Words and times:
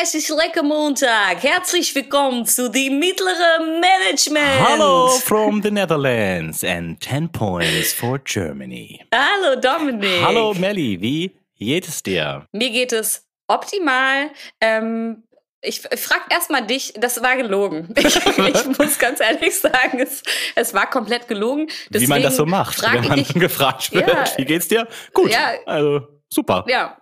Es 0.00 0.14
ist 0.14 0.28
lecker 0.28 0.62
Montag. 0.62 1.42
Herzlich 1.42 1.92
willkommen 1.92 2.46
zu 2.46 2.70
die 2.70 2.88
mittlere 2.88 3.58
Management. 3.58 4.68
Hallo 4.68 5.08
from 5.08 5.60
the 5.60 5.72
Netherlands 5.72 6.62
and 6.62 7.00
10 7.00 7.32
points 7.32 7.94
for 7.94 8.20
Germany. 8.20 9.00
Hallo 9.12 9.60
Dominik. 9.60 10.22
Hallo 10.22 10.54
Melli, 10.54 11.00
wie 11.00 11.32
geht 11.58 11.88
es 11.88 12.00
dir? 12.00 12.46
Mir 12.52 12.70
geht 12.70 12.92
es 12.92 13.26
optimal. 13.48 14.30
Ähm, 14.60 15.24
ich 15.62 15.80
frage 15.80 16.26
erstmal 16.30 16.64
dich, 16.64 16.92
das 16.96 17.20
war 17.20 17.36
gelogen. 17.36 17.92
Ich, 17.98 18.14
ich, 18.14 18.78
muss 18.78 19.00
ganz 19.00 19.18
ehrlich 19.18 19.58
sagen, 19.58 19.98
es, 19.98 20.22
es 20.54 20.74
war 20.74 20.88
komplett 20.88 21.26
gelogen. 21.26 21.68
Deswegen 21.90 22.02
wie 22.02 22.14
man 22.14 22.22
das 22.22 22.36
so 22.36 22.46
macht, 22.46 22.80
wenn 22.82 23.04
man 23.04 23.18
dich, 23.18 23.34
gefragt 23.34 23.92
wird, 23.92 24.08
ja, 24.08 24.24
wie 24.36 24.44
geht's 24.44 24.68
dir? 24.68 24.86
Gut, 25.12 25.32
ja, 25.32 25.54
also 25.66 26.06
super. 26.28 26.64
Ja, 26.68 26.96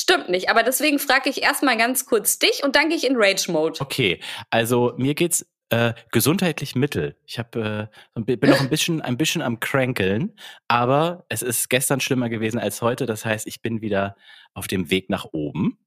Stimmt 0.00 0.28
nicht, 0.28 0.48
aber 0.48 0.62
deswegen 0.62 1.00
frage 1.00 1.28
ich 1.28 1.42
erstmal 1.42 1.76
ganz 1.76 2.06
kurz 2.06 2.38
dich 2.38 2.62
und 2.62 2.76
dann 2.76 2.88
gehe 2.88 2.96
ich 2.96 3.04
in 3.04 3.16
Rage-Mode. 3.16 3.80
Okay, 3.80 4.20
also 4.48 4.94
mir 4.96 5.16
geht's 5.16 5.44
äh, 5.70 5.92
gesundheitlich 6.12 6.76
mittel. 6.76 7.16
Ich 7.26 7.40
hab, 7.40 7.56
äh, 7.56 7.88
bin 8.14 8.48
noch 8.48 8.60
ein 8.60 8.70
bisschen, 8.70 9.02
ein 9.02 9.16
bisschen 9.16 9.42
am 9.42 9.58
Kränkeln, 9.58 10.36
aber 10.68 11.26
es 11.28 11.42
ist 11.42 11.68
gestern 11.68 11.98
schlimmer 11.98 12.28
gewesen 12.28 12.60
als 12.60 12.80
heute. 12.80 13.06
Das 13.06 13.24
heißt, 13.24 13.48
ich 13.48 13.60
bin 13.60 13.80
wieder 13.80 14.14
auf 14.54 14.68
dem 14.68 14.88
Weg 14.88 15.10
nach 15.10 15.26
oben. 15.32 15.80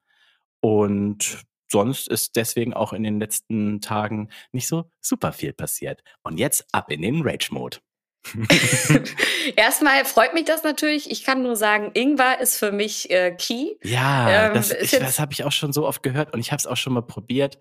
Und 0.60 1.46
sonst 1.72 2.10
ist 2.10 2.36
deswegen 2.36 2.74
auch 2.74 2.92
in 2.92 3.04
den 3.04 3.18
letzten 3.18 3.80
Tagen 3.80 4.28
nicht 4.52 4.68
so 4.68 4.92
super 5.00 5.32
viel 5.32 5.54
passiert. 5.54 6.04
Und 6.22 6.38
jetzt 6.38 6.66
ab 6.74 6.92
in 6.92 7.02
den 7.02 7.22
Rage-Mode. 7.22 7.78
Erstmal 9.56 10.06
freut 10.06 10.34
mich 10.34 10.46
das 10.46 10.64
natürlich. 10.64 11.12
Ich 11.12 11.24
kann 11.24 11.42
nur 11.42 11.56
sagen, 11.56 11.92
Ingwer 11.94 12.40
ist 12.40 12.58
für 12.58 12.72
mich 12.72 13.10
äh, 13.10 13.32
key. 13.32 13.76
Ja, 13.84 14.48
ähm, 14.48 14.54
das, 14.54 14.70
das 14.70 15.20
habe 15.20 15.34
ich 15.34 15.44
auch 15.44 15.52
schon 15.52 15.74
so 15.74 15.88
oft 15.88 16.04
gehört 16.04 16.34
und 16.34 16.40
ich 16.40 16.52
habe 16.52 16.60
es 16.60 16.68
auch 16.68 16.78
schon 16.78 16.94
mal 16.94 17.02
probiert. 17.02 17.58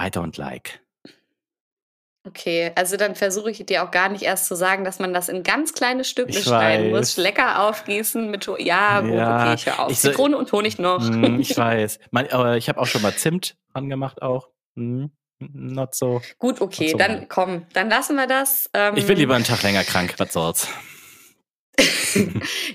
I 0.00 0.06
don't 0.06 0.38
like. 0.38 0.80
Okay, 2.26 2.72
also 2.74 2.96
dann 2.96 3.14
versuche 3.14 3.50
ich 3.50 3.66
dir 3.66 3.84
auch 3.84 3.90
gar 3.90 4.08
nicht 4.08 4.22
erst 4.22 4.46
zu 4.46 4.56
sagen, 4.56 4.82
dass 4.82 4.98
man 4.98 5.12
das 5.12 5.28
in 5.28 5.42
ganz 5.42 5.74
kleine 5.74 6.04
Stücke 6.04 6.32
schneiden 6.32 6.90
muss. 6.90 7.18
Lecker 7.18 7.68
aufgießen 7.68 8.30
mit 8.30 8.48
Ho 8.48 8.56
ja, 8.58 9.02
gut, 9.02 9.12
ja, 9.12 9.42
okay, 9.42 9.54
ich 9.54 9.66
höre 9.66 9.80
auf. 9.80 9.92
Ich 9.92 10.00
so, 10.00 10.08
Zitrone 10.08 10.38
und 10.38 10.50
Honig 10.50 10.78
noch. 10.78 11.06
Mm, 11.06 11.38
ich 11.38 11.54
weiß. 11.56 11.98
Man, 12.10 12.26
aber 12.28 12.56
ich 12.56 12.70
habe 12.70 12.80
auch 12.80 12.86
schon 12.86 13.02
mal 13.02 13.14
Zimt 13.14 13.56
angemacht 13.74 14.22
auch. 14.22 14.48
Mm 14.74 15.06
not 15.38 15.94
so. 15.94 16.22
Gut, 16.38 16.60
okay, 16.60 16.90
so 16.90 16.98
dann 16.98 17.28
komm, 17.28 17.66
dann 17.72 17.88
lassen 17.88 18.16
wir 18.16 18.26
das. 18.26 18.70
Ähm, 18.74 18.96
ich 18.96 19.06
bin 19.06 19.16
lieber 19.16 19.34
einen 19.34 19.44
Tag 19.44 19.62
länger 19.62 19.84
krank, 19.84 20.14
was 20.18 20.32
soll's. 20.32 20.68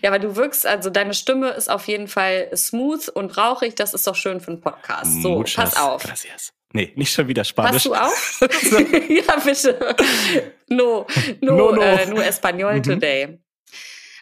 ja, 0.02 0.10
aber 0.10 0.20
du 0.20 0.36
wirkst, 0.36 0.66
also 0.66 0.90
deine 0.90 1.14
Stimme 1.14 1.50
ist 1.52 1.70
auf 1.70 1.88
jeden 1.88 2.08
Fall 2.08 2.50
smooth 2.56 3.10
und 3.10 3.38
rauchig, 3.38 3.76
das 3.76 3.94
ist 3.94 4.06
doch 4.06 4.16
schön 4.16 4.42
für 4.42 4.52
einen 4.52 4.62
Podcast. 4.62 5.22
So, 5.22 5.36
Muchas 5.36 5.72
pass 5.72 5.78
auf. 5.78 6.04
Gracias. 6.04 6.54
Nee, 6.74 6.94
nicht 6.96 7.12
schon 7.12 7.28
wieder 7.28 7.44
Spanisch. 7.44 7.88
Passt 7.90 8.42
du 8.42 8.42
auf? 8.42 8.42
ja, 9.10 9.40
bitte. 9.44 9.96
No, 10.68 11.08
no, 11.42 11.56
no, 11.56 11.72
no. 11.72 11.82
Äh, 11.82 12.06
nur 12.08 12.24
Espanol 12.24 12.76
mhm. 12.76 12.84
today. 12.84 13.40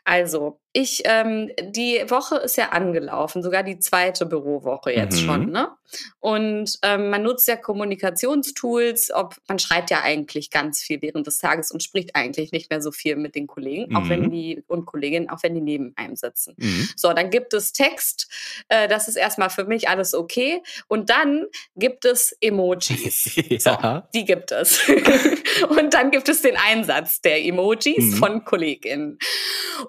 Also, 0.05 0.61
ich, 0.79 1.01
ähm, 1.05 1.49
die 1.59 2.03
Woche 2.07 2.35
ist 2.35 2.55
ja 2.55 2.69
angelaufen, 2.69 3.41
sogar 3.41 3.63
die 3.63 3.79
zweite 3.79 4.27
Bürowoche 4.27 4.91
jetzt 4.91 5.23
mhm. 5.23 5.25
schon, 5.25 5.49
ne? 5.49 5.71
Und 6.19 6.77
ähm, 6.83 7.09
man 7.09 7.23
nutzt 7.23 7.47
ja 7.47 7.55
Kommunikationstools, 7.55 9.11
ob 9.11 9.37
man 9.47 9.57
schreibt 9.57 9.89
ja 9.89 10.01
eigentlich 10.01 10.51
ganz 10.51 10.81
viel 10.81 11.01
während 11.01 11.25
des 11.25 11.39
Tages 11.39 11.71
und 11.71 11.81
spricht 11.81 12.15
eigentlich 12.15 12.51
nicht 12.51 12.69
mehr 12.69 12.81
so 12.81 12.91
viel 12.91 13.15
mit 13.15 13.35
den 13.35 13.47
Kollegen, 13.47 13.89
mhm. 13.89 13.95
auch 13.95 14.09
wenn 14.09 14.23
mhm. 14.23 14.31
die 14.31 14.63
und 14.67 14.85
Kolleginnen, 14.85 15.29
auch 15.29 15.41
wenn 15.41 15.55
die 15.55 15.61
neben 15.61 15.93
einem 15.95 16.15
sitzen. 16.15 16.53
Mhm. 16.57 16.89
So, 16.95 17.11
dann 17.13 17.31
gibt 17.31 17.53
es 17.53 17.71
Text, 17.71 18.29
äh, 18.67 18.87
das 18.87 19.07
ist 19.07 19.15
erstmal 19.15 19.49
für 19.49 19.63
mich 19.63 19.89
alles 19.89 20.13
okay. 20.13 20.61
Und 20.87 21.09
dann 21.09 21.45
gibt 21.75 22.05
es 22.05 22.35
Emojis. 22.39 23.35
ja. 23.49 23.59
So, 23.59 24.03
die 24.13 24.25
gibt 24.25 24.51
es. 24.51 24.81
und 25.69 25.93
dann 25.93 26.11
gibt 26.11 26.29
es 26.29 26.41
den 26.41 26.57
Einsatz 26.57 27.21
der 27.21 27.43
Emojis 27.43 27.97
mhm. 27.97 28.13
von 28.13 28.45
KollegInnen. 28.45 29.17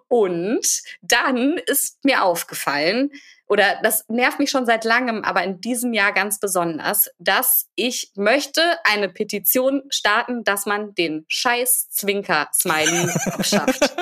Und 0.07 0.78
dann 1.01 1.59
ist 1.67 2.05
mir 2.05 2.23
aufgefallen, 2.23 3.11
oder 3.49 3.79
das 3.83 4.05
nervt 4.09 4.39
mich 4.39 4.51
schon 4.51 4.67
seit 4.67 4.85
langem, 4.85 5.25
aber 5.25 5.43
in 5.43 5.61
diesem 5.61 5.93
Jahr 5.95 6.13
ganz 6.13 6.39
besonders, 6.39 7.11
dass 7.19 7.67
ich 7.75 8.13
möchte 8.15 8.61
eine 8.85 9.09
Petition 9.09 9.83
starten, 9.89 10.45
dass 10.45 10.67
man 10.67 10.95
den 10.95 11.25
scheiß 11.29 11.89
Zwinker-Smiley 11.91 13.09
abschafft. 13.27 13.81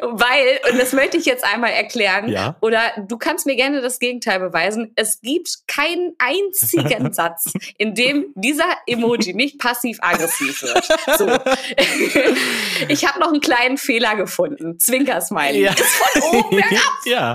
Weil, 0.00 0.60
und 0.70 0.78
das 0.80 0.92
möchte 0.92 1.16
ich 1.16 1.26
jetzt 1.26 1.44
einmal 1.44 1.70
erklären, 1.70 2.28
ja? 2.28 2.56
oder 2.60 2.80
du 3.06 3.18
kannst 3.18 3.46
mir 3.46 3.56
gerne 3.56 3.80
das 3.80 3.98
Gegenteil 3.98 4.40
beweisen, 4.40 4.92
es 4.96 5.20
gibt 5.20 5.68
keinen 5.68 6.14
einzigen 6.18 7.12
Satz, 7.18 7.52
in 7.78 7.94
dem 7.94 8.32
dieser 8.34 8.66
Emoji 8.86 9.34
nicht 9.34 9.58
passiv-aggressiv 9.58 10.62
wird. 10.62 10.84
So. 11.18 11.28
ich 12.88 13.06
habe 13.06 13.20
noch 13.20 13.28
einen 13.28 13.40
kleinen 13.40 13.78
Fehler 13.78 14.16
gefunden. 14.16 14.78
Zwinker-Smiley 14.78 15.62
ja. 15.62 15.72
ist 15.72 15.84
von 15.84 16.22
oben 16.22 16.56
bergab. 16.56 16.82
ja, 17.04 17.34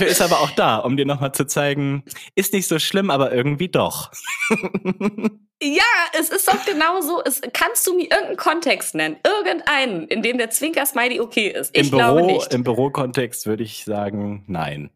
Dafür 0.00 0.12
ist 0.12 0.22
aber 0.22 0.40
auch 0.40 0.52
da, 0.52 0.78
um 0.78 0.96
dir 0.96 1.04
nochmal 1.04 1.32
zu 1.32 1.46
zeigen, 1.46 2.04
ist 2.34 2.54
nicht 2.54 2.66
so 2.66 2.78
schlimm, 2.78 3.10
aber 3.10 3.32
irgendwie 3.32 3.68
doch. 3.68 4.10
ja, 5.62 5.82
es 6.18 6.30
ist 6.30 6.48
doch 6.48 6.64
genau 6.64 7.02
so. 7.02 7.22
Es, 7.22 7.42
kannst 7.52 7.86
du 7.86 7.94
mir 7.94 8.04
irgendeinen 8.04 8.38
Kontext 8.38 8.94
nennen? 8.94 9.18
Irgendeinen, 9.26 10.08
in 10.08 10.22
dem 10.22 10.38
der 10.38 10.48
Zwinker-Smiley 10.48 11.20
okay 11.20 11.48
ist? 11.48 11.76
Ich 11.76 11.92
Im 11.92 11.98
glaube 11.98 12.22
Büro, 12.22 12.32
nicht. 12.32 12.54
Im 12.54 12.64
Bürokontext 12.64 13.44
würde 13.44 13.62
ich 13.62 13.84
sagen, 13.84 14.44
nein. 14.46 14.88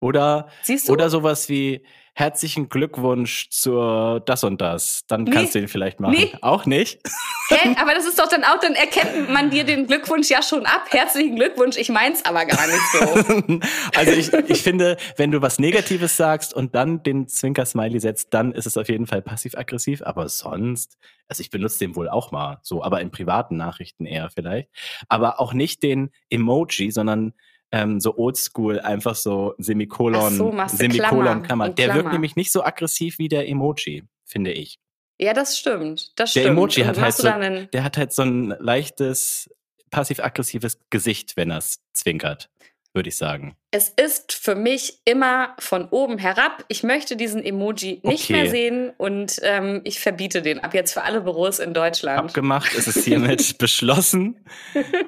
Oder, 0.00 0.50
oder 0.88 1.08
sowas 1.08 1.48
wie, 1.48 1.82
herzlichen 2.14 2.68
Glückwunsch 2.68 3.48
zur 3.50 4.20
das 4.20 4.44
und 4.44 4.60
das. 4.60 5.04
Dann 5.06 5.24
nee. 5.24 5.30
kannst 5.30 5.54
du 5.54 5.58
ihn 5.58 5.68
vielleicht 5.68 6.00
machen. 6.00 6.16
Nee. 6.16 6.32
Auch 6.40 6.66
nicht? 6.66 7.00
Hä? 7.48 7.74
Aber 7.80 7.94
das 7.94 8.06
ist 8.06 8.18
doch 8.18 8.28
dann 8.28 8.44
auch, 8.44 8.58
dann 8.60 8.74
erkennt 8.74 9.30
man 9.30 9.50
dir 9.50 9.64
den 9.64 9.86
Glückwunsch 9.86 10.28
ja 10.28 10.42
schon 10.42 10.66
ab. 10.66 10.86
Herzlichen 10.90 11.36
Glückwunsch, 11.36 11.76
ich 11.76 11.88
mein's 11.88 12.24
aber 12.24 12.44
gar 12.44 12.66
nicht 12.66 12.80
so. 12.92 13.60
also 13.96 14.12
ich, 14.12 14.32
ich 14.32 14.62
finde, 14.62 14.96
wenn 15.16 15.30
du 15.30 15.42
was 15.42 15.58
Negatives 15.58 16.16
sagst 16.16 16.54
und 16.54 16.74
dann 16.74 17.02
den 17.02 17.28
Zwinker-Smiley 17.28 18.00
setzt, 18.00 18.34
dann 18.34 18.52
ist 18.52 18.66
es 18.66 18.76
auf 18.76 18.88
jeden 18.88 19.06
Fall 19.06 19.22
passiv-aggressiv. 19.22 20.02
Aber 20.02 20.28
sonst, 20.28 20.98
also 21.28 21.40
ich 21.40 21.50
benutze 21.50 21.78
den 21.78 21.96
wohl 21.96 22.08
auch 22.08 22.32
mal 22.32 22.58
so, 22.62 22.82
aber 22.82 23.00
in 23.00 23.10
privaten 23.10 23.56
Nachrichten 23.56 24.06
eher 24.06 24.30
vielleicht. 24.30 24.68
Aber 25.08 25.40
auch 25.40 25.52
nicht 25.52 25.82
den 25.82 26.10
Emoji, 26.28 26.90
sondern 26.90 27.34
ähm, 27.72 28.00
so 28.00 28.16
oldschool, 28.16 28.80
einfach 28.80 29.14
so 29.14 29.54
Semikolon, 29.58 30.34
so, 30.34 30.52
Semikolon, 30.66 31.42
Klammer. 31.42 31.68
Der 31.68 31.86
Klammer. 31.86 32.02
wirkt 32.02 32.12
nämlich 32.12 32.36
nicht 32.36 32.52
so 32.52 32.64
aggressiv 32.64 33.18
wie 33.18 33.28
der 33.28 33.48
Emoji, 33.48 34.04
finde 34.24 34.52
ich. 34.52 34.78
Ja, 35.18 35.34
das 35.34 35.58
stimmt. 35.58 36.18
Das 36.18 36.32
der 36.32 36.40
stimmt. 36.40 36.56
Emoji 36.56 36.82
hat 36.84 37.00
halt 37.00 37.14
so, 37.14 37.30
der 37.72 37.84
hat 37.84 37.96
halt 37.96 38.12
so 38.12 38.22
ein 38.22 38.54
leichtes 38.58 39.50
passiv-aggressives 39.90 40.78
Gesicht, 40.90 41.36
wenn 41.36 41.50
er 41.50 41.58
es 41.58 41.80
zwinkert 41.92 42.49
würde 42.92 43.08
ich 43.08 43.16
sagen. 43.16 43.56
Es 43.70 43.88
ist 43.88 44.32
für 44.32 44.54
mich 44.54 45.00
immer 45.04 45.54
von 45.58 45.88
oben 45.90 46.18
herab. 46.18 46.64
Ich 46.68 46.82
möchte 46.82 47.16
diesen 47.16 47.44
Emoji 47.44 48.00
nicht 48.02 48.24
okay. 48.24 48.32
mehr 48.32 48.50
sehen 48.50 48.92
und 48.96 49.38
ähm, 49.42 49.80
ich 49.84 50.00
verbiete 50.00 50.42
den 50.42 50.60
ab 50.60 50.74
jetzt 50.74 50.92
für 50.92 51.02
alle 51.02 51.20
Büros 51.20 51.60
in 51.60 51.72
Deutschland. 51.72 52.18
Abgemacht, 52.18 52.74
es 52.74 52.88
ist 52.88 53.04
hiermit 53.04 53.58
beschlossen 53.58 54.44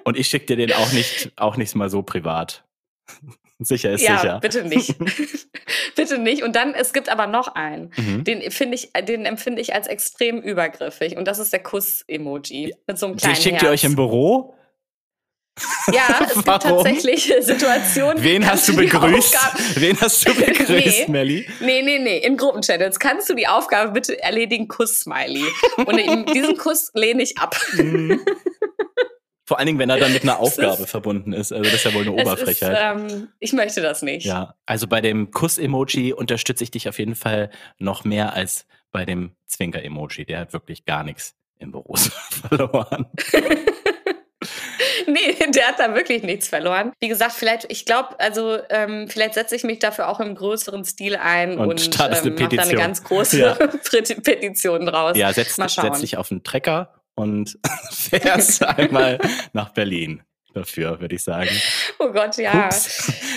und 0.04 0.16
ich 0.16 0.28
schicke 0.28 0.46
dir 0.46 0.56
den 0.56 0.72
auch 0.72 0.92
nicht, 0.92 1.32
auch 1.36 1.56
nicht 1.56 1.74
mal 1.74 1.90
so 1.90 2.02
privat. 2.02 2.64
sicher 3.58 3.92
ist 3.92 4.02
ja, 4.02 4.18
sicher. 4.18 4.38
bitte 4.40 4.64
nicht. 4.64 4.94
bitte 5.96 6.18
nicht. 6.18 6.42
Und 6.42 6.54
dann, 6.54 6.74
es 6.74 6.92
gibt 6.92 7.08
aber 7.08 7.26
noch 7.26 7.54
einen, 7.54 7.90
mhm. 7.96 8.24
den 8.24 8.50
finde 8.52 8.76
ich, 8.76 8.92
den 9.08 9.24
empfinde 9.24 9.60
ich 9.60 9.74
als 9.74 9.88
extrem 9.88 10.40
übergriffig 10.40 11.16
und 11.16 11.26
das 11.26 11.40
ist 11.40 11.52
der 11.52 11.62
Kuss-Emoji 11.62 12.74
mit 12.86 12.98
so 12.98 13.06
einem 13.06 13.16
kleinen 13.16 13.34
Den 13.34 13.42
schickt 13.42 13.54
Herz. 13.54 13.62
ihr 13.64 13.70
euch 13.70 13.84
im 13.84 13.96
Büro? 13.96 14.54
Ja, 15.92 16.20
es 16.26 16.34
gibt 16.34 16.46
tatsächlich 16.46 17.32
Situationen. 17.40 18.22
Wen 18.22 18.46
hast 18.46 18.68
du 18.68 18.76
begrüßt? 18.76 19.36
Wen 19.76 20.00
hast 20.00 20.26
du 20.26 20.34
begrüßt, 20.34 20.68
nee, 20.68 21.06
Melli? 21.08 21.46
Nee, 21.60 21.82
nee, 21.82 21.98
nee. 21.98 22.18
In 22.18 22.36
Gruppenchannels 22.36 22.98
kannst 22.98 23.28
du 23.28 23.34
die 23.34 23.46
Aufgabe 23.46 23.92
bitte 23.92 24.20
erledigen, 24.22 24.68
Kuss-Smiley. 24.68 25.44
Und 25.76 26.34
diesen 26.34 26.56
Kuss 26.56 26.90
lehne 26.94 27.22
ich 27.22 27.38
ab. 27.38 27.56
Mhm. 27.74 28.24
Vor 29.44 29.58
allen 29.58 29.66
Dingen, 29.66 29.78
wenn 29.78 29.90
er 29.90 29.98
dann 29.98 30.12
mit 30.12 30.22
einer 30.22 30.38
Aufgabe 30.38 30.84
ist, 30.84 30.90
verbunden 30.90 31.32
ist. 31.32 31.52
Also 31.52 31.64
das 31.64 31.74
ist 31.74 31.84
ja 31.84 31.92
wohl 31.92 32.02
eine 32.02 32.12
Oberfrechheit. 32.12 33.00
Ist, 33.00 33.10
ähm, 33.12 33.28
ich 33.38 33.52
möchte 33.52 33.82
das 33.82 34.00
nicht. 34.00 34.24
Ja, 34.24 34.54
also 34.64 34.86
bei 34.86 35.00
dem 35.00 35.30
Kuss-Emoji 35.30 36.12
unterstütze 36.12 36.64
ich 36.64 36.70
dich 36.70 36.88
auf 36.88 36.98
jeden 36.98 37.16
Fall 37.16 37.50
noch 37.78 38.04
mehr 38.04 38.34
als 38.34 38.66
bei 38.92 39.04
dem 39.04 39.32
Zwinker-Emoji. 39.46 40.24
Der 40.24 40.38
hat 40.38 40.52
wirklich 40.52 40.84
gar 40.84 41.02
nichts 41.02 41.34
im 41.58 41.72
Büro 41.72 41.96
verloren. 41.96 43.06
nee, 45.06 45.50
der 45.50 45.68
hat 45.68 45.78
da 45.78 45.94
wirklich 45.94 46.22
nichts 46.22 46.48
verloren. 46.48 46.92
Wie 47.00 47.08
gesagt, 47.08 47.32
vielleicht, 47.32 47.70
ich 47.70 47.84
glaube, 47.84 48.18
also 48.18 48.58
ähm, 48.70 49.08
vielleicht 49.08 49.34
setze 49.34 49.56
ich 49.56 49.64
mich 49.64 49.78
dafür 49.78 50.08
auch 50.08 50.20
im 50.20 50.34
größeren 50.34 50.84
Stil 50.84 51.16
ein 51.16 51.58
und, 51.58 51.68
und 51.68 52.00
ähm, 52.00 52.10
eine 52.10 52.30
mache 52.30 52.56
da 52.56 52.62
eine 52.62 52.74
ganz 52.74 53.02
große 53.04 53.38
ja. 53.40 53.54
Petition 54.22 54.86
draus. 54.86 55.16
Ja, 55.16 55.32
setz, 55.32 55.56
setz 55.56 56.00
dich 56.00 56.16
auf 56.16 56.30
einen 56.30 56.42
Trecker 56.42 56.94
und 57.14 57.58
fährst 57.90 58.64
einmal 58.64 59.18
nach 59.52 59.70
Berlin 59.70 60.22
dafür, 60.54 61.00
würde 61.00 61.14
ich 61.14 61.22
sagen. 61.22 61.50
Oh 61.98 62.10
Gott, 62.10 62.36
ja. 62.36 62.68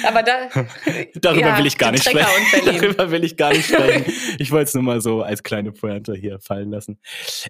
Aber 0.06 0.24
da, 0.24 0.50
darüber 1.16 1.48
ja, 1.48 1.58
will 1.58 1.66
ich 1.66 1.78
gar 1.78 1.92
nicht 1.92 2.08
sprechen. 2.08 2.66
Darüber 2.66 3.12
will 3.12 3.24
ich 3.24 3.38
gar 3.38 3.52
nicht 3.52 3.66
sprechen. 3.66 4.06
Ich 4.38 4.52
wollte 4.52 4.66
es 4.66 4.74
nur 4.74 4.84
mal 4.84 5.02
so 5.02 5.22
als 5.22 5.44
kleine 5.44 5.72
Pointe 5.72 6.14
hier 6.14 6.40
fallen 6.40 6.72
lassen. 6.72 7.00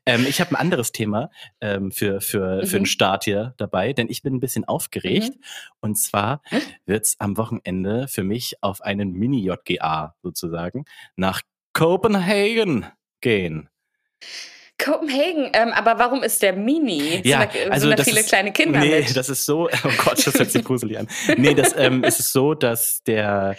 Ähm, 0.05 0.25
ich 0.27 0.39
habe 0.39 0.51
ein 0.51 0.55
anderes 0.55 0.91
Thema 0.91 1.29
ähm, 1.61 1.91
für, 1.91 2.21
für, 2.21 2.61
mhm. 2.61 2.67
für 2.67 2.77
den 2.77 2.85
Start 2.85 3.23
hier 3.23 3.53
dabei, 3.57 3.93
denn 3.93 4.07
ich 4.09 4.21
bin 4.21 4.35
ein 4.35 4.39
bisschen 4.39 4.65
aufgeregt. 4.65 5.35
Mhm. 5.35 5.43
Und 5.81 5.97
zwar 5.97 6.41
wird 6.85 7.05
es 7.05 7.15
am 7.19 7.37
Wochenende 7.37 8.07
für 8.07 8.23
mich 8.23 8.55
auf 8.61 8.81
einen 8.81 9.13
Mini-JGA 9.13 10.15
sozusagen 10.21 10.85
nach 11.15 11.41
Copenhagen 11.73 12.85
gehen. 13.21 13.69
Copenhagen, 14.77 15.49
ähm, 15.53 15.71
aber 15.73 15.97
warum 15.99 16.21
ist 16.21 16.41
der 16.41 16.53
Mini? 16.53 17.21
Ja, 17.23 17.41
sind 17.41 17.51
da, 17.67 17.71
also 17.71 17.87
sind 17.87 17.99
da 17.99 18.03
viele 18.03 18.19
ist, 18.19 18.29
kleine 18.29 18.51
Kinder 18.51 18.79
Nee, 18.79 18.99
mit? 18.99 19.15
das 19.15 19.29
ist 19.29 19.45
so, 19.45 19.69
oh 19.69 19.89
Gott, 20.03 20.25
das 20.25 20.37
hört 20.37 20.51
sich 20.51 20.63
gruselig 20.65 20.99
an. 20.99 21.07
Nee, 21.37 21.53
das 21.53 21.73
ähm, 21.77 22.03
ist 22.03 22.19
es 22.19 22.33
so, 22.33 22.53
dass 22.53 23.01
der, 23.03 23.55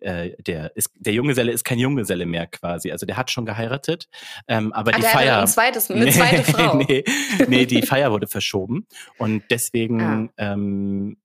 äh, 0.00 0.30
der, 0.42 0.76
ist, 0.76 0.90
der 0.96 1.14
Junggeselle 1.14 1.52
ist 1.52 1.64
kein 1.64 1.78
Junggeselle 1.78 2.26
mehr 2.26 2.46
quasi. 2.46 2.92
Also 2.92 3.06
der 3.06 3.16
hat 3.16 3.30
schon 3.30 3.46
geheiratet, 3.46 4.08
ähm, 4.46 4.72
aber 4.74 4.92
ah, 4.94 4.98
die 4.98 5.02
Feier... 5.02 5.40
Ein 5.40 5.46
zweites, 5.46 5.90
eine 5.90 6.10
zweite 6.10 6.44
Frau. 6.52 6.76
nee, 6.76 7.04
nee, 7.46 7.64
die 7.64 7.82
Feier 7.86 8.12
wurde 8.12 8.26
verschoben 8.26 8.86
und 9.16 9.44
deswegen... 9.50 10.30
Ah. 10.36 10.52
Ähm, 10.52 11.16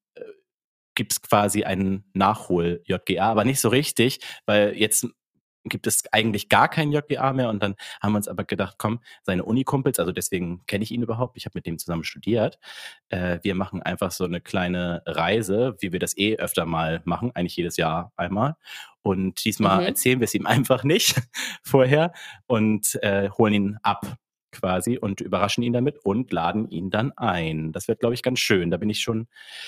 gibt 0.96 1.12
es 1.12 1.22
quasi 1.24 1.64
einen 1.64 2.04
Nachhol-JGA, 2.14 3.32
aber 3.32 3.46
nicht 3.46 3.60
so 3.60 3.70
richtig, 3.70 4.20
weil 4.46 4.78
jetzt 4.78 5.08
gibt 5.66 5.88
es 5.88 6.04
eigentlich 6.12 6.50
gar 6.50 6.68
kein 6.68 6.92
JGA 6.92 7.34
mehr. 7.34 7.50
Und 7.50 7.64
dann 7.64 7.76
haben 8.02 8.14
wir 8.14 8.18
uns 8.18 8.28
aber 8.28 8.44
gedacht, 8.44 8.76
komm, 8.78 9.00
seine 9.24 9.44
Unikumpels, 9.44 10.00
also 10.00 10.12
deswegen 10.12 10.66
kenne 10.66 10.84
ich 10.84 10.92
ihn 10.92 11.02
überhaupt, 11.02 11.38
ich 11.38 11.46
habe 11.46 11.58
mit 11.58 11.66
dem 11.66 11.78
zusammen 11.78 12.04
studiert. 12.04 12.60
Äh, 13.10 13.40
wir 13.44 13.56
machen 13.56 13.82
einfach 13.82 14.12
so 14.12 14.26
eine 14.26 14.42
kleine 14.42 15.02
Reise, 15.06 15.76
wie 15.80 15.92
wir 15.92 16.00
das 16.00 16.18
eh 16.18 16.36
öfter 16.38 16.66
mal 16.66 17.02
machen, 17.06 17.32
eigentlich 17.34 17.56
jedes 17.56 17.78
Jahr 17.78 18.12
einmal. 18.16 18.56
Und 19.02 19.44
diesmal 19.44 19.82
mhm. 19.82 19.88
erzählen 19.88 20.20
wir 20.20 20.26
es 20.26 20.34
ihm 20.34 20.46
einfach 20.48 20.84
nicht 20.84 21.22
vorher 21.64 22.14
und 22.48 22.96
äh, 23.02 23.30
holen 23.30 23.54
ihn 23.54 23.78
ab 23.84 24.18
quasi 24.54 24.98
und 24.98 25.20
überraschen 25.20 25.64
ihn 25.64 25.74
damit 25.74 25.98
und 26.06 26.32
laden 26.32 26.70
ihn 26.70 26.90
dann 26.90 27.12
ein. 27.18 27.74
Das 27.74 27.88
wird, 27.88 28.00
glaube 28.00 28.16
ich, 28.16 28.24
ganz 28.24 28.40
schön. 28.40 28.72
Da 28.72 28.78
bin 28.78 28.90
ich 28.90 29.02
schon. 29.02 29.28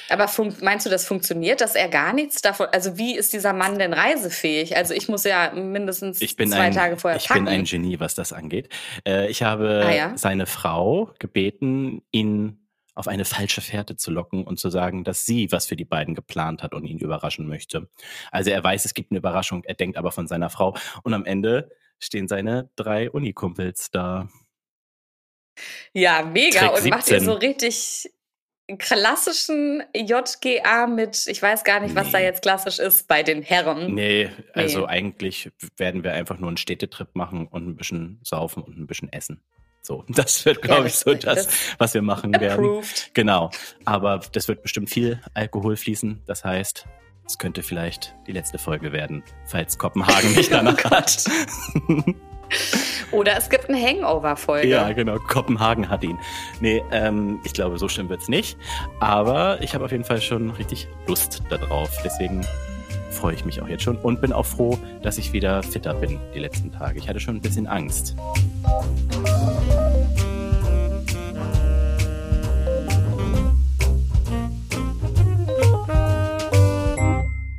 Aber 0.10 0.30
meinst 0.62 0.86
du, 0.86 0.90
das 0.90 1.06
funktioniert, 1.06 1.60
dass 1.60 1.76
er 1.76 1.90
gar 1.90 2.14
nichts 2.14 2.42
davon? 2.42 2.68
Also 2.72 2.98
wie 2.98 3.16
ist 3.16 3.34
dieser 3.34 3.52
Mann 3.52 3.78
denn 3.78 3.94
reisefähig? 3.94 4.78
Also 4.78 4.94
ich 4.94 5.10
muss 5.10 5.24
ja 5.26 5.52
mindestens 5.54 6.20
zwei 6.20 6.60
ein, 6.60 6.74
Tage 6.74 6.98
vorher 6.98 7.20
Ich 7.20 7.28
packen. 7.28 7.46
bin 7.46 7.54
ein 7.54 7.66
Genie, 7.66 8.00
was 8.00 8.16
das 8.16 8.32
angeht. 8.32 8.70
Äh, 9.06 9.30
ich 9.30 9.44
habe 9.44 9.84
ah, 9.86 9.92
ja? 9.92 10.18
seine 10.18 10.46
Frau 10.46 11.12
gebeten, 11.20 12.02
ihn 12.12 12.66
auf 12.96 13.10
eine 13.10 13.26
falsche 13.26 13.62
Fährte 13.62 13.98
zu 13.98 14.10
locken 14.10 14.46
und 14.46 14.58
zu 14.58 14.70
sagen, 14.70 15.04
dass 15.04 15.26
sie 15.26 15.52
was 15.52 15.68
für 15.68 15.76
die 15.76 15.86
beiden 15.86 16.16
geplant 16.16 16.64
hat 16.64 16.74
und 16.74 16.86
ihn 16.86 16.98
überraschen 16.98 17.46
möchte. 17.46 17.90
Also 18.32 18.50
er 18.52 18.64
weiß, 18.64 18.86
es 18.86 18.94
gibt 18.94 19.12
eine 19.12 19.20
Überraschung, 19.20 19.64
er 19.66 19.76
denkt 19.76 19.98
aber 19.98 20.12
von 20.12 20.28
seiner 20.28 20.50
Frau 20.50 20.76
und 21.04 21.14
am 21.14 21.26
Ende 21.26 21.70
stehen 22.00 22.28
seine 22.28 22.70
drei 22.76 23.12
Unikumpels 23.12 23.92
da. 23.92 24.30
Ja, 25.94 26.24
mega. 26.24 26.68
und 26.68 26.86
macht 26.86 27.10
ihr 27.10 27.22
so 27.22 27.34
richtig 27.34 28.10
klassischen 28.80 29.84
JGA 29.96 30.88
mit, 30.88 31.28
ich 31.28 31.42
weiß 31.42 31.64
gar 31.64 31.80
nicht, 31.80 31.96
was 31.96 32.08
nee. 32.08 32.14
da 32.14 32.20
jetzt 32.20 32.42
klassisch 32.42 32.80
ist 32.80 33.08
bei 33.08 33.22
den 33.22 33.44
Herren. 33.44 33.94
Nee, 33.94 34.30
also 34.54 34.82
nee. 34.82 34.86
eigentlich 34.88 35.52
werden 35.78 36.04
wir 36.04 36.14
einfach 36.14 36.40
nur 36.40 36.48
einen 36.48 36.58
Städtetrip 36.58 37.16
machen 37.16 37.48
und 37.48 37.68
ein 37.68 37.76
bisschen 37.76 38.20
saufen 38.24 38.64
und 38.64 38.78
ein 38.78 38.88
bisschen 38.88 39.12
essen. 39.14 39.42
So, 39.84 40.04
das 40.10 40.46
wird, 40.46 40.64
glaube 40.64 40.82
ja, 40.82 40.88
ich, 40.88 40.96
so 40.96 41.14
das, 41.14 41.48
was 41.78 41.94
wir 41.94 42.02
machen 42.02 42.34
approved. 42.34 42.52
werden. 42.52 43.12
Genau. 43.14 43.52
Aber 43.86 44.20
das 44.32 44.48
wird 44.48 44.64
bestimmt 44.64 44.90
viel 44.90 45.22
Alkohol 45.36 45.78
fließen. 45.78 46.24
Das 46.26 46.44
heißt, 46.44 46.88
es 47.28 47.38
könnte 47.38 47.62
vielleicht 47.62 48.16
die 48.26 48.32
letzte 48.32 48.58
Folge 48.58 48.92
werden, 48.92 49.24
falls 49.46 49.78
Kopenhagen 49.78 50.34
nicht 50.36 50.52
danach 50.52 50.78
oh 50.86 50.90
hat. 50.90 51.26
Oder 53.12 53.38
es 53.38 53.50
gibt 53.50 53.70
eine 53.70 53.82
Hangover-Folge. 53.82 54.68
Ja, 54.68 54.92
genau. 54.92 55.18
Kopenhagen 55.20 55.90
hat 55.90 56.04
ihn. 56.04 56.20
Nee, 56.60 56.84
ähm, 56.92 57.40
ich 57.44 57.54
glaube, 57.54 57.78
so 57.78 57.88
schlimm 57.88 58.10
wird 58.10 58.22
es 58.22 58.28
nicht. 58.28 58.58
Aber 59.00 59.62
ich 59.62 59.74
habe 59.74 59.86
auf 59.86 59.92
jeden 59.92 60.04
Fall 60.04 60.22
schon 60.22 60.52
richtig 60.52 60.88
Lust 61.08 61.44
darauf. 61.50 61.90
Deswegen 62.04 62.46
freue 63.12 63.34
ich 63.34 63.46
mich 63.46 63.62
auch 63.62 63.68
jetzt 63.68 63.84
schon 63.84 63.98
und 63.98 64.22
bin 64.22 64.34
auch 64.34 64.46
froh, 64.46 64.78
dass 65.02 65.18
ich 65.18 65.34
wieder 65.34 65.64
fitter 65.64 65.94
bin 65.94 66.20
die 66.34 66.40
letzten 66.40 66.72
Tage. 66.72 67.00
Ich 67.00 67.08
hatte 67.08 67.20
schon 67.20 67.38
ein 67.38 67.42
bisschen 67.42 67.68
Angst. 67.68 68.16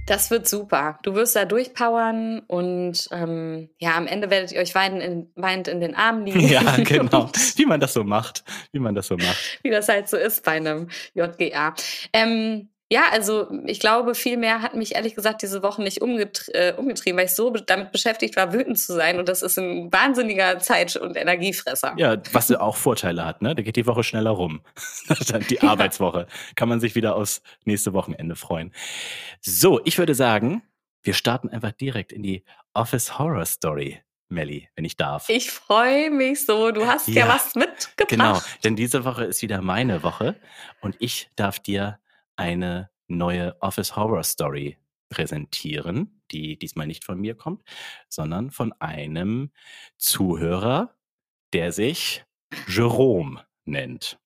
Das 0.07 0.31
wird 0.31 0.49
super. 0.49 0.99
Du 1.03 1.15
wirst 1.15 1.35
da 1.35 1.45
durchpowern 1.45 2.41
und 2.47 3.09
ähm, 3.11 3.69
ja, 3.79 3.97
am 3.97 4.07
Ende 4.07 4.31
werdet 4.31 4.53
ihr 4.53 4.61
euch 4.61 4.75
weinend 4.75 5.03
in, 5.03 5.33
weinend 5.35 5.67
in 5.67 5.81
den 5.81 5.97
Armen 5.97 6.25
liegen. 6.25 6.41
Ja, 6.41 6.77
genau. 6.85 7.29
Wie 7.57 7.67
man 7.67 7.81
das 7.81 7.93
so 7.93 8.05
macht. 8.05 8.45
Wie 8.71 8.79
man 8.79 8.95
das 8.95 9.09
so 9.09 9.17
macht. 9.17 9.59
Wie 9.63 9.71
das 9.71 9.89
halt 9.89 10.09
so 10.09 10.17
ist 10.17 10.45
bei 10.45 10.53
einem 10.53 10.89
JGA. 11.15 11.75
Ähm, 12.13 12.69
ja, 12.89 13.03
also 13.11 13.49
ich 13.65 13.81
glaube, 13.81 14.15
viel 14.15 14.37
mehr 14.37 14.63
hat 14.63 14.75
mich 14.75 14.95
ehrlich 14.95 15.17
gesagt 15.17 15.43
diese 15.43 15.63
Woche 15.63 15.83
nicht 15.83 16.03
umgetrie 16.03 16.53
äh, 16.53 16.73
umgetrieben, 16.75 17.19
weil 17.19 17.27
ich 17.27 17.35
so 17.35 17.51
damit 17.51 17.91
beschäftigt 17.91 18.37
war, 18.37 18.53
wütend 18.53 18.79
zu 18.79 18.95
sein. 18.95 19.19
Und 19.19 19.29
das 19.29 19.43
ist 19.43 19.59
ein 19.59 19.93
wahnsinniger 19.93 20.61
Zeit- 20.61 20.95
und 20.97 21.17
Energiefresser. 21.17 21.95
Ja, 21.97 22.17
was 22.33 22.53
auch 22.53 22.77
Vorteile 22.77 23.25
hat, 23.25 23.43
ne? 23.43 23.57
Da 23.57 23.63
geht 23.63 23.75
die 23.75 23.87
Woche 23.87 24.05
schneller 24.05 24.31
rum. 24.31 24.61
die 25.51 25.63
Arbeitswoche. 25.63 26.29
Kann 26.55 26.69
man 26.69 26.79
sich 26.79 26.95
wieder 26.95 27.17
aufs 27.17 27.43
nächste 27.65 27.93
Wochenende 27.93 28.37
freuen. 28.37 28.73
So, 29.41 29.81
ich 29.85 29.99
würde 29.99 30.15
sagen, 30.15 30.63
wir 31.03 31.15
starten 31.15 31.49
einfach 31.49 31.73
direkt 31.73 32.13
in 32.13 32.23
die 32.23 32.45
Office 32.73 33.19
Horror 33.19 33.47
Story. 33.47 34.01
Melli, 34.29 34.69
wenn 34.75 34.85
ich 34.85 34.97
darf. 34.97 35.29
Ich 35.29 35.53
freue 35.53 36.11
mich 36.11 36.47
so. 36.47 36.73
Du 36.73 36.87
hast 36.87 37.07
ja, 37.07 37.27
ja 37.27 37.29
was 37.29 37.55
mitgebracht. 37.55 38.09
Genau, 38.09 38.41
denn 38.65 38.75
diese 38.75 39.05
Woche 39.05 39.25
ist 39.25 39.41
wieder 39.41 39.63
meine 39.63 40.03
Woche 40.03 40.35
und 40.81 40.97
ich 40.99 41.31
darf 41.37 41.61
dir 41.61 42.01
eine 42.37 42.91
neue 43.09 43.61
Office 43.61 43.97
Horror 43.97 44.23
Story 44.23 44.79
präsentieren, 45.09 46.23
die 46.31 46.59
diesmal 46.59 46.87
nicht 46.87 47.05
von 47.05 47.21
mir 47.21 47.35
kommt, 47.35 47.63
sondern 48.09 48.51
von 48.51 48.73
einem 48.81 49.51
Zuhörer, 49.97 50.95
der 51.53 51.73
sich 51.73 52.25
Jerome 52.69 53.45
nennt. 53.65 54.19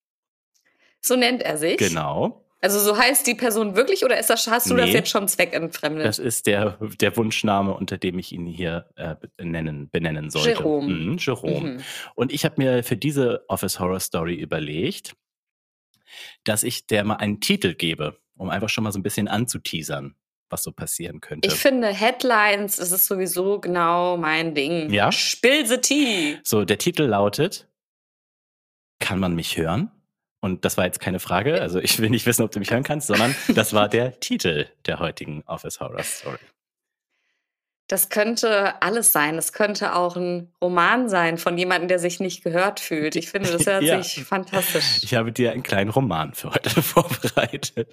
So 1.00 1.16
nennt 1.16 1.42
er 1.42 1.56
sich? 1.56 1.78
Genau. 1.78 2.46
Also 2.62 2.78
so 2.78 2.96
heißt 2.96 3.26
die 3.26 3.34
Person 3.34 3.74
wirklich 3.74 4.04
oder 4.04 4.18
ist 4.18 4.28
das, 4.28 4.46
hast 4.46 4.68
du 4.68 4.74
nee, 4.74 4.82
das 4.82 4.92
jetzt 4.92 5.08
schon 5.08 5.26
zweckentfremdet? 5.28 6.04
Das 6.04 6.18
ist 6.18 6.46
der, 6.46 6.78
der 7.00 7.16
Wunschname, 7.16 7.72
unter 7.72 7.96
dem 7.96 8.18
ich 8.18 8.32
ihn 8.32 8.44
hier 8.44 8.86
äh, 8.96 9.16
nennen, 9.42 9.88
benennen 9.88 10.28
sollte. 10.28 10.50
Jerome. 10.50 10.92
Mhm, 10.92 11.16
Jerome. 11.16 11.70
Mhm. 11.70 11.80
Und 12.14 12.32
ich 12.32 12.44
habe 12.44 12.56
mir 12.58 12.84
für 12.84 12.98
diese 12.98 13.44
Office 13.48 13.80
Horror 13.80 14.00
Story 14.00 14.34
überlegt, 14.34 15.16
dass 16.44 16.62
ich 16.62 16.86
der 16.86 17.04
mal 17.04 17.16
einen 17.16 17.40
Titel 17.40 17.74
gebe, 17.74 18.18
um 18.36 18.50
einfach 18.50 18.68
schon 18.68 18.84
mal 18.84 18.92
so 18.92 18.98
ein 18.98 19.02
bisschen 19.02 19.28
anzuteasern, 19.28 20.14
was 20.48 20.62
so 20.62 20.72
passieren 20.72 21.20
könnte. 21.20 21.48
Ich 21.48 21.54
finde 21.54 21.88
Headlines, 21.88 22.76
das 22.76 22.92
ist 22.92 23.06
sowieso 23.06 23.60
genau 23.60 24.16
mein 24.16 24.54
Ding. 24.54 24.90
Ja. 24.90 25.12
Spill 25.12 25.66
the 25.66 25.78
tea. 25.78 26.38
So, 26.44 26.64
der 26.64 26.78
Titel 26.78 27.04
lautet, 27.04 27.68
kann 28.98 29.18
man 29.18 29.34
mich 29.34 29.56
hören? 29.56 29.90
Und 30.40 30.64
das 30.64 30.76
war 30.76 30.86
jetzt 30.86 31.00
keine 31.00 31.20
Frage, 31.20 31.60
also 31.60 31.78
ich 31.78 31.98
will 31.98 32.10
nicht 32.10 32.26
wissen, 32.26 32.42
ob 32.42 32.50
du 32.50 32.58
mich 32.58 32.70
hören 32.70 32.82
kannst, 32.82 33.06
sondern 33.06 33.34
das 33.54 33.72
war 33.72 33.88
der 33.88 34.20
Titel 34.20 34.66
der 34.86 34.98
heutigen 34.98 35.42
Office 35.46 35.80
Horror 35.80 36.02
Story. 36.02 36.38
Das 37.90 38.08
könnte 38.08 38.80
alles 38.82 39.10
sein. 39.10 39.36
Es 39.36 39.52
könnte 39.52 39.96
auch 39.96 40.14
ein 40.14 40.52
Roman 40.62 41.08
sein 41.08 41.38
von 41.38 41.58
jemandem, 41.58 41.88
der 41.88 41.98
sich 41.98 42.20
nicht 42.20 42.44
gehört 42.44 42.78
fühlt. 42.78 43.16
Ich 43.16 43.28
finde, 43.28 43.50
das 43.50 43.66
hört 43.66 43.82
ja. 43.82 44.00
sich 44.00 44.24
fantastisch. 44.24 45.00
Ich 45.02 45.16
habe 45.16 45.32
dir 45.32 45.50
einen 45.50 45.64
kleinen 45.64 45.90
Roman 45.90 46.32
für 46.32 46.50
heute 46.50 46.70
vorbereitet. 46.82 47.88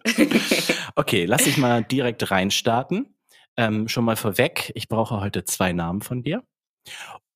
okay, 0.95 1.25
lass 1.25 1.45
dich 1.45 1.57
mal 1.57 1.83
direkt 1.83 2.29
reinstarten. 2.29 3.15
Ähm, 3.57 3.87
schon 3.87 4.05
mal 4.05 4.15
vorweg, 4.15 4.71
ich 4.75 4.87
brauche 4.87 5.19
heute 5.19 5.45
zwei 5.45 5.73
Namen 5.73 6.01
von 6.01 6.21
dir. 6.21 6.43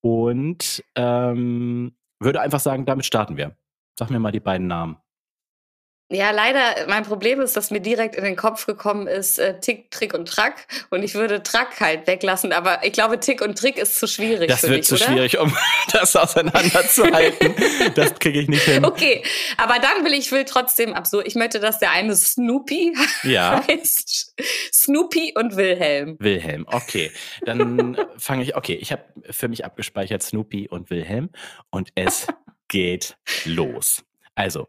Und 0.00 0.84
ähm, 0.94 1.96
würde 2.20 2.40
einfach 2.40 2.60
sagen, 2.60 2.86
damit 2.86 3.06
starten 3.06 3.36
wir. 3.36 3.56
Sag 3.98 4.10
mir 4.10 4.20
mal 4.20 4.30
die 4.30 4.38
beiden 4.38 4.68
Namen. 4.68 4.98
Ja, 6.10 6.30
leider, 6.30 6.86
mein 6.88 7.04
Problem 7.04 7.40
ist, 7.40 7.56
dass 7.56 7.70
mir 7.70 7.80
direkt 7.80 8.16
in 8.16 8.24
den 8.24 8.36
Kopf 8.36 8.66
gekommen 8.66 9.06
ist 9.06 9.38
äh, 9.38 9.58
Tick, 9.60 9.90
Trick 9.90 10.12
und 10.12 10.28
Track. 10.28 10.66
Und 10.90 11.02
ich 11.02 11.14
würde 11.14 11.42
Track 11.42 11.80
halt 11.80 12.06
weglassen. 12.06 12.52
Aber 12.52 12.84
ich 12.84 12.92
glaube, 12.92 13.18
Tick 13.18 13.40
und 13.40 13.56
Trick 13.56 13.78
ist 13.78 13.98
zu 13.98 14.06
schwierig. 14.06 14.48
Das 14.48 14.62
wird 14.62 14.80
dich, 14.80 14.86
zu 14.86 14.96
oder? 14.96 15.06
schwierig, 15.06 15.38
um 15.38 15.56
das 15.92 16.14
auseinanderzuhalten. 16.14 17.54
das 17.94 18.14
kriege 18.18 18.40
ich 18.40 18.48
nicht 18.48 18.64
hin. 18.64 18.84
Okay, 18.84 19.22
aber 19.56 19.78
dann 19.78 20.04
will 20.04 20.12
ich 20.12 20.30
will 20.32 20.44
trotzdem 20.44 20.92
absurd. 20.92 21.26
Ich 21.26 21.34
möchte, 21.34 21.60
dass 21.60 21.78
der 21.78 21.92
eine 21.92 22.14
Snoopy 22.14 22.94
ja. 23.22 23.64
heißt. 23.66 24.34
Snoopy 24.70 25.32
und 25.34 25.56
Wilhelm. 25.56 26.16
Wilhelm, 26.18 26.66
okay. 26.68 27.10
Dann 27.46 27.96
fange 28.18 28.42
ich, 28.42 28.54
okay, 28.54 28.74
ich 28.74 28.92
habe 28.92 29.02
für 29.30 29.48
mich 29.48 29.64
abgespeichert 29.64 30.22
Snoopy 30.22 30.68
und 30.68 30.90
Wilhelm. 30.90 31.30
Und 31.70 31.88
es 31.94 32.26
geht 32.68 33.16
los. 33.46 34.04
Also, 34.34 34.68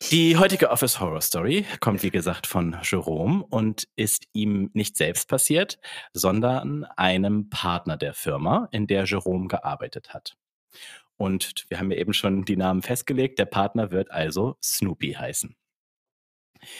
Die 0.00 0.36
heutige 0.36 0.70
Office 0.70 1.00
Horror 1.00 1.20
Story 1.20 1.66
kommt, 1.80 2.04
wie 2.04 2.10
gesagt, 2.10 2.46
von 2.46 2.76
Jerome 2.82 3.44
und 3.50 3.88
ist 3.96 4.28
ihm 4.32 4.70
nicht 4.72 4.96
selbst 4.96 5.28
passiert, 5.28 5.80
sondern 6.12 6.84
einem 6.84 7.50
Partner 7.50 7.96
der 7.96 8.14
Firma, 8.14 8.68
in 8.70 8.86
der 8.86 9.04
Jerome 9.04 9.48
gearbeitet 9.48 10.14
hat. 10.14 10.36
Und 11.16 11.66
wir 11.68 11.80
haben 11.80 11.90
ja 11.90 11.98
eben 11.98 12.12
schon 12.12 12.44
die 12.44 12.56
Namen 12.56 12.82
festgelegt. 12.82 13.40
Der 13.40 13.46
Partner 13.46 13.90
wird 13.90 14.12
also 14.12 14.56
Snoopy 14.62 15.14
heißen. 15.14 15.56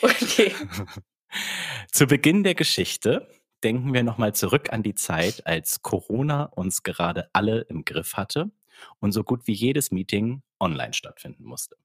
Okay. 0.01 0.55
Zu 1.93 2.07
Beginn 2.07 2.45
der 2.45 2.55
Geschichte 2.55 3.29
denken 3.65 3.93
wir 3.93 4.05
nochmal 4.05 4.35
zurück 4.35 4.73
an 4.73 4.85
die 4.85 4.95
Zeit, 4.95 5.45
als 5.45 5.83
Corona 5.83 6.45
uns 6.45 6.85
gerade 6.85 7.29
alle 7.33 7.63
im 7.63 7.85
Griff 7.85 8.15
hatte 8.15 8.53
und 9.01 9.11
so 9.11 9.25
gut 9.25 9.49
wie 9.49 9.55
jedes 9.55 9.91
Meeting 9.91 10.43
online 10.61 10.95
stattfinden 10.95 11.45
musste. 11.45 11.77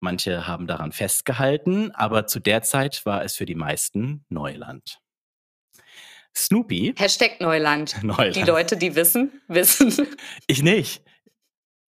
Manche 0.00 0.46
haben 0.46 0.66
daran 0.66 0.92
festgehalten, 0.92 1.90
aber 1.92 2.26
zu 2.26 2.40
der 2.40 2.62
Zeit 2.62 3.04
war 3.04 3.22
es 3.22 3.36
für 3.36 3.44
die 3.44 3.54
meisten 3.54 4.24
Neuland. 4.30 5.00
Snoopy. 6.34 6.94
Hashtag 6.96 7.40
Neuland. 7.40 7.96
Neuland. 8.02 8.36
Die 8.36 8.42
Leute, 8.42 8.76
die 8.76 8.94
wissen, 8.94 9.42
wissen. 9.48 10.06
Ich 10.46 10.62
nicht. 10.62 11.02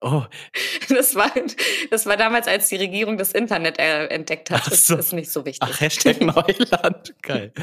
Oh. 0.01 0.23
Das 0.89 1.15
war, 1.15 1.31
das 1.89 2.05
war 2.05 2.17
damals, 2.17 2.47
als 2.49 2.67
die 2.67 2.75
Regierung 2.75 3.17
das 3.17 3.31
Internet 3.31 3.79
entdeckt 3.79 4.51
hat. 4.51 4.67
Das 4.67 4.87
so. 4.87 4.97
ist 4.97 5.13
nicht 5.13 5.31
so 5.31 5.45
wichtig. 5.45 5.61
Ach, 5.61 5.79
Hashtag 5.79 6.19
Neuland. 6.21 7.13
Geil. 7.21 7.53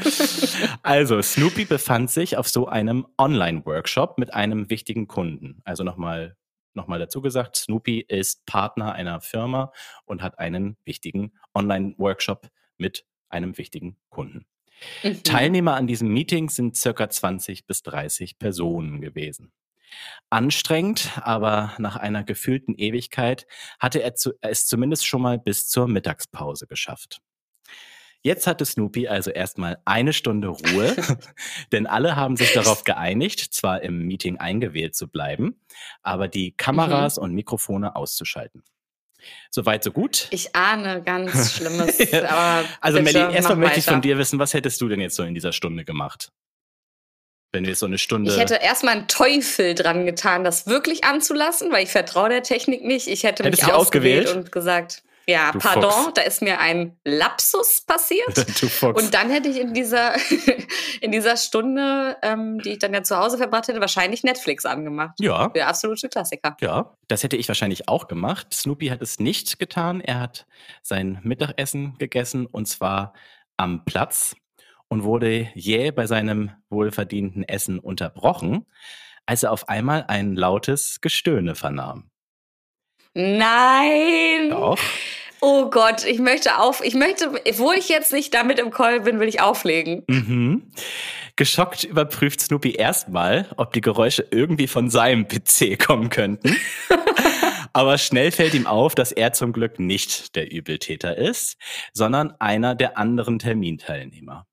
Also, 0.81 1.21
Snoopy 1.21 1.65
befand 1.65 2.09
sich 2.09 2.37
auf 2.37 2.49
so 2.49 2.67
einem 2.67 3.05
Online-Workshop 3.19 4.17
mit 4.17 4.33
einem 4.33 4.71
wichtigen 4.71 5.07
Kunden. 5.07 5.61
Also 5.63 5.83
nochmal 5.83 6.35
nochmal 6.73 6.99
dazu 6.99 7.21
gesagt, 7.21 7.55
Snoopy 7.55 8.05
ist 8.07 8.45
Partner 8.45 8.93
einer 8.93 9.21
Firma 9.21 9.71
und 10.05 10.21
hat 10.21 10.39
einen 10.39 10.77
wichtigen 10.85 11.33
Online-Workshop 11.53 12.49
mit 12.77 13.05
einem 13.29 13.57
wichtigen 13.57 13.97
Kunden. 14.09 14.45
Mhm. 15.03 15.23
Teilnehmer 15.23 15.75
an 15.75 15.87
diesem 15.87 16.09
Meeting 16.09 16.49
sind 16.49 16.75
circa 16.75 17.09
20 17.09 17.65
bis 17.67 17.83
30 17.83 18.39
Personen 18.39 19.01
gewesen. 19.01 19.51
Anstrengend, 20.29 21.11
aber 21.21 21.73
nach 21.79 21.95
einer 21.95 22.23
gefühlten 22.23 22.75
Ewigkeit 22.75 23.47
hatte 23.79 24.01
er, 24.03 24.13
es 24.41 24.67
zumindest 24.67 25.05
schon 25.07 25.21
mal 25.21 25.39
bis 25.39 25.67
zur 25.67 25.87
Mittagspause 25.87 26.67
geschafft. 26.67 27.21
Jetzt 28.21 28.47
hatte 28.47 28.65
Snoopy 28.65 29.07
also 29.07 29.31
erstmal 29.31 29.79
eine 29.85 30.11
Stunde 30.11 30.49
Ruhe, 30.49 30.95
denn 31.71 31.87
alle 31.87 32.15
haben 32.15 32.35
sich 32.35 32.51
darauf 32.51 32.83
geeinigt, 32.83 33.39
zwar 33.53 33.81
im 33.81 34.05
Meeting 34.05 34.37
eingewählt 34.37 34.95
zu 34.95 35.07
bleiben, 35.07 35.61
aber 36.01 36.27
die 36.27 36.51
Kameras 36.51 37.17
mhm. 37.17 37.23
und 37.23 37.33
Mikrofone 37.33 37.95
auszuschalten. 37.95 38.63
Soweit, 39.49 39.83
so 39.83 39.91
gut. 39.91 40.27
Ich 40.31 40.55
ahne 40.55 41.01
ganz 41.01 41.53
Schlimmes. 41.57 41.99
also, 42.81 43.01
Melly, 43.01 43.19
erstmal 43.19 43.57
möchte 43.57 43.79
ich 43.79 43.85
von 43.85 44.01
dir 44.01 44.17
wissen, 44.17 44.39
was 44.39 44.53
hättest 44.53 44.81
du 44.81 44.87
denn 44.87 45.01
jetzt 45.01 45.15
so 45.15 45.23
in 45.23 45.33
dieser 45.33 45.53
Stunde 45.53 45.85
gemacht? 45.85 46.31
Wenn 47.51 47.65
wir 47.65 47.75
so 47.75 47.87
eine 47.87 47.97
Stunde. 47.97 48.31
Ich 48.31 48.37
hätte 48.37 48.55
erstmal 48.55 48.95
einen 48.95 49.07
Teufel 49.07 49.73
dran 49.73 50.05
getan, 50.05 50.43
das 50.43 50.67
wirklich 50.67 51.03
anzulassen, 51.03 51.71
weil 51.71 51.83
ich 51.83 51.89
vertraue 51.89 52.29
der 52.29 52.43
Technik 52.43 52.83
nicht. 52.83 53.07
Ich 53.07 53.23
hätte 53.23 53.43
mich 53.43 53.63
ausgewählt, 53.63 54.27
ausgewählt 54.27 54.35
und 54.35 54.51
gesagt, 54.51 55.03
ja, 55.29 55.51
du 55.51 55.59
pardon, 55.59 55.91
Fox. 55.91 56.13
da 56.15 56.21
ist 56.23 56.41
mir 56.41 56.59
ein 56.59 56.97
Lapsus 57.05 57.83
passiert. 57.85 58.35
du 58.61 58.67
Fox. 58.67 59.01
Und 59.01 59.13
dann 59.13 59.29
hätte 59.29 59.47
ich 59.47 59.59
in 59.59 59.73
dieser, 59.73 60.15
in 61.01 61.11
dieser 61.11 61.37
Stunde, 61.37 62.17
ähm, 62.23 62.59
die 62.59 62.71
ich 62.71 62.79
dann 62.79 62.93
ja 62.93 63.03
zu 63.03 63.15
Hause 63.15 63.37
verbracht 63.37 63.67
hätte, 63.67 63.79
wahrscheinlich 63.79 64.23
Netflix 64.23 64.65
angemacht. 64.65 65.15
Ja. 65.19 65.49
Der 65.49 65.67
absolute 65.67 66.09
Klassiker. 66.09 66.57
Ja, 66.61 66.95
das 67.07 67.23
hätte 67.23 67.37
ich 67.37 67.47
wahrscheinlich 67.47 67.87
auch 67.87 68.07
gemacht. 68.07 68.47
Snoopy 68.53 68.87
hat 68.87 69.01
es 69.01 69.19
nicht 69.19 69.59
getan. 69.59 70.01
Er 70.01 70.19
hat 70.19 70.47
sein 70.81 71.19
Mittagessen 71.21 71.97
gegessen 71.99 72.47
und 72.47 72.67
zwar 72.67 73.13
am 73.55 73.85
Platz 73.85 74.35
und 74.87 75.03
wurde 75.03 75.49
jäh 75.53 75.91
bei 75.91 76.07
seinem 76.07 76.51
wohlverdienten 76.69 77.43
Essen 77.43 77.77
unterbrochen, 77.77 78.65
als 79.27 79.43
er 79.43 79.51
auf 79.51 79.69
einmal 79.69 80.05
ein 80.07 80.35
lautes 80.35 81.01
Gestöhne 81.01 81.53
vernahm. 81.53 82.09
Nein! 83.19 84.49
Doch. 84.49 84.79
Oh 85.41 85.69
Gott, 85.69 86.05
ich 86.05 86.19
möchte 86.19 86.57
auf, 86.57 86.81
ich 86.83 86.95
möchte, 86.95 87.31
wo 87.57 87.73
ich 87.73 87.89
jetzt 87.89 88.13
nicht 88.13 88.33
damit 88.33 88.59
im 88.59 88.71
Call 88.71 89.01
bin, 89.01 89.19
will 89.19 89.27
ich 89.27 89.41
auflegen. 89.41 90.03
Mhm. 90.07 90.71
Geschockt 91.35 91.83
überprüft 91.83 92.39
Snoopy 92.39 92.71
erstmal, 92.71 93.47
ob 93.57 93.73
die 93.73 93.81
Geräusche 93.81 94.25
irgendwie 94.31 94.67
von 94.67 94.89
seinem 94.89 95.27
PC 95.27 95.77
kommen 95.77 96.09
könnten. 96.09 96.55
Aber 97.73 97.97
schnell 97.97 98.31
fällt 98.31 98.53
ihm 98.53 98.67
auf, 98.67 98.95
dass 98.95 99.11
er 99.11 99.33
zum 99.33 99.51
Glück 99.51 99.79
nicht 99.79 100.35
der 100.35 100.51
Übeltäter 100.51 101.17
ist, 101.17 101.57
sondern 101.93 102.33
einer 102.39 102.73
der 102.73 102.97
anderen 102.97 103.39
Terminteilnehmer. 103.39 104.47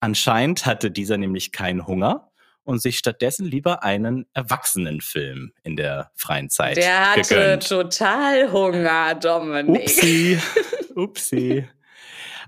Anscheinend 0.00 0.66
hatte 0.66 0.90
dieser 0.90 1.18
nämlich 1.18 1.52
keinen 1.52 1.86
Hunger 1.86 2.30
und 2.64 2.80
sich 2.80 2.98
stattdessen 2.98 3.46
lieber 3.46 3.82
einen 3.82 4.26
Erwachsenenfilm 4.34 5.52
in 5.62 5.76
der 5.76 6.10
freien 6.14 6.50
Zeit 6.50 6.76
Der 6.76 7.12
hatte 7.12 7.34
gegönnt. 7.34 7.68
total 7.68 8.50
Hunger, 8.52 9.14
Dominik. 9.14 9.82
Upsi, 9.82 10.38
upsi. 10.94 11.68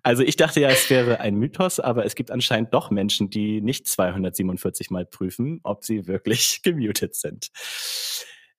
Also 0.03 0.23
ich 0.23 0.37
dachte 0.37 0.61
ja, 0.61 0.69
es 0.69 0.89
wäre 0.89 1.21
ein 1.21 1.35
Mythos, 1.35 1.81
aber 1.81 2.05
es 2.05 2.15
gibt 2.15 2.31
anscheinend 2.31 2.73
doch 2.73 2.91
Menschen, 2.91 3.29
die 3.29 3.61
nicht 3.61 3.89
247 3.89 4.91
Mal 4.91 5.05
prüfen, 5.05 5.61
ob 5.65 5.85
sie 5.85 6.07
wirklich 6.07 6.61
gemutet 6.63 7.17
sind. 7.17 7.51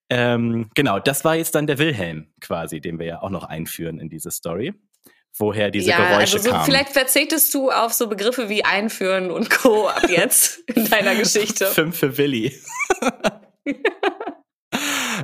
Ähm, 0.09 0.69
genau, 0.75 0.99
das 0.99 1.25
war 1.25 1.35
jetzt 1.35 1.55
dann 1.55 1.67
der 1.67 1.79
Wilhelm 1.79 2.27
quasi, 2.41 2.79
den 2.81 2.99
wir 2.99 3.05
ja 3.05 3.21
auch 3.21 3.29
noch 3.29 3.43
einführen 3.43 3.99
in 3.99 4.09
diese 4.09 4.31
Story 4.31 4.73
woher 5.39 5.71
diese 5.71 5.89
ja, 5.89 5.97
Geräusche 5.97 6.37
also 6.37 6.39
so, 6.39 6.49
kamen. 6.51 6.65
Vielleicht 6.65 6.89
verzichtest 6.89 7.53
du 7.53 7.71
auf 7.71 7.93
so 7.93 8.07
Begriffe 8.07 8.49
wie 8.49 8.63
einführen 8.65 9.31
und 9.31 9.49
Co. 9.49 9.87
ab 9.87 10.09
jetzt 10.09 10.59
in 10.75 10.89
deiner 10.89 11.15
Geschichte. 11.15 11.67
Fünf 11.67 11.97
für 11.97 12.17
Willi. 12.17 12.53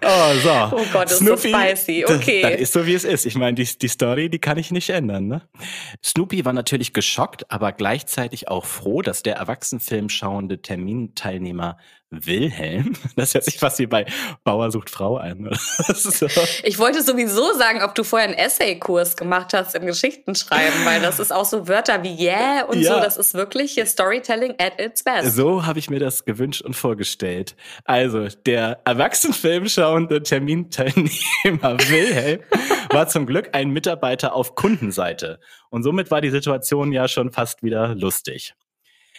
Oh, 0.05 0.34
so. 0.41 0.77
Oh 0.77 0.86
Gott, 0.91 1.10
ist 1.10 1.20
Snoopy, 1.20 1.51
so 1.51 1.58
spicy. 1.58 2.05
Okay. 2.05 2.41
Das, 2.41 2.51
das, 2.51 2.62
ist 2.62 2.74
so, 2.74 2.86
wie 2.86 2.93
es 2.93 3.03
ist. 3.03 3.25
Ich 3.25 3.36
meine, 3.36 3.55
die, 3.55 3.65
die 3.65 3.88
Story, 3.88 4.29
die 4.29 4.39
kann 4.39 4.58
ich 4.58 4.72
nicht 4.72 4.89
ändern. 4.89 5.27
Ne? 5.27 5.41
Snoopy 6.03 6.43
war 6.46 6.53
natürlich 6.53 6.93
geschockt, 6.93 7.50
aber 7.51 7.72
gleichzeitig 7.72 8.48
auch 8.48 8.65
froh, 8.65 9.01
dass 9.01 9.24
der 9.24 9.36
Erwachsenenfilm 9.36 10.10
schauende 10.10 10.62
Terminteilnehmer 10.62 11.77
Wilhelm, 12.25 12.93
das 13.15 13.34
hört 13.34 13.46
sich 13.46 13.58
fast 13.58 13.79
wie 13.79 13.88
bei 13.88 14.05
Bauer 14.43 14.72
sucht 14.72 14.89
Frau 14.89 15.17
ein. 15.17 15.50
So. 15.93 16.27
Ich 16.63 16.79
wollte 16.79 17.01
sowieso 17.01 17.53
sagen, 17.53 17.82
ob 17.82 17.96
du 17.96 18.03
vorher 18.03 18.27
einen 18.27 18.38
Essay-Kurs 18.38 19.15
gemacht 19.15 19.53
hast 19.53 19.75
im 19.75 19.86
Geschichtenschreiben, 19.86 20.86
weil 20.86 21.01
das 21.01 21.20
ist 21.20 21.32
auch 21.32 21.46
so 21.46 21.67
Wörter 21.67 22.03
wie 22.03 22.15
yeah 22.15 22.63
und 22.63 22.79
ja. 22.79 22.96
so, 22.96 23.00
das 23.00 23.17
ist 23.17 23.34
wirklich 23.34 23.74
hier 23.74 23.86
Storytelling 23.86 24.55
at 24.60 24.79
its 24.79 25.03
best. 25.03 25.36
So 25.36 25.65
habe 25.65 25.79
ich 25.79 25.89
mir 25.89 26.00
das 26.00 26.25
gewünscht 26.25 26.62
und 26.62 26.75
vorgestellt. 26.75 27.55
Also, 27.86 28.27
der 28.46 28.82
Erwachsenenfilm 28.86 29.67
schauende 29.67 30.22
Terminteilnehmer 30.24 31.10
Wilhelm 31.89 32.41
war 32.89 33.08
zum 33.08 33.25
Glück 33.25 33.50
ein 33.53 33.70
Mitarbeiter 33.70 34.34
auf 34.34 34.55
Kundenseite. 34.55 35.39
Und 35.70 35.84
somit 35.84 36.12
war 36.12 36.22
die 36.22 36.29
Situation 36.29 36.91
ja 36.91 37.08
schon 37.08 37.32
fast 37.32 37.63
wieder 37.63 37.96
lustig. 37.96 38.53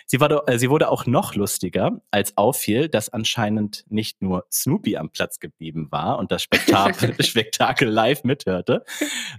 Sie, 0.07 0.21
war, 0.21 0.49
äh, 0.49 0.59
sie 0.59 0.71
wurde 0.71 0.91
auch 0.91 1.07
noch 1.07 1.35
lustiger, 1.35 2.03
als 2.11 2.37
auffiel, 2.37 2.89
dass 2.89 3.09
anscheinend 3.09 3.85
nicht 3.89 4.23
nur 4.23 4.47
Snoopy 4.53 4.97
am 4.97 5.11
Platz 5.11 5.41
geblieben 5.41 5.91
war 5.91 6.19
und 6.19 6.31
das 6.31 6.43
Spektakel, 6.43 7.15
Spektakel 7.23 7.89
live 7.89 8.25
mithörte, 8.25 8.85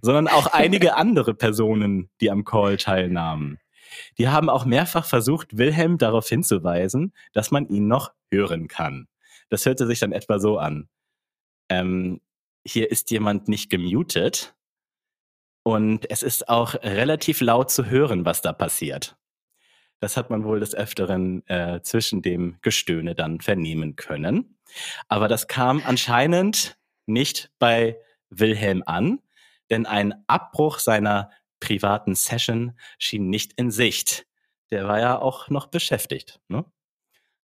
sondern 0.01 0.27
auch 0.27 0.48
einige 0.48 0.95
andere 0.95 1.34
Personen, 1.34 2.10
die 2.22 2.31
am 2.31 2.43
Call 2.43 2.77
teilnahmen. 2.77 3.60
Die 4.17 4.29
haben 4.29 4.50
auch 4.50 4.65
mehrfach 4.65 5.05
versucht, 5.05 5.57
Wilhelm 5.57 5.98
darauf 5.98 6.27
hinzuweisen, 6.27 7.13
dass 7.34 7.51
man 7.51 7.67
ihn 7.67 7.88
noch 7.88 8.12
hören 8.31 8.67
kann. 8.67 9.07
Das 9.50 9.65
hörte 9.65 9.86
sich 9.86 10.00
dann 10.00 10.12
etwa 10.12 10.39
so 10.39 10.57
an. 10.57 10.89
Ähm, 11.69 12.22
hier 12.65 12.89
ist 12.91 13.12
jemand 13.12 13.48
nicht 13.48 13.69
gemutet 13.69 14.55
und 15.63 16.10
es 16.10 16.24
ist 16.24 16.50
auch 16.50 16.74
relativ 16.75 17.41
laut 17.41 17.72
zu 17.72 17.86
hören, 17.86 18.25
was 18.25 18.41
da 18.41 18.53
passiert. 18.53 19.17
Das 20.05 20.17
hat 20.17 20.29
man 20.29 20.43
wohl 20.43 20.59
des 20.59 20.75
Öfteren 20.75 21.41
äh, 21.47 21.81
zwischen 21.81 22.21
dem 22.21 22.59
Gestöhne 22.62 23.15
dann 23.15 23.41
vernehmen 23.41 23.95
können. 23.95 24.59
Aber 25.07 25.27
das 25.27 25.47
kam 25.47 25.81
anscheinend 25.83 26.77
nicht 27.07 27.50
bei 27.57 27.97
Wilhelm 28.29 28.83
an, 28.85 29.17
denn 29.71 29.88
ein 29.88 30.13
Abbruch 30.27 30.77
seiner 30.77 31.31
privaten 31.59 32.13
Session 32.13 32.77
schien 33.00 33.31
nicht 33.31 33.53
in 33.53 33.71
Sicht. 33.71 34.27
Der 34.69 34.88
war 34.88 35.00
ja 35.00 35.17
auch 35.17 35.50
noch 35.50 35.65
beschäftigt. 35.65 36.39
Ne? 36.50 36.65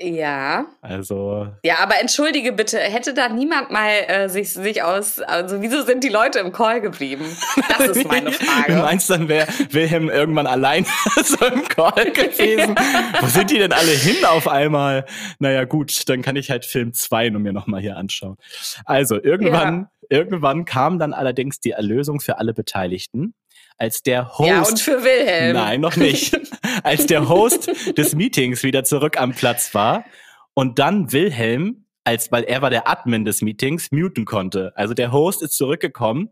Ja. 0.04 0.66
Also. 0.82 1.48
Ja, 1.64 1.76
aber 1.80 2.00
entschuldige 2.00 2.52
bitte, 2.52 2.80
hätte 2.80 3.14
da 3.14 3.30
niemand 3.30 3.72
mal 3.72 3.90
äh, 4.08 4.30
sich, 4.30 4.54
sich 4.54 4.84
aus, 4.84 5.20
also 5.20 5.62
wieso 5.62 5.84
sind 5.84 6.04
die 6.04 6.10
Leute 6.10 6.40
im 6.40 6.52
Call 6.52 6.82
geblieben? 6.82 7.26
Das 7.70 7.90
ist 7.90 8.08
meine 8.08 8.32
Frage. 8.32 8.74
Du 8.74 8.80
meinst, 8.80 9.10
dann 9.10 9.28
wäre 9.28 9.48
Wilhelm 9.70 10.10
irgendwann 10.10 10.48
allein 10.48 10.86
so 11.24 11.46
im 11.46 11.68
Call 11.68 12.12
gewesen? 12.12 12.76
Wo 13.20 13.28
sind 13.28 13.52
die 13.52 13.58
denn 13.58 13.74
alle 13.74 13.92
hin 13.92 14.26
auf 14.26 14.48
einmal? 14.48 15.06
Naja, 15.40 15.66
gut, 15.66 16.10
dann 16.10 16.22
kann 16.22 16.36
ich 16.36 16.50
halt 16.50 16.66
Film 16.66 16.94
2 16.94 17.30
nur 17.30 17.42
mir 17.42 17.54
nochmal 17.54 17.82
hier 17.82 17.98
anschauen. 17.98 18.38
Also, 18.86 19.22
irgendwann, 19.22 19.88
irgendwann 20.10 20.66
kam 20.66 21.00
dann 21.00 21.14
allerdings 21.14 21.60
die 21.60 21.72
Erlösung 21.72 22.20
für 22.20 22.38
alle 22.38 22.54
Beteiligten, 22.54 23.34
als 23.78 24.04
der 24.04 24.38
Host. 24.38 24.50
Ja, 24.50 24.62
und 24.62 24.80
für 24.80 25.04
Wilhelm. 25.04 25.54
Nein, 25.54 25.82
noch 25.82 25.96
nicht. 25.96 26.40
als 26.84 27.06
der 27.06 27.28
Host 27.30 27.72
des 27.98 28.16
Meetings 28.16 28.64
wieder 28.64 28.84
zurück 28.84 29.20
am 29.20 29.34
Platz 29.34 29.74
war 29.74 30.06
und 30.54 30.80
dann 30.80 31.12
Wilhelm, 31.12 31.86
als 32.04 32.32
weil 32.32 32.44
er 32.44 32.62
war 32.62 32.70
der 32.70 32.88
Admin 32.88 33.26
des 33.26 33.42
Meetings, 33.42 33.92
muten 33.92 34.26
konnte. 34.26 34.74
Also 34.76 34.94
der 34.94 35.12
Host 35.12 35.42
ist 35.42 35.56
zurückgekommen 35.56 36.30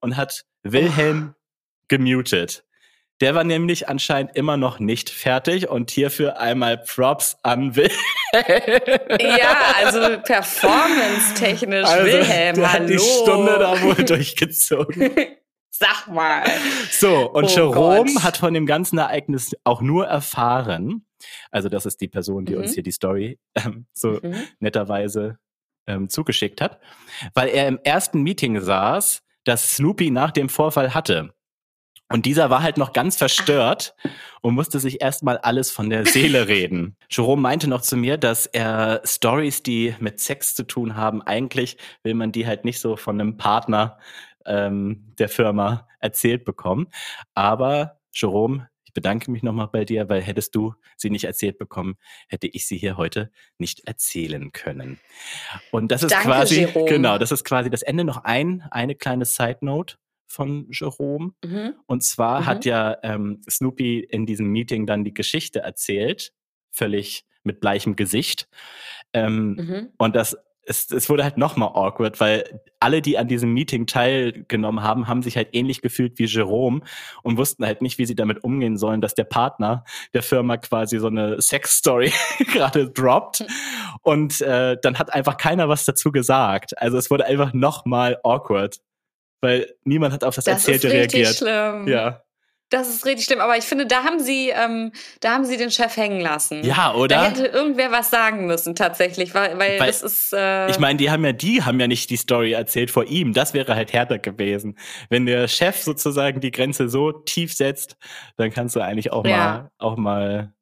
und 0.00 0.16
hat 0.16 0.44
Wilhelm 0.62 1.34
oh. 1.34 1.34
gemutet. 1.88 2.64
Der 3.20 3.34
war 3.34 3.42
nämlich 3.42 3.88
anscheinend 3.88 4.36
immer 4.36 4.56
noch 4.56 4.78
nicht 4.78 5.10
fertig 5.10 5.68
und 5.68 5.90
hierfür 5.90 6.38
einmal 6.38 6.78
Props 6.78 7.36
an 7.42 7.74
Wilhelm. 7.74 7.98
Ja, 9.20 9.56
also 9.82 10.20
performance-technisch 10.22 11.84
also, 11.84 12.04
Wilhelm, 12.04 12.56
der 12.56 12.72
hallo. 12.72 12.84
hat 12.84 12.90
die 12.90 12.98
Stunde 12.98 13.58
da 13.58 13.82
wohl 13.82 14.04
durchgezogen. 14.04 15.10
Sag 15.70 16.08
mal. 16.08 16.44
So, 16.90 17.30
und 17.30 17.44
oh 17.44 17.48
Jerome 17.48 18.12
Gott. 18.14 18.22
hat 18.22 18.36
von 18.36 18.54
dem 18.54 18.66
ganzen 18.66 18.98
Ereignis 18.98 19.52
auch 19.64 19.80
nur 19.80 20.06
erfahren. 20.06 21.06
Also, 21.50 21.68
das 21.68 21.86
ist 21.86 22.00
die 22.00 22.08
Person, 22.08 22.44
die 22.44 22.54
mhm. 22.54 22.62
uns 22.62 22.74
hier 22.74 22.82
die 22.82 22.92
Story 22.92 23.38
ähm, 23.54 23.86
so 23.92 24.18
mhm. 24.22 24.34
netterweise 24.60 25.38
ähm, 25.86 26.08
zugeschickt 26.08 26.60
hat, 26.60 26.80
weil 27.34 27.48
er 27.48 27.66
im 27.66 27.78
ersten 27.82 28.22
Meeting 28.22 28.60
saß, 28.60 29.22
das 29.44 29.76
Snoopy 29.76 30.10
nach 30.10 30.30
dem 30.30 30.48
Vorfall 30.48 30.94
hatte. 30.94 31.32
Und 32.10 32.24
dieser 32.24 32.48
war 32.48 32.62
halt 32.62 32.78
noch 32.78 32.94
ganz 32.94 33.16
verstört 33.16 33.94
und 34.40 34.54
musste 34.54 34.80
sich 34.80 35.02
erstmal 35.02 35.36
alles 35.38 35.70
von 35.70 35.90
der 35.90 36.06
Seele 36.06 36.48
reden. 36.48 36.96
Jerome 37.10 37.42
meinte 37.42 37.68
noch 37.68 37.82
zu 37.82 37.96
mir, 37.96 38.16
dass 38.16 38.46
er 38.46 39.02
Stories, 39.04 39.62
die 39.62 39.94
mit 40.00 40.18
Sex 40.18 40.54
zu 40.54 40.66
tun 40.66 40.96
haben, 40.96 41.20
eigentlich 41.20 41.76
will 42.02 42.14
man 42.14 42.32
die 42.32 42.46
halt 42.46 42.64
nicht 42.64 42.80
so 42.80 42.96
von 42.96 43.20
einem 43.20 43.36
Partner 43.36 43.98
ähm, 44.46 45.14
der 45.18 45.28
Firma 45.28 45.88
erzählt 46.00 46.44
bekommen. 46.44 46.88
Aber 47.34 48.00
Jerome, 48.12 48.68
ich 48.84 48.94
bedanke 48.94 49.30
mich 49.30 49.42
nochmal 49.42 49.68
bei 49.68 49.84
dir, 49.84 50.08
weil 50.08 50.22
hättest 50.22 50.54
du 50.54 50.74
sie 50.96 51.10
nicht 51.10 51.24
erzählt 51.24 51.58
bekommen, 51.58 51.96
hätte 52.28 52.46
ich 52.46 52.66
sie 52.66 52.78
hier 52.78 52.96
heute 52.96 53.30
nicht 53.58 53.86
erzählen 53.86 54.50
können. 54.52 54.98
Und 55.70 55.92
das 55.92 56.02
ist 56.02 56.12
Danke, 56.12 56.28
quasi, 56.28 56.60
Jerome. 56.60 56.88
genau, 56.88 57.18
das 57.18 57.30
ist 57.30 57.44
quasi 57.44 57.68
das 57.68 57.82
Ende. 57.82 58.04
Noch 58.04 58.24
ein, 58.24 58.62
eine 58.70 58.94
kleine 58.94 59.26
Side 59.26 59.58
Note 59.60 59.96
von 60.26 60.66
Jerome. 60.70 61.32
Mhm. 61.44 61.74
Und 61.86 62.02
zwar 62.02 62.40
mhm. 62.40 62.46
hat 62.46 62.64
ja 62.64 62.96
ähm, 63.02 63.42
Snoopy 63.48 64.00
in 64.00 64.24
diesem 64.24 64.46
Meeting 64.46 64.86
dann 64.86 65.04
die 65.04 65.14
Geschichte 65.14 65.60
erzählt, 65.60 66.32
völlig 66.70 67.26
mit 67.42 67.60
bleichem 67.60 67.94
Gesicht. 67.94 68.48
Ähm, 69.12 69.54
mhm. 69.54 69.88
Und 69.98 70.16
das 70.16 70.36
es, 70.68 70.90
es 70.90 71.08
wurde 71.08 71.24
halt 71.24 71.38
nochmal 71.38 71.70
awkward, 71.74 72.20
weil 72.20 72.60
alle, 72.78 73.00
die 73.02 73.18
an 73.18 73.26
diesem 73.26 73.52
Meeting 73.52 73.86
teilgenommen 73.86 74.82
haben, 74.82 75.08
haben 75.08 75.22
sich 75.22 75.36
halt 75.36 75.48
ähnlich 75.52 75.80
gefühlt 75.80 76.18
wie 76.18 76.26
Jerome 76.26 76.82
und 77.22 77.38
wussten 77.38 77.64
halt 77.64 77.82
nicht, 77.82 77.98
wie 77.98 78.06
sie 78.06 78.14
damit 78.14 78.44
umgehen 78.44 78.76
sollen, 78.76 79.00
dass 79.00 79.14
der 79.14 79.24
Partner 79.24 79.84
der 80.12 80.22
Firma 80.22 80.58
quasi 80.58 80.98
so 80.98 81.06
eine 81.06 81.40
Sex-Story 81.40 82.12
gerade 82.52 82.90
droppt. 82.90 83.44
Und 84.02 84.40
äh, 84.42 84.76
dann 84.82 84.98
hat 84.98 85.12
einfach 85.12 85.36
keiner 85.38 85.68
was 85.68 85.84
dazu 85.84 86.12
gesagt. 86.12 86.76
Also 86.78 86.98
es 86.98 87.10
wurde 87.10 87.24
einfach 87.24 87.52
nochmal 87.54 88.18
awkward 88.22 88.78
weil 89.40 89.72
niemand 89.84 90.12
hat 90.12 90.24
auf 90.24 90.34
das, 90.34 90.46
das 90.46 90.66
Erzählte 90.66 90.90
reagiert. 90.90 91.36
Schlimm. 91.36 91.86
Ja. 91.86 92.22
Das 92.70 92.88
ist 92.88 93.06
richtig 93.06 93.24
schlimm, 93.24 93.40
aber 93.40 93.56
ich 93.56 93.64
finde, 93.64 93.86
da 93.86 94.04
haben 94.04 94.20
sie, 94.20 94.50
ähm, 94.50 94.92
da 95.20 95.32
haben 95.32 95.44
sie 95.46 95.56
den 95.56 95.70
Chef 95.70 95.96
hängen 95.96 96.20
lassen. 96.20 96.62
Ja, 96.64 96.92
oder? 96.94 97.16
Da 97.16 97.24
hätte 97.24 97.46
irgendwer 97.46 97.90
was 97.90 98.10
sagen 98.10 98.46
müssen 98.46 98.74
tatsächlich, 98.74 99.34
weil, 99.34 99.58
weil, 99.58 99.80
weil 99.80 99.86
das 99.86 100.02
ist. 100.02 100.34
Äh 100.34 100.70
ich 100.70 100.78
meine, 100.78 100.98
die 100.98 101.10
haben 101.10 101.24
ja, 101.24 101.32
die 101.32 101.62
haben 101.62 101.80
ja 101.80 101.86
nicht 101.86 102.10
die 102.10 102.16
Story 102.16 102.52
erzählt 102.52 102.90
vor 102.90 103.04
ihm. 103.04 103.32
Das 103.32 103.54
wäre 103.54 103.74
halt 103.74 103.94
härter 103.94 104.18
gewesen. 104.18 104.78
Wenn 105.08 105.24
der 105.24 105.48
Chef 105.48 105.82
sozusagen 105.82 106.40
die 106.40 106.50
Grenze 106.50 106.90
so 106.90 107.12
tief 107.12 107.54
setzt, 107.54 107.96
dann 108.36 108.50
kannst 108.50 108.76
du 108.76 108.80
eigentlich 108.80 109.12
auch 109.12 109.24
ja. 109.24 109.36
mal, 109.36 109.70
auch 109.78 109.96
mal 109.96 110.52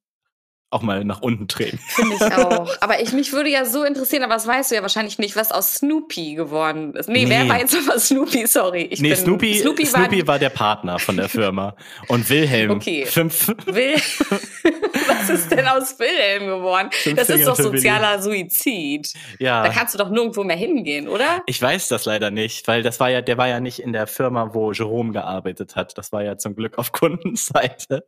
auch 0.76 0.83
mal 0.83 1.04
nach 1.04 1.23
unten 1.23 1.47
drehen. 1.47 1.78
Finde 1.88 2.16
ich 2.16 2.23
auch. 2.37 2.71
Aber 2.80 3.00
ich, 3.00 3.12
mich 3.12 3.33
würde 3.33 3.49
ja 3.49 3.64
so 3.64 3.85
interessieren, 3.85 4.23
aber 4.23 4.35
das 4.35 4.47
weißt 4.47 4.71
du 4.71 4.75
ja 4.75 4.83
wahrscheinlich 4.83 5.18
nicht, 5.18 5.37
was 5.37 5.52
aus 5.52 5.76
Snoopy 5.76 6.35
geworden 6.35 6.95
ist. 6.95 7.09
Nee, 7.09 7.25
nee. 7.25 7.30
wer 7.30 7.49
war 7.49 7.59
jetzt 7.59 7.74
nochmal 7.74 7.98
Snoopy? 7.98 8.46
Sorry. 8.46 8.83
Ich 8.90 9.00
nee, 9.00 9.09
bin, 9.09 9.16
Snoopy, 9.16 9.55
Snoopy, 9.55 9.87
Snoopy 9.87 10.20
war, 10.22 10.35
war, 10.35 10.38
der 10.38 10.50
Partner 10.50 10.98
von 10.98 11.16
der 11.16 11.29
Firma. 11.29 11.74
Und 12.09 12.29
Wilhelm. 12.29 12.72
Okay. 12.72 13.07
Fünf. 13.07 13.48
Will 13.66 13.94
was 15.09 15.31
ist 15.31 15.50
denn 15.50 15.66
aus 15.66 15.98
Wilhelm 15.98 16.46
geworden? 16.46 16.88
Fünf 16.92 17.16
das 17.16 17.31
ist 17.31 17.46
doch 17.46 17.57
sozialer 17.57 18.20
Suizid. 18.20 19.12
Ja. 19.38 19.62
Da 19.62 19.70
kannst 19.70 19.94
du 19.94 19.98
doch 19.98 20.11
nirgendwo 20.11 20.44
mehr 20.44 20.57
hingehen, 20.57 21.09
oder? 21.09 21.42
Ich 21.46 21.61
weiß 21.61 21.88
das 21.88 22.05
leider 22.05 22.31
nicht, 22.31 22.68
weil 22.68 22.83
das 22.83 23.00
war 23.00 23.11
ja, 23.11 23.22
der 23.22 23.38
war 23.38 23.48
ja 23.48 23.61
nicht 23.61 23.81
in 23.81 23.92
der 23.92 24.07
Firma, 24.07 24.53
wo 24.53 24.72
Jerome 24.72 25.12
gearbeitet 25.12 25.77
hat. 25.77 25.96
Das 25.96 26.12
war 26.12 26.22
ja 26.22 26.37
zum 26.37 26.55
Glück 26.55 26.79
auf 26.79 26.92
Kundenseite. 26.92 28.05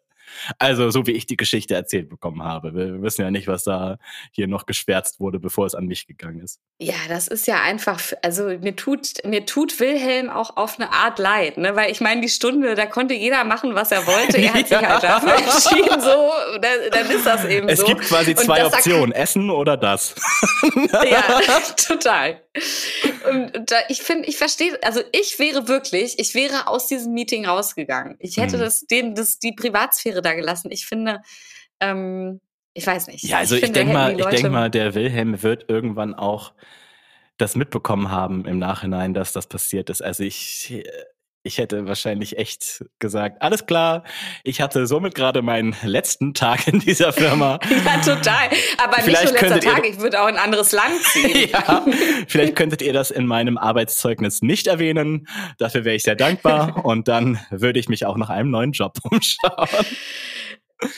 Also, 0.58 0.90
so 0.90 1.06
wie 1.06 1.12
ich 1.12 1.26
die 1.26 1.36
Geschichte 1.36 1.74
erzählt 1.74 2.08
bekommen 2.08 2.42
habe. 2.42 2.74
Wir 2.74 3.02
wissen 3.02 3.22
ja 3.22 3.30
nicht, 3.30 3.48
was 3.48 3.64
da 3.64 3.98
hier 4.32 4.46
noch 4.46 4.66
geschwärzt 4.66 5.20
wurde, 5.20 5.38
bevor 5.38 5.66
es 5.66 5.74
an 5.74 5.86
mich 5.86 6.06
gegangen 6.06 6.40
ist. 6.40 6.60
Ja, 6.80 6.94
das 7.08 7.28
ist 7.28 7.46
ja 7.46 7.60
einfach, 7.62 8.00
also 8.22 8.44
mir 8.44 8.76
tut, 8.76 9.24
mir 9.24 9.46
tut 9.46 9.80
Wilhelm 9.80 10.30
auch 10.30 10.56
auf 10.56 10.78
eine 10.78 10.92
Art 10.92 11.18
leid, 11.18 11.58
ne? 11.58 11.74
Weil 11.74 11.90
ich 11.90 12.00
meine, 12.00 12.20
die 12.20 12.28
Stunde, 12.28 12.74
da 12.74 12.86
konnte 12.86 13.14
jeder 13.14 13.44
machen, 13.44 13.74
was 13.74 13.90
er 13.90 14.06
wollte. 14.06 14.38
Er 14.38 14.54
hat 14.54 14.70
ja. 14.70 14.78
sich 14.78 14.88
halt 14.88 15.02
dafür 15.02 15.34
entschieden, 15.38 16.00
so, 16.00 16.30
dann, 16.60 16.90
dann 16.90 17.10
ist 17.10 17.26
das 17.26 17.44
eben 17.44 17.68
es 17.68 17.80
so. 17.80 17.84
Es 17.84 17.88
gibt 17.88 18.02
quasi 18.02 18.34
zwei 18.34 18.64
Optionen, 18.64 19.12
Essen 19.12 19.50
oder 19.50 19.76
das. 19.76 20.14
ja, 21.10 21.60
total. 21.76 22.40
Und 23.30 23.70
da, 23.70 23.76
ich 23.88 24.02
finde, 24.02 24.28
ich 24.28 24.36
verstehe, 24.36 24.78
also 24.82 25.00
ich 25.12 25.38
wäre 25.38 25.68
wirklich, 25.68 26.18
ich 26.18 26.34
wäre 26.34 26.68
aus 26.68 26.86
diesem 26.86 27.12
Meeting 27.12 27.46
rausgegangen. 27.46 28.16
Ich 28.20 28.36
hätte 28.36 28.54
hm. 28.54 28.60
das, 28.60 28.80
den, 28.82 29.14
das, 29.14 29.38
die 29.38 29.52
Privatsphäre 29.52 30.17
da 30.20 30.34
gelassen. 30.34 30.70
Ich 30.70 30.86
finde, 30.86 31.22
ähm, 31.80 32.40
ich 32.74 32.86
weiß 32.86 33.08
nicht. 33.08 33.24
Ja, 33.24 33.38
also 33.38 33.56
ich, 33.56 33.64
ich 33.64 33.72
denke 33.72 33.92
mal, 33.92 34.18
ich 34.18 34.26
denke 34.26 34.50
mal, 34.50 34.70
der 34.70 34.94
Wilhelm 34.94 35.42
wird 35.42 35.68
irgendwann 35.68 36.14
auch 36.14 36.52
das 37.36 37.56
mitbekommen 37.56 38.10
haben 38.10 38.44
im 38.44 38.58
Nachhinein, 38.58 39.14
dass 39.14 39.32
das 39.32 39.46
passiert 39.46 39.90
ist. 39.90 40.02
Also 40.02 40.24
ich, 40.24 40.72
äh, 40.72 40.84
ich 41.48 41.56
hätte 41.56 41.88
wahrscheinlich 41.88 42.36
echt 42.36 42.84
gesagt, 42.98 43.40
alles 43.40 43.64
klar, 43.64 44.04
ich 44.44 44.60
hatte 44.60 44.86
somit 44.86 45.14
gerade 45.14 45.40
meinen 45.40 45.74
letzten 45.82 46.34
Tag 46.34 46.68
in 46.68 46.78
dieser 46.78 47.10
Firma. 47.10 47.58
ja, 47.86 47.96
total. 48.02 48.50
Aber 48.76 48.98
vielleicht 48.98 49.32
nicht 49.32 49.42
nur 49.42 49.50
letzter 49.50 49.72
Tag, 49.72 49.86
ich 49.86 49.98
würde 49.98 50.20
auch 50.20 50.28
in 50.28 50.36
ein 50.36 50.44
anderes 50.44 50.72
Land 50.72 51.02
ziehen. 51.04 51.48
ja, 51.52 51.86
vielleicht 52.28 52.54
könntet 52.54 52.82
ihr 52.82 52.92
das 52.92 53.10
in 53.10 53.26
meinem 53.26 53.56
Arbeitszeugnis 53.56 54.42
nicht 54.42 54.66
erwähnen. 54.66 55.26
Dafür 55.56 55.86
wäre 55.86 55.96
ich 55.96 56.02
sehr 56.02 56.16
dankbar. 56.16 56.84
Und 56.84 57.08
dann 57.08 57.40
würde 57.50 57.80
ich 57.80 57.88
mich 57.88 58.04
auch 58.04 58.18
nach 58.18 58.28
einem 58.28 58.50
neuen 58.50 58.72
Job 58.72 58.98
umschauen. 59.02 59.86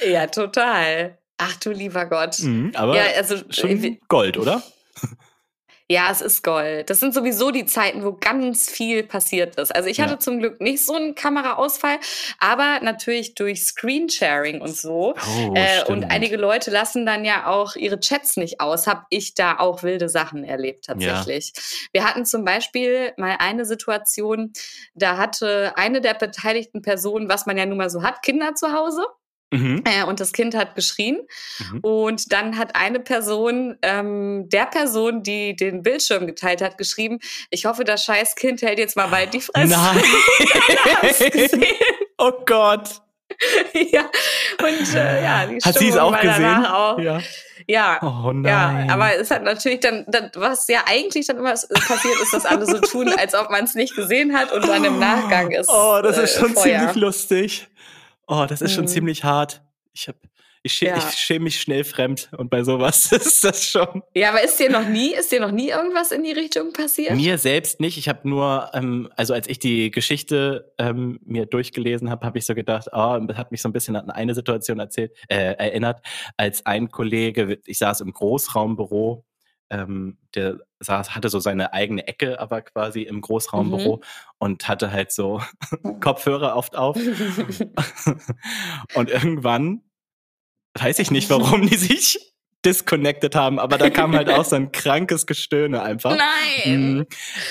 Ja, 0.04 0.26
total. 0.26 1.16
Ach 1.38 1.54
du 1.56 1.70
lieber 1.70 2.06
Gott. 2.06 2.40
Mhm, 2.40 2.72
aber 2.74 2.96
ja, 2.96 3.04
also, 3.16 3.36
schon 3.50 3.84
äh, 3.84 4.00
Gold, 4.08 4.36
oder? 4.36 4.64
Ja, 5.90 6.08
es 6.08 6.20
ist 6.20 6.44
Gold. 6.44 6.88
Das 6.88 7.00
sind 7.00 7.14
sowieso 7.14 7.50
die 7.50 7.66
Zeiten, 7.66 8.04
wo 8.04 8.12
ganz 8.12 8.70
viel 8.70 9.02
passiert 9.02 9.56
ist. 9.56 9.74
Also 9.74 9.88
ich 9.88 10.00
hatte 10.00 10.12
ja. 10.12 10.18
zum 10.20 10.38
Glück 10.38 10.60
nicht 10.60 10.86
so 10.86 10.94
einen 10.94 11.16
Kameraausfall, 11.16 11.98
aber 12.38 12.78
natürlich 12.80 13.34
durch 13.34 13.64
Screensharing 13.66 14.60
und 14.60 14.76
so. 14.76 15.16
Oh, 15.16 15.54
äh, 15.56 15.82
und 15.90 16.04
einige 16.04 16.36
Leute 16.36 16.70
lassen 16.70 17.06
dann 17.06 17.24
ja 17.24 17.48
auch 17.48 17.74
ihre 17.74 17.98
Chats 17.98 18.36
nicht 18.36 18.60
aus. 18.60 18.86
Hab 18.86 19.06
ich 19.10 19.34
da 19.34 19.58
auch 19.58 19.82
wilde 19.82 20.08
Sachen 20.08 20.44
erlebt 20.44 20.84
tatsächlich. 20.84 21.52
Ja. 21.56 21.62
Wir 21.92 22.04
hatten 22.04 22.24
zum 22.24 22.44
Beispiel 22.44 23.12
mal 23.16 23.38
eine 23.40 23.64
Situation, 23.64 24.52
da 24.94 25.16
hatte 25.16 25.72
eine 25.74 26.00
der 26.00 26.14
beteiligten 26.14 26.82
Personen, 26.82 27.28
was 27.28 27.46
man 27.46 27.58
ja 27.58 27.66
nun 27.66 27.78
mal 27.78 27.90
so 27.90 28.04
hat, 28.04 28.22
Kinder 28.22 28.54
zu 28.54 28.72
Hause. 28.72 29.04
Mhm. 29.50 29.82
Äh, 29.84 30.04
und 30.04 30.20
das 30.20 30.32
Kind 30.32 30.54
hat 30.54 30.74
geschrien. 30.74 31.18
Mhm. 31.58 31.80
Und 31.80 32.32
dann 32.32 32.56
hat 32.56 32.76
eine 32.76 33.00
Person, 33.00 33.76
ähm, 33.82 34.48
der 34.48 34.66
Person, 34.66 35.22
die 35.22 35.56
den 35.56 35.82
Bildschirm 35.82 36.26
geteilt 36.26 36.62
hat, 36.62 36.78
geschrieben, 36.78 37.18
ich 37.50 37.64
hoffe, 37.64 37.84
das 37.84 38.04
scheiß 38.04 38.36
Kind 38.36 38.62
hält 38.62 38.78
jetzt 38.78 38.96
mal 38.96 39.08
bald 39.08 39.34
die 39.34 39.40
Fresse. 39.40 39.68
Nein. 39.68 40.02
oh 42.18 42.32
Gott. 42.46 43.00
ja, 43.92 44.10
und 44.58 44.94
äh, 44.94 45.22
ja, 45.22 45.46
die 45.46 45.58
Hat 45.58 45.78
sie 45.78 45.88
es 45.88 45.96
auch 45.96 46.18
gesehen? 46.20 46.66
Auch, 46.66 46.98
ja. 46.98 47.20
Ja, 47.66 48.00
oh 48.02 48.32
ja, 48.44 48.86
aber 48.88 49.14
es 49.16 49.30
hat 49.30 49.44
natürlich 49.44 49.80
dann, 49.80 50.04
dann, 50.08 50.30
was 50.34 50.66
ja 50.66 50.80
eigentlich 50.86 51.26
dann 51.26 51.36
immer 51.36 51.50
passiert 51.50 52.20
ist, 52.20 52.32
dass 52.32 52.44
alle 52.44 52.66
so 52.66 52.80
tun, 52.80 53.12
als 53.16 53.34
ob 53.34 53.50
man 53.50 53.64
es 53.64 53.74
nicht 53.74 53.94
gesehen 53.94 54.36
hat 54.36 54.50
und 54.50 54.66
dann 54.66 54.82
im 54.82 54.98
Nachgang 54.98 55.52
ist. 55.52 55.68
Oh, 55.68 56.00
das 56.02 56.18
ist 56.18 56.38
schon 56.38 56.52
äh, 56.52 56.56
ziemlich 56.56 56.94
lustig. 56.96 57.68
Oh, 58.30 58.46
das 58.48 58.62
ist 58.62 58.72
schon 58.72 58.84
mhm. 58.84 58.88
ziemlich 58.88 59.24
hart. 59.24 59.60
Ich 59.92 60.06
hab, 60.06 60.14
ich, 60.62 60.72
schä 60.72 60.86
ja. 60.86 60.96
ich 60.96 61.18
schäme 61.18 61.44
mich 61.44 61.60
schnell 61.60 61.82
fremd 61.82 62.30
und 62.38 62.48
bei 62.48 62.62
sowas 62.62 63.10
ist 63.12 63.42
das 63.42 63.64
schon. 63.64 64.04
Ja, 64.14 64.28
aber 64.28 64.44
ist 64.44 64.60
dir 64.60 64.70
noch 64.70 64.86
nie, 64.86 65.12
ist 65.12 65.32
dir 65.32 65.40
noch 65.40 65.50
nie 65.50 65.70
irgendwas 65.70 66.12
in 66.12 66.22
die 66.22 66.30
Richtung 66.30 66.72
passiert? 66.72 67.16
Mir 67.16 67.38
selbst 67.38 67.80
nicht. 67.80 67.98
Ich 67.98 68.08
habe 68.08 68.28
nur, 68.28 68.70
ähm, 68.72 69.10
also 69.16 69.34
als 69.34 69.48
ich 69.48 69.58
die 69.58 69.90
Geschichte 69.90 70.72
ähm, 70.78 71.18
mir 71.24 71.46
durchgelesen 71.46 72.08
habe, 72.08 72.24
habe 72.24 72.38
ich 72.38 72.46
so 72.46 72.54
gedacht, 72.54 72.86
oh, 72.92 73.18
hat 73.34 73.50
mich 73.50 73.62
so 73.62 73.68
ein 73.68 73.72
bisschen 73.72 73.96
an 73.96 74.10
eine 74.10 74.36
Situation 74.36 74.78
erzählt, 74.78 75.10
äh, 75.28 75.54
erinnert, 75.54 76.00
als 76.36 76.64
ein 76.66 76.88
Kollege, 76.88 77.58
ich 77.66 77.78
saß 77.78 78.00
im 78.00 78.12
Großraumbüro 78.12 79.24
ähm, 79.70 80.18
der 80.34 80.58
saß, 80.80 81.14
hatte 81.14 81.28
so 81.28 81.40
seine 81.40 81.72
eigene 81.72 82.06
Ecke, 82.06 82.40
aber 82.40 82.62
quasi 82.62 83.02
im 83.02 83.20
Großraumbüro 83.20 83.96
mhm. 83.96 84.02
und 84.38 84.68
hatte 84.68 84.90
halt 84.92 85.12
so 85.12 85.40
Kopfhörer 86.00 86.56
oft 86.56 86.76
auf. 86.76 86.96
und 88.94 89.10
irgendwann, 89.10 89.82
weiß 90.78 90.98
ich 90.98 91.10
nicht, 91.10 91.30
warum 91.30 91.66
die 91.66 91.76
sich 91.76 92.18
disconnected 92.64 93.34
haben, 93.34 93.58
aber 93.58 93.78
da 93.78 93.88
kam 93.88 94.14
halt 94.14 94.28
auch 94.28 94.44
so 94.44 94.56
ein 94.56 94.70
krankes 94.70 95.26
Gestöhne 95.26 95.82
einfach. 95.82 96.16
Nein. 96.16 96.94
Mhm. 96.98 97.06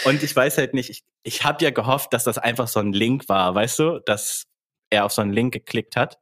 Und 0.05 0.21
ich 0.21 0.35
weiß 0.35 0.57
halt 0.57 0.73
nicht, 0.73 0.89
ich, 0.89 1.03
ich 1.23 1.43
habe 1.43 1.63
ja 1.63 1.71
gehofft, 1.71 2.13
dass 2.13 2.25
das 2.25 2.37
einfach 2.37 2.67
so 2.67 2.79
ein 2.79 2.93
Link 2.93 3.27
war, 3.27 3.55
weißt 3.55 3.79
du, 3.79 3.99
dass 4.05 4.45
er 4.91 5.05
auf 5.05 5.11
so 5.11 5.21
einen 5.21 5.33
Link 5.33 5.53
geklickt 5.53 5.95
hat, 5.95 6.19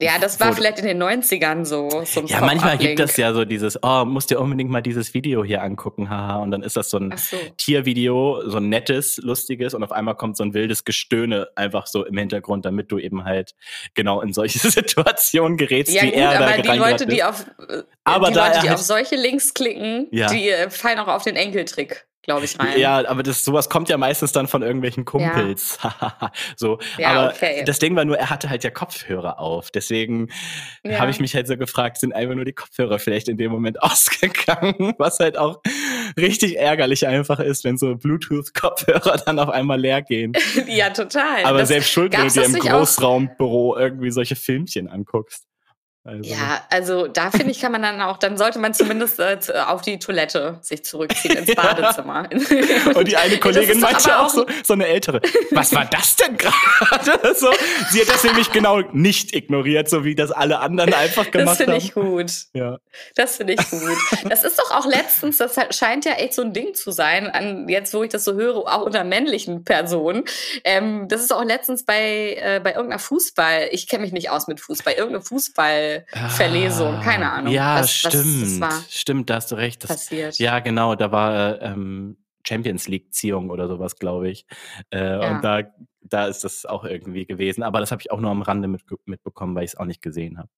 ja, 0.00 0.18
das 0.18 0.38
war 0.40 0.52
vielleicht 0.52 0.78
in 0.78 0.84
den 0.84 1.02
90ern 1.02 1.64
so. 1.64 1.88
ja, 2.26 2.40
manchmal 2.40 2.76
gibt 2.76 3.00
es 3.00 3.16
ja 3.16 3.32
so 3.32 3.46
dieses, 3.46 3.78
oh, 3.82 4.04
musst 4.04 4.30
dir 4.30 4.38
unbedingt 4.38 4.70
mal 4.70 4.82
dieses 4.82 5.14
Video 5.14 5.42
hier 5.42 5.62
angucken, 5.62 6.10
haha. 6.10 6.36
Und 6.36 6.50
dann 6.50 6.62
ist 6.62 6.76
das 6.76 6.90
so 6.90 6.98
ein 6.98 7.14
so. 7.16 7.36
Tiervideo, 7.56 8.42
so 8.46 8.58
ein 8.58 8.68
nettes, 8.68 9.16
lustiges 9.16 9.72
und 9.72 9.82
auf 9.82 9.92
einmal 9.92 10.14
kommt 10.14 10.36
so 10.36 10.44
ein 10.44 10.52
wildes 10.52 10.84
Gestöhne 10.84 11.48
einfach 11.56 11.86
so 11.86 12.04
im 12.04 12.18
Hintergrund, 12.18 12.66
damit 12.66 12.92
du 12.92 12.98
eben 12.98 13.24
halt 13.24 13.54
genau 13.94 14.20
in 14.20 14.34
solche 14.34 14.58
Situationen 14.70 15.56
gerätst, 15.56 15.94
ja, 15.94 16.02
wie 16.02 16.10
gut, 16.10 16.18
er 16.18 16.28
aber 16.30 16.62
da 16.62 16.72
die 16.72 16.78
Leute, 16.78 17.06
die 17.06 17.24
auf, 17.24 17.46
äh, 17.68 17.82
aber 18.04 18.28
die, 18.28 18.34
Leute, 18.34 18.60
die 18.62 18.68
halt 18.68 18.78
auf 18.78 18.82
solche 18.82 19.16
Links 19.16 19.54
klicken, 19.54 20.08
ja. 20.10 20.28
die 20.28 20.50
äh, 20.50 20.68
fallen 20.68 20.98
auch 20.98 21.08
auf 21.08 21.22
den 21.22 21.36
Enkeltrick 21.36 22.06
glaube 22.26 22.44
ich, 22.44 22.58
rein. 22.58 22.78
Ja, 22.78 23.08
aber 23.08 23.22
das, 23.22 23.44
sowas 23.44 23.70
kommt 23.70 23.88
ja 23.88 23.96
meistens 23.96 24.32
dann 24.32 24.48
von 24.48 24.62
irgendwelchen 24.62 25.04
Kumpels. 25.04 25.78
Ja. 25.82 26.32
so, 26.56 26.78
ja, 26.98 27.10
aber 27.10 27.32
okay. 27.32 27.62
das 27.64 27.78
Ding 27.78 27.94
war 27.96 28.04
nur, 28.04 28.18
er 28.18 28.28
hatte 28.30 28.50
halt 28.50 28.64
ja 28.64 28.70
Kopfhörer 28.70 29.38
auf. 29.38 29.70
Deswegen 29.70 30.28
ja. 30.84 30.98
habe 30.98 31.10
ich 31.10 31.20
mich 31.20 31.34
halt 31.34 31.46
so 31.46 31.56
gefragt, 31.56 31.98
sind 31.98 32.12
einfach 32.12 32.34
nur 32.34 32.44
die 32.44 32.52
Kopfhörer 32.52 32.98
vielleicht 32.98 33.28
in 33.28 33.38
dem 33.38 33.52
Moment 33.52 33.82
ausgegangen, 33.82 34.94
was 34.98 35.18
halt 35.20 35.38
auch 35.38 35.62
richtig 36.18 36.58
ärgerlich 36.58 37.06
einfach 37.06 37.38
ist, 37.38 37.64
wenn 37.64 37.78
so 37.78 37.94
Bluetooth-Kopfhörer 37.94 39.18
dann 39.26 39.38
auf 39.38 39.48
einmal 39.48 39.80
leer 39.80 40.02
gehen. 40.02 40.32
ja, 40.66 40.90
total. 40.90 41.44
Aber 41.44 41.58
das 41.58 41.68
selbst 41.68 41.90
schuld, 41.90 42.12
wenn 42.12 42.26
du 42.26 42.32
dir 42.32 42.44
im 42.44 42.54
Großraumbüro 42.54 43.76
irgendwie 43.76 44.10
solche 44.10 44.36
Filmchen 44.36 44.88
anguckst. 44.88 45.46
Also. 46.06 46.30
Ja, 46.30 46.64
also 46.70 47.08
da 47.08 47.32
finde 47.32 47.50
ich, 47.50 47.60
kann 47.60 47.72
man 47.72 47.82
dann 47.82 48.00
auch, 48.00 48.16
dann 48.18 48.38
sollte 48.38 48.60
man 48.60 48.72
zumindest 48.74 49.18
äh, 49.18 49.38
auf 49.66 49.82
die 49.82 49.98
Toilette 49.98 50.58
sich 50.62 50.84
zurückziehen, 50.84 51.38
ins 51.38 51.54
Badezimmer. 51.54 52.28
Und 52.94 53.08
die 53.08 53.16
eine 53.16 53.38
Kollegin 53.38 53.80
meinte 53.80 54.16
auch 54.16 54.28
so, 54.28 54.46
so 54.62 54.74
eine 54.74 54.86
ältere, 54.86 55.20
was 55.50 55.74
war 55.74 55.84
das 55.84 56.14
denn 56.14 56.36
gerade? 56.36 57.34
so, 57.34 57.50
sie 57.90 58.02
hat 58.02 58.08
das 58.08 58.22
nämlich 58.22 58.52
genau 58.52 58.82
nicht 58.92 59.34
ignoriert, 59.34 59.90
so 59.90 60.04
wie 60.04 60.14
das 60.14 60.30
alle 60.30 60.60
anderen 60.60 60.94
einfach 60.94 61.28
gemacht 61.32 61.58
haben. 61.60 61.66
Das 61.72 61.74
finde 61.74 61.76
ich 61.78 61.94
gut. 61.94 62.32
Ja. 62.52 62.78
Das 63.16 63.36
finde 63.38 63.54
ich 63.54 63.70
gut. 63.70 63.98
Das 64.28 64.44
ist 64.44 64.60
doch 64.60 64.70
auch 64.70 64.86
letztens, 64.86 65.38
das 65.38 65.56
scheint 65.76 66.04
ja 66.04 66.12
echt 66.12 66.34
so 66.34 66.42
ein 66.42 66.52
Ding 66.52 66.74
zu 66.74 66.92
sein, 66.92 67.26
an, 67.26 67.68
jetzt 67.68 67.92
wo 67.94 68.04
ich 68.04 68.10
das 68.10 68.22
so 68.22 68.34
höre, 68.34 68.58
auch 68.58 68.82
unter 68.82 69.02
männlichen 69.02 69.64
Personen. 69.64 70.24
Ähm, 70.62 71.08
das 71.08 71.20
ist 71.22 71.32
auch 71.32 71.44
letztens 71.44 71.84
bei, 71.84 72.36
äh, 72.40 72.60
bei 72.62 72.74
irgendeiner 72.74 73.00
Fußball, 73.00 73.70
ich 73.72 73.88
kenne 73.88 74.02
mich 74.02 74.12
nicht 74.12 74.30
aus 74.30 74.46
mit 74.46 74.60
Fußball, 74.60 74.92
irgendeine 74.92 75.24
Fußball 75.24 75.95
Verlesung, 76.28 77.00
keine 77.00 77.30
Ahnung. 77.30 77.52
Ja, 77.52 77.80
was, 77.80 77.92
stimmt. 77.92 78.60
Was 78.60 78.92
stimmt, 78.92 79.30
da 79.30 79.36
hast 79.36 79.52
du 79.52 79.56
recht. 79.56 79.82
Das, 79.84 79.90
passiert. 79.90 80.38
Ja, 80.38 80.60
genau, 80.60 80.94
da 80.94 81.12
war 81.12 81.60
ähm, 81.62 82.16
Champions 82.46 82.88
League-Ziehung 82.88 83.50
oder 83.50 83.68
sowas, 83.68 83.96
glaube 83.96 84.28
ich. 84.28 84.46
Äh, 84.90 84.98
ja. 84.98 85.36
Und 85.36 85.44
da, 85.44 85.62
da 86.02 86.26
ist 86.26 86.44
das 86.44 86.66
auch 86.66 86.84
irgendwie 86.84 87.26
gewesen. 87.26 87.62
Aber 87.62 87.80
das 87.80 87.90
habe 87.90 88.02
ich 88.02 88.10
auch 88.10 88.20
nur 88.20 88.30
am 88.30 88.42
Rande 88.42 88.68
mit, 88.68 88.82
mitbekommen, 89.04 89.54
weil 89.54 89.64
ich 89.64 89.72
es 89.72 89.76
auch 89.76 89.84
nicht 89.84 90.02
gesehen 90.02 90.38
habe. 90.38 90.48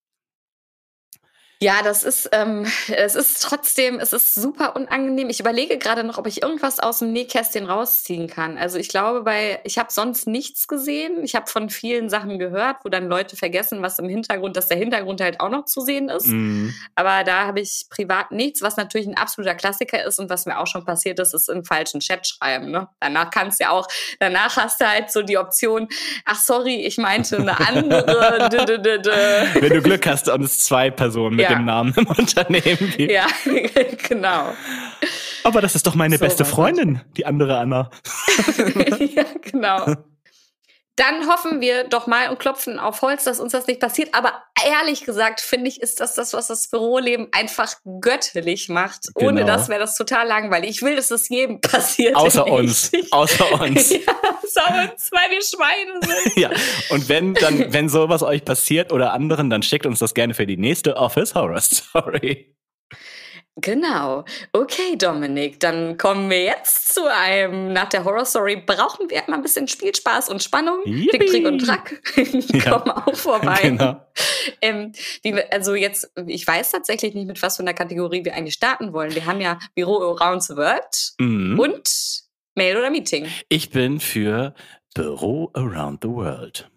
Ja, 1.61 1.83
das 1.83 2.05
ist, 2.05 2.31
ähm, 2.33 2.67
es 2.89 3.17
ist 3.17 3.43
trotzdem, 3.43 3.99
es 3.99 4.13
ist 4.13 4.35
super 4.35 4.77
unangenehm. 4.77 5.29
Ich 5.29 5.41
überlege 5.41 5.77
gerade 5.77 6.05
noch, 6.05 6.17
ob 6.17 6.29
ich 6.29 6.41
irgendwas 6.41 6.79
aus 6.79 7.01
dem 7.01 7.13
Nähkästchen 7.13 7.67
rausziehen 7.67 8.29
kann. 8.29 8.57
Also 8.57 8.79
ich 8.79 8.89
glaube, 8.89 9.23
bei, 9.23 9.61
ich 9.65 9.77
habe 9.77 9.91
sonst 9.91 10.29
nichts 10.29 10.69
gesehen. 10.69 11.25
Ich 11.25 11.35
habe 11.35 11.49
von 11.49 11.69
vielen 11.69 12.09
Sachen 12.11 12.39
gehört, 12.39 12.77
wo 12.85 12.89
dann 12.89 13.09
Leute 13.09 13.37
vergessen, 13.37 13.83
was 13.83 13.99
im 13.99 14.09
Hintergrund, 14.09 14.57
dass 14.57 14.69
der 14.69 14.77
Hintergrund 14.77 15.21
halt 15.21 15.41
auch 15.41 15.49
noch 15.49 15.65
zu 15.65 15.81
sehen 15.81 16.09
ist. 16.09 16.29
Mhm. 16.29 16.75
Aber 16.95 17.25
da 17.25 17.47
habe 17.47 17.59
ich 17.59 17.87
privat 17.91 18.31
nichts, 18.31 18.63
was 18.63 18.77
natürlich 18.77 19.09
ein 19.09 19.17
absoluter 19.17 19.57
Klassiker 19.57 20.05
ist 20.05 20.21
und 20.21 20.31
was 20.31 20.47
mir 20.47 20.61
auch 20.61 20.69
schon 20.69 20.85
passiert 20.85 21.19
ist, 21.19 21.35
ist 21.35 21.49
im 21.49 21.65
falschen 21.65 21.99
Chat 21.99 22.25
schreiben. 22.25 22.71
Ne? 22.71 22.87
Danach 23.01 23.31
kannst 23.33 23.59
du 23.59 23.65
ja 23.65 23.71
auch, 23.71 23.89
danach 24.21 24.57
hast 24.57 24.81
du 24.81 24.89
halt 24.89 25.11
so 25.11 25.23
die 25.23 25.39
Option, 25.39 25.89
ach 26.25 26.39
sorry, 26.41 26.87
ich 26.87 26.99
meinte 26.99 27.39
eine 27.39 27.59
andere. 27.59 28.49
Wenn 28.49 29.73
du 29.73 29.83
Glück 29.83 30.07
hast 30.07 30.29
und 30.29 30.45
es 30.45 30.63
zwei 30.63 30.93
Personen 30.93 31.35
mit 31.35 31.48
ja. 31.49 31.57
dem 31.57 31.65
Namen 31.65 31.95
im 31.97 32.07
Unternehmen 32.07 32.93
gibt. 32.97 33.13
Ja, 33.13 33.27
genau. 34.09 34.53
Aber 35.45 35.61
das 35.61 35.75
ist 35.75 35.87
doch 35.87 35.95
meine 35.95 36.17
so 36.17 36.25
beste 36.25 36.45
Freundin, 36.45 37.01
die 37.17 37.27
andere 37.27 37.59
Anna. 37.59 37.91
ja, 38.99 39.25
genau. 39.43 39.95
Dann 40.99 41.29
hoffen 41.29 41.61
wir 41.61 41.85
doch 41.85 42.09
mal 42.09 42.29
und 42.29 42.41
klopfen 42.41 42.81
auf 42.81 43.03
Holz, 43.03 43.23
dass 43.23 43.39
uns 43.39 43.53
das 43.53 43.69
nicht 43.69 43.79
passiert. 43.79 44.13
Aber 44.15 44.33
ehrlich 44.67 45.05
gesagt, 45.05 45.41
finde 45.41 45.69
ich, 45.69 45.81
ist 45.81 46.01
das 46.01 46.15
das, 46.15 46.33
was 46.33 46.49
das 46.49 46.69
Büroleben 46.69 47.29
einfach 47.31 47.75
göttlich 48.01 48.69
macht. 48.69 49.15
Genau. 49.15 49.29
Ohne 49.29 49.45
das 49.45 49.69
wäre 49.69 49.79
das 49.79 49.95
total 49.95 50.27
langweilig. 50.27 50.71
Ich 50.71 50.83
will, 50.83 50.97
dass 50.97 51.07
das 51.07 51.29
jedem 51.29 51.61
passiert. 51.61 52.17
Außer 52.17 52.45
uns. 52.51 52.91
Außer 53.13 53.53
uns. 53.61 53.91
ja, 53.91 53.99
außer 53.99 54.91
uns, 54.91 55.11
weil 55.13 55.31
wir 55.31 55.43
Schweine 55.43 56.01
sind. 56.03 56.37
ja. 56.37 56.51
Und 56.91 57.09
wenn 57.09 57.35
dann, 57.35 57.73
wenn 57.73 57.89
sowas 57.89 58.25
euch 58.25 58.45
passiert 58.45 58.93
oder 58.93 59.13
anderen, 59.13 59.51
dann 59.51 59.63
schickt 59.63 59.87
uns 59.87 60.01
das 60.01 60.15
gerne 60.15 60.35
für 60.35 60.47
die 60.47 60.57
nächste 60.57 60.97
Office 60.97 61.37
Horror 61.37 61.61
Story. 61.61 62.58
Genau. 63.61 64.25
Okay, 64.53 64.97
Dominik, 64.97 65.59
dann 65.59 65.99
kommen 65.99 66.31
wir 66.31 66.45
jetzt 66.45 66.95
zu 66.95 67.03
einem, 67.11 67.73
nach 67.73 67.89
der 67.89 68.05
Horror 68.05 68.25
Story 68.25 68.63
brauchen 68.65 69.11
wir 69.11 69.27
immer 69.27 69.37
ein 69.37 69.43
bisschen 69.43 69.67
Spielspaß 69.67 70.29
und 70.29 70.43
Spannung. 70.43 70.81
Yippie. 70.85 71.19
Trick, 71.19 71.27
Trick 71.29 71.47
und 71.47 71.59
Track. 71.59 72.03
Ja. 72.59 72.79
kommen 72.79 72.91
auch 72.91 73.15
vorbei. 73.15 73.59
Genau. 73.63 74.01
Ähm, 74.61 74.93
wir, 75.23 75.53
also 75.53 75.75
jetzt, 75.75 76.11
ich 76.27 76.47
weiß 76.47 76.71
tatsächlich 76.73 77.15
nicht, 77.15 77.27
mit 77.27 77.41
was 77.43 77.57
für 77.57 77.63
einer 77.63 77.75
Kategorie 77.75 78.25
wir 78.25 78.35
eigentlich 78.35 78.55
starten 78.55 78.93
wollen. 78.93 79.15
Wir 79.15 79.27
haben 79.27 79.41
ja 79.41 79.59
Büro 79.75 79.99
Around 79.99 80.43
the 80.45 80.57
World 80.57 81.15
mhm. 81.19 81.59
und 81.59 82.23
Mail 82.55 82.77
oder 82.77 82.91
Meeting. 82.91 83.27
Ich 83.49 83.71
bin 83.71 84.01
für 84.01 84.55
Büro 84.95 85.51
Around 85.55 86.01
the 86.03 86.09
World. 86.09 86.69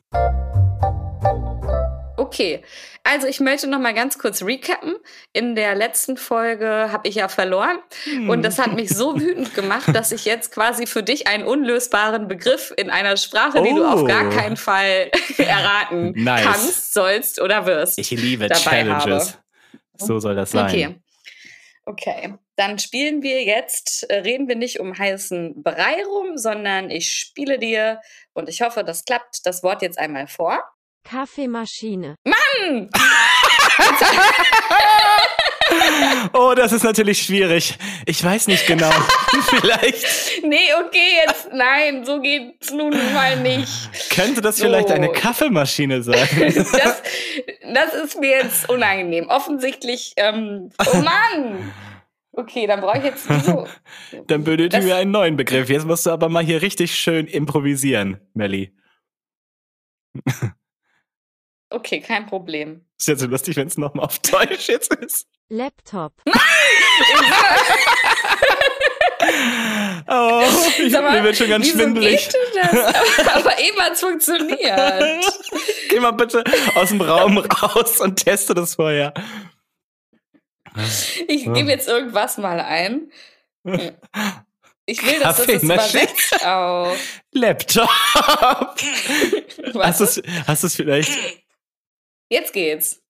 Okay, 2.21 2.61
also 3.03 3.25
ich 3.25 3.39
möchte 3.39 3.65
noch 3.65 3.79
mal 3.79 3.95
ganz 3.95 4.19
kurz 4.19 4.43
recappen. 4.43 4.95
In 5.33 5.55
der 5.55 5.73
letzten 5.73 6.17
Folge 6.17 6.89
habe 6.91 7.07
ich 7.07 7.15
ja 7.15 7.29
verloren 7.29 7.79
und 8.27 8.43
das 8.43 8.59
hat 8.59 8.73
mich 8.73 8.89
so 8.89 9.19
wütend 9.19 9.55
gemacht, 9.55 9.87
dass 9.95 10.11
ich 10.11 10.25
jetzt 10.25 10.51
quasi 10.53 10.85
für 10.85 11.01
dich 11.01 11.25
einen 11.25 11.43
unlösbaren 11.43 12.27
Begriff 12.27 12.71
in 12.77 12.91
einer 12.91 13.17
Sprache, 13.17 13.57
oh. 13.59 13.63
die 13.63 13.73
du 13.73 13.83
auf 13.85 14.05
gar 14.05 14.27
oh. 14.27 14.29
keinen 14.29 14.55
Fall 14.55 15.09
erraten 15.39 16.11
nice. 16.15 16.43
kannst, 16.43 16.93
sollst 16.93 17.41
oder 17.41 17.65
wirst. 17.65 17.97
Ich 17.97 18.11
liebe 18.11 18.47
Challenges. 18.49 19.33
Habe. 19.33 19.43
So 19.97 20.19
soll 20.19 20.35
das 20.35 20.51
sein. 20.51 20.65
Okay. 20.65 20.95
Okay, 21.83 22.35
dann 22.55 22.77
spielen 22.77 23.23
wir 23.23 23.43
jetzt, 23.43 24.07
äh, 24.11 24.17
reden 24.17 24.47
wir 24.47 24.55
nicht 24.55 24.79
um 24.79 24.95
heißen 24.95 25.63
Brei 25.63 26.03
rum, 26.05 26.37
sondern 26.37 26.91
ich 26.91 27.11
spiele 27.11 27.57
dir 27.57 27.99
und 28.33 28.47
ich 28.47 28.61
hoffe, 28.61 28.83
das 28.83 29.05
klappt, 29.05 29.47
das 29.47 29.63
Wort 29.63 29.81
jetzt 29.81 29.97
einmal 29.97 30.27
vor. 30.27 30.63
Kaffeemaschine. 31.03 32.15
Mann! 32.25 32.89
oh, 36.33 36.53
das 36.55 36.71
ist 36.71 36.83
natürlich 36.83 37.23
schwierig. 37.23 37.77
Ich 38.05 38.23
weiß 38.23 38.47
nicht 38.47 38.65
genau. 38.67 38.89
vielleicht. 39.49 40.43
Nee, 40.43 40.73
okay, 40.85 41.23
jetzt 41.25 41.49
nein, 41.53 42.05
so 42.05 42.21
geht's 42.21 42.71
nun 42.71 42.91
mal 43.13 43.39
nicht. 43.39 44.09
Könnte 44.09 44.41
das 44.41 44.57
so. 44.57 44.65
vielleicht 44.65 44.91
eine 44.91 45.11
Kaffeemaschine 45.11 46.03
sein? 46.03 46.27
das, 46.55 46.71
das 47.73 47.93
ist 48.03 48.19
mir 48.19 48.43
jetzt 48.43 48.69
unangenehm. 48.69 49.27
Offensichtlich, 49.29 50.13
ähm, 50.17 50.69
oh 50.79 50.97
Mann! 50.97 51.71
Okay, 52.33 52.65
dann 52.65 52.79
brauche 52.79 52.99
ich 52.99 53.03
jetzt 53.03 53.27
so. 53.45 53.67
dann 54.27 54.45
benötigen 54.45 54.85
wir 54.85 54.95
einen 54.95 55.11
neuen 55.11 55.35
Begriff. 55.35 55.69
Jetzt 55.69 55.85
musst 55.85 56.05
du 56.05 56.11
aber 56.11 56.29
mal 56.29 56.43
hier 56.43 56.61
richtig 56.61 56.95
schön 56.95 57.27
improvisieren, 57.27 58.21
Melly. 58.33 58.73
Okay, 61.71 62.01
kein 62.01 62.25
Problem. 62.25 62.85
Ist 62.99 63.07
ja 63.07 63.15
so 63.15 63.27
lustig, 63.27 63.55
wenn 63.55 63.67
es 63.67 63.77
nochmal 63.77 64.05
auf 64.05 64.19
Deutsch 64.19 64.67
jetzt 64.67 64.93
ist. 64.93 65.25
Laptop. 65.47 66.11
Nein! 66.25 66.37
oh, 70.07 70.43
ich, 70.79 70.91
mal, 70.91 71.17
mir 71.17 71.23
wird 71.23 71.37
schon 71.37 71.49
ganz 71.49 71.69
schwindelig. 71.69 72.29
Aber 73.33 73.57
eben 73.59 73.79
hat 73.79 73.93
es 73.93 74.01
funktioniert. 74.01 74.59
Geh 75.89 75.99
mal 76.01 76.11
bitte 76.11 76.43
aus 76.75 76.89
dem 76.89 77.01
Raum 77.01 77.37
raus 77.37 78.01
und 78.01 78.17
teste 78.17 78.53
das 78.53 78.75
vorher. 78.75 79.13
Ich 81.27 81.45
gebe 81.45 81.69
jetzt 81.69 81.87
irgendwas 81.87 82.37
mal 82.37 82.59
ein. 82.59 83.11
Ich 84.85 85.05
will, 85.05 85.19
dass 85.19 85.45
das 85.45 85.63
übersetzt 85.63 86.45
auch. 86.45 86.93
Laptop. 87.31 87.89
hast 89.75 90.01
du 90.01 90.67
es 90.67 90.75
vielleicht 90.75 91.40
Jetzt 92.31 92.53
geht's. 92.53 93.03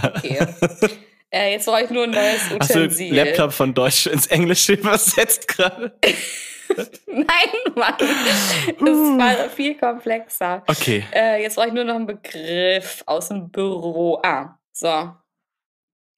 Okay. 0.00 0.46
Äh, 1.32 1.52
jetzt 1.52 1.66
brauche 1.66 1.84
ich 1.84 1.90
nur 1.90 2.02
ein 2.02 2.10
neues 2.10 2.50
Utensil. 2.50 2.88
Hast 2.88 2.98
du 2.98 3.14
Laptop 3.14 3.52
von 3.52 3.72
Deutsch 3.72 4.06
ins 4.08 4.26
Englische 4.26 4.72
übersetzt 4.80 5.46
gerade? 5.46 5.96
Nein, 7.06 7.74
Mann. 7.76 7.94
Das 7.98 8.80
uh. 8.80 9.16
war 9.16 9.48
viel 9.48 9.78
komplexer. 9.78 10.64
Okay. 10.66 11.04
Äh, 11.12 11.40
jetzt 11.42 11.54
brauche 11.54 11.68
ich 11.68 11.72
nur 11.72 11.84
noch 11.84 11.94
einen 11.94 12.08
Begriff 12.08 13.04
aus 13.06 13.28
dem 13.28 13.48
Büro. 13.48 14.20
Ah, 14.24 14.58
so. 14.72 15.14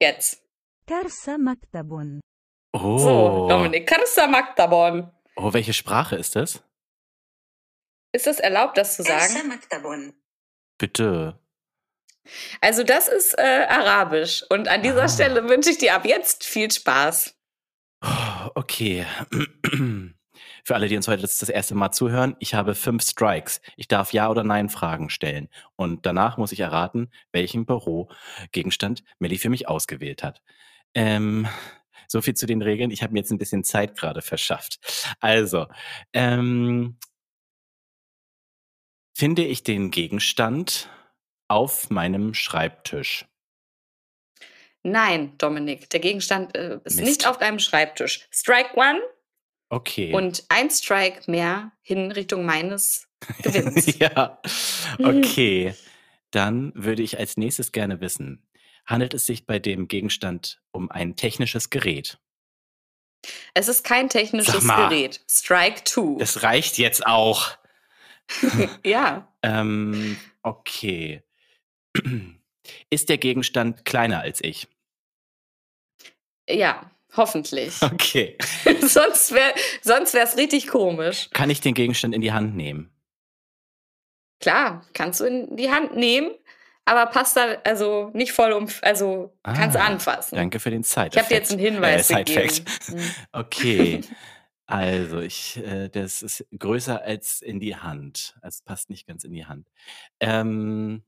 Jetzt. 0.00 0.42
Karsa 0.86 1.36
Maktabon. 1.36 2.22
Oh. 2.72 2.96
So, 2.96 3.48
Dominik. 3.50 3.86
Karsa 3.86 4.26
Maktabon. 4.26 5.12
Oh, 5.36 5.52
welche 5.52 5.74
Sprache 5.74 6.16
ist 6.16 6.36
das? 6.36 6.62
Ist 8.12 8.26
es 8.26 8.38
erlaubt, 8.40 8.78
das 8.78 8.96
zu 8.96 9.02
sagen? 9.02 9.60
Bitte. 10.78 11.38
Also 12.60 12.84
das 12.84 13.08
ist 13.08 13.38
äh, 13.38 13.66
Arabisch. 13.68 14.44
Und 14.48 14.68
an 14.68 14.82
dieser 14.82 15.04
ah. 15.04 15.08
Stelle 15.08 15.48
wünsche 15.48 15.70
ich 15.70 15.78
dir 15.78 15.94
ab 15.94 16.04
jetzt 16.04 16.44
viel 16.44 16.70
Spaß. 16.70 17.34
Okay. 18.54 19.06
Für 20.64 20.76
alle, 20.76 20.88
die 20.88 20.96
uns 20.96 21.08
heute 21.08 21.22
das, 21.22 21.38
das 21.38 21.48
erste 21.48 21.74
Mal 21.74 21.90
zuhören, 21.90 22.36
ich 22.38 22.54
habe 22.54 22.74
fünf 22.74 23.02
Strikes. 23.02 23.60
Ich 23.76 23.88
darf 23.88 24.12
Ja 24.12 24.30
oder 24.30 24.44
Nein 24.44 24.68
Fragen 24.68 25.10
stellen. 25.10 25.48
Und 25.74 26.06
danach 26.06 26.36
muss 26.36 26.52
ich 26.52 26.60
erraten, 26.60 27.10
welchen 27.32 27.66
Bürogegenstand 27.66 29.02
Melly 29.18 29.38
für 29.38 29.50
mich 29.50 29.68
ausgewählt 29.68 30.22
hat. 30.22 30.40
Ähm, 30.94 31.48
so 32.06 32.20
viel 32.22 32.34
zu 32.34 32.46
den 32.46 32.62
Regeln. 32.62 32.90
Ich 32.90 33.02
habe 33.02 33.12
mir 33.12 33.20
jetzt 33.20 33.32
ein 33.32 33.38
bisschen 33.38 33.64
Zeit 33.64 33.96
gerade 33.96 34.22
verschafft. 34.22 34.78
Also, 35.20 35.66
ähm, 36.12 36.96
finde 39.14 39.44
ich 39.44 39.62
den 39.62 39.90
Gegenstand 39.90 40.88
auf 41.52 41.90
meinem 41.90 42.32
Schreibtisch? 42.32 43.26
Nein, 44.82 45.36
Dominik, 45.36 45.90
der 45.90 46.00
Gegenstand 46.00 46.56
äh, 46.56 46.80
ist 46.84 46.96
Mist. 46.96 47.06
nicht 47.06 47.26
auf 47.26 47.36
deinem 47.36 47.58
Schreibtisch. 47.58 48.26
Strike 48.30 48.74
one. 48.74 49.00
Okay. 49.68 50.14
Und 50.14 50.44
ein 50.48 50.70
Strike 50.70 51.30
mehr 51.30 51.72
hin 51.82 52.10
Richtung 52.10 52.46
meines 52.46 53.06
Gewinns. 53.42 53.98
ja, 53.98 54.40
okay. 54.98 55.74
Dann 56.30 56.72
würde 56.74 57.02
ich 57.02 57.18
als 57.18 57.36
nächstes 57.36 57.70
gerne 57.70 58.00
wissen, 58.00 58.46
handelt 58.86 59.12
es 59.12 59.26
sich 59.26 59.46
bei 59.46 59.58
dem 59.58 59.88
Gegenstand 59.88 60.62
um 60.72 60.90
ein 60.90 61.16
technisches 61.16 61.68
Gerät? 61.68 62.18
Es 63.52 63.68
ist 63.68 63.84
kein 63.84 64.08
technisches 64.08 64.64
mal, 64.64 64.88
Gerät. 64.88 65.20
Strike 65.30 65.84
two. 65.84 66.16
Das 66.18 66.42
reicht 66.42 66.78
jetzt 66.78 67.06
auch. 67.06 67.50
ja. 68.84 69.28
ähm, 69.42 70.16
okay. 70.42 71.22
Ist 72.90 73.08
der 73.08 73.18
Gegenstand 73.18 73.84
kleiner 73.84 74.20
als 74.20 74.42
ich? 74.42 74.68
Ja, 76.48 76.90
hoffentlich. 77.16 77.74
Okay. 77.82 78.36
sonst 78.80 79.32
wäre 79.32 79.54
sonst 79.82 80.14
es 80.14 80.36
richtig 80.36 80.68
komisch. 80.68 81.28
Kann 81.32 81.50
ich 81.50 81.60
den 81.60 81.74
Gegenstand 81.74 82.14
in 82.14 82.20
die 82.20 82.32
Hand 82.32 82.56
nehmen? 82.56 82.90
Klar, 84.40 84.84
kannst 84.92 85.20
du 85.20 85.24
in 85.24 85.56
die 85.56 85.70
Hand 85.70 85.94
nehmen, 85.94 86.32
aber 86.84 87.06
passt 87.06 87.36
da 87.36 87.58
also 87.64 88.10
nicht 88.12 88.32
voll 88.32 88.52
um, 88.52 88.66
also 88.82 89.36
ah, 89.44 89.52
kannst 89.52 89.76
anfassen. 89.76 90.34
Danke 90.34 90.58
für 90.58 90.70
den 90.70 90.82
Zeit. 90.82 91.14
Ich 91.14 91.18
habe 91.18 91.28
dir 91.28 91.36
jetzt 91.36 91.52
einen 91.52 91.60
Hinweis 91.60 92.10
äh, 92.10 92.24
gegeben. 92.24 92.64
Hm. 92.86 93.00
Okay. 93.32 94.00
Also, 94.66 95.20
ich, 95.20 95.58
äh, 95.58 95.88
das 95.90 96.22
ist 96.22 96.46
größer 96.58 97.02
als 97.02 97.42
in 97.42 97.60
die 97.60 97.76
Hand. 97.76 98.36
Es 98.42 98.62
passt 98.62 98.90
nicht 98.90 99.06
ganz 99.06 99.22
in 99.22 99.32
die 99.32 99.44
Hand. 99.44 99.68
Ähm, 100.18 101.02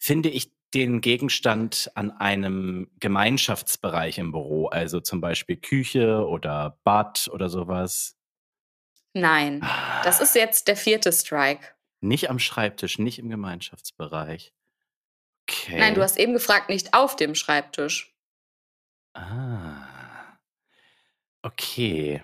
finde 0.00 0.30
ich 0.30 0.50
den 0.74 1.00
Gegenstand 1.00 1.90
an 1.94 2.10
einem 2.10 2.90
Gemeinschaftsbereich 3.00 4.18
im 4.18 4.32
Büro, 4.32 4.68
also 4.68 5.00
zum 5.00 5.20
Beispiel 5.20 5.56
Küche 5.56 6.26
oder 6.26 6.78
Bad 6.84 7.28
oder 7.32 7.48
sowas? 7.48 8.16
Nein, 9.12 9.66
das 10.04 10.20
ist 10.20 10.34
jetzt 10.34 10.68
der 10.68 10.76
vierte 10.76 11.12
Strike. 11.12 11.66
Nicht 12.00 12.30
am 12.30 12.38
Schreibtisch, 12.38 12.98
nicht 12.98 13.18
im 13.18 13.28
Gemeinschaftsbereich. 13.28 14.52
Okay. 15.48 15.78
Nein, 15.78 15.94
du 15.94 16.02
hast 16.02 16.16
eben 16.16 16.32
gefragt, 16.32 16.68
nicht 16.68 16.94
auf 16.94 17.16
dem 17.16 17.34
Schreibtisch. 17.34 18.14
Ah. 19.14 19.86
Okay. 21.42 22.22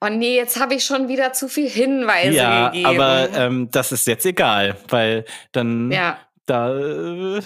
Oh 0.00 0.08
nee, 0.08 0.36
jetzt 0.36 0.58
habe 0.58 0.74
ich 0.74 0.84
schon 0.84 1.08
wieder 1.08 1.32
zu 1.32 1.48
viel 1.48 1.68
Hinweise 1.68 2.36
ja, 2.36 2.68
gegeben. 2.68 2.86
Aber 2.86 3.30
ähm, 3.32 3.70
das 3.70 3.92
ist 3.92 4.06
jetzt 4.06 4.24
egal, 4.24 4.76
weil 4.88 5.24
dann 5.50 5.90
ja. 5.90 6.18
Da 6.52 6.76
äh, 6.78 7.40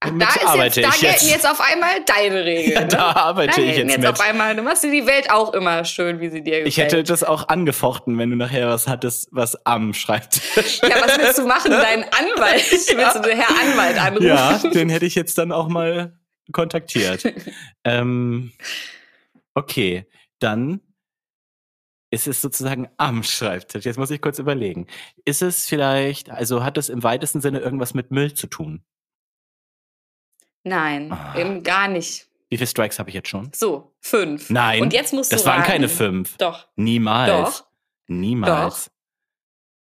Ach, 0.00 0.10
da, 0.18 0.26
ist 0.26 0.46
arbeite 0.46 0.80
jetzt, 0.80 1.02
da 1.02 1.08
gelten 1.08 1.26
jetzt. 1.28 1.48
auf 1.48 1.60
einmal 1.60 1.90
deine 2.04 2.44
Regeln. 2.44 2.72
Ja, 2.72 2.80
ne? 2.80 2.88
da 2.88 3.12
arbeite 3.12 3.60
da 3.60 3.62
ich 3.62 3.76
jetzt, 3.76 3.90
jetzt 3.90 3.98
mit. 3.98 4.06
auf 4.08 4.20
einmal. 4.20 4.56
Du 4.56 4.62
machst 4.62 4.82
dir 4.82 4.90
die 4.90 5.06
Welt 5.06 5.30
auch 5.30 5.54
immer 5.54 5.84
schön, 5.84 6.20
wie 6.20 6.30
sie 6.30 6.42
dir 6.42 6.64
gefällt. 6.64 6.68
Ich 6.68 6.78
hätte 6.78 7.02
das 7.04 7.22
auch 7.22 7.48
angefochten, 7.48 8.18
wenn 8.18 8.30
du 8.30 8.36
nachher 8.36 8.68
was 8.68 8.88
hattest, 8.88 9.28
was 9.30 9.64
am 9.66 9.94
Schreibtisch. 9.94 10.80
Ja, 10.82 10.96
was 11.00 11.18
willst 11.18 11.38
du 11.38 11.46
machen? 11.46 11.70
Deinen 11.70 12.04
Anwalt? 12.04 12.64
Ja. 12.90 12.96
Willst 12.96 13.16
du 13.16 13.20
den 13.20 13.38
Herr 13.38 13.50
Anwalt 13.50 13.98
anrufen? 13.98 14.26
Ja, 14.26 14.58
den 14.58 14.88
hätte 14.88 15.06
ich 15.06 15.14
jetzt 15.14 15.38
dann 15.38 15.52
auch 15.52 15.68
mal 15.68 16.18
kontaktiert. 16.52 17.22
ähm, 17.84 18.52
okay, 19.54 20.06
dann 20.40 20.80
ist 22.10 22.26
es 22.26 22.42
sozusagen 22.42 22.88
am 22.96 23.22
Schreibtisch. 23.22 23.84
Jetzt 23.84 23.98
muss 23.98 24.10
ich 24.10 24.20
kurz 24.20 24.38
überlegen. 24.38 24.86
Ist 25.24 25.42
es 25.42 25.68
vielleicht, 25.68 26.30
also 26.30 26.64
hat 26.64 26.76
es 26.76 26.88
im 26.88 27.02
weitesten 27.02 27.40
Sinne 27.40 27.60
irgendwas 27.60 27.94
mit 27.94 28.10
Müll 28.10 28.34
zu 28.34 28.46
tun? 28.48 28.82
Nein, 30.64 31.12
ah. 31.12 31.34
eben 31.38 31.62
gar 31.62 31.88
nicht. 31.88 32.28
Wie 32.50 32.56
viele 32.56 32.66
Strikes 32.66 32.98
habe 32.98 33.10
ich 33.10 33.14
jetzt 33.14 33.28
schon? 33.28 33.50
So, 33.54 33.94
fünf. 34.00 34.50
Nein. 34.50 34.82
Und 34.82 34.92
jetzt 34.92 35.12
musst 35.12 35.32
das 35.32 35.42
du 35.42 35.48
waren 35.48 35.60
raten. 35.60 35.70
keine 35.70 35.88
fünf. 35.88 36.36
Doch. 36.36 36.66
Niemals. 36.74 37.58
Doch. 37.58 37.66
Niemals. 38.08 38.86
Doch. 38.86 38.92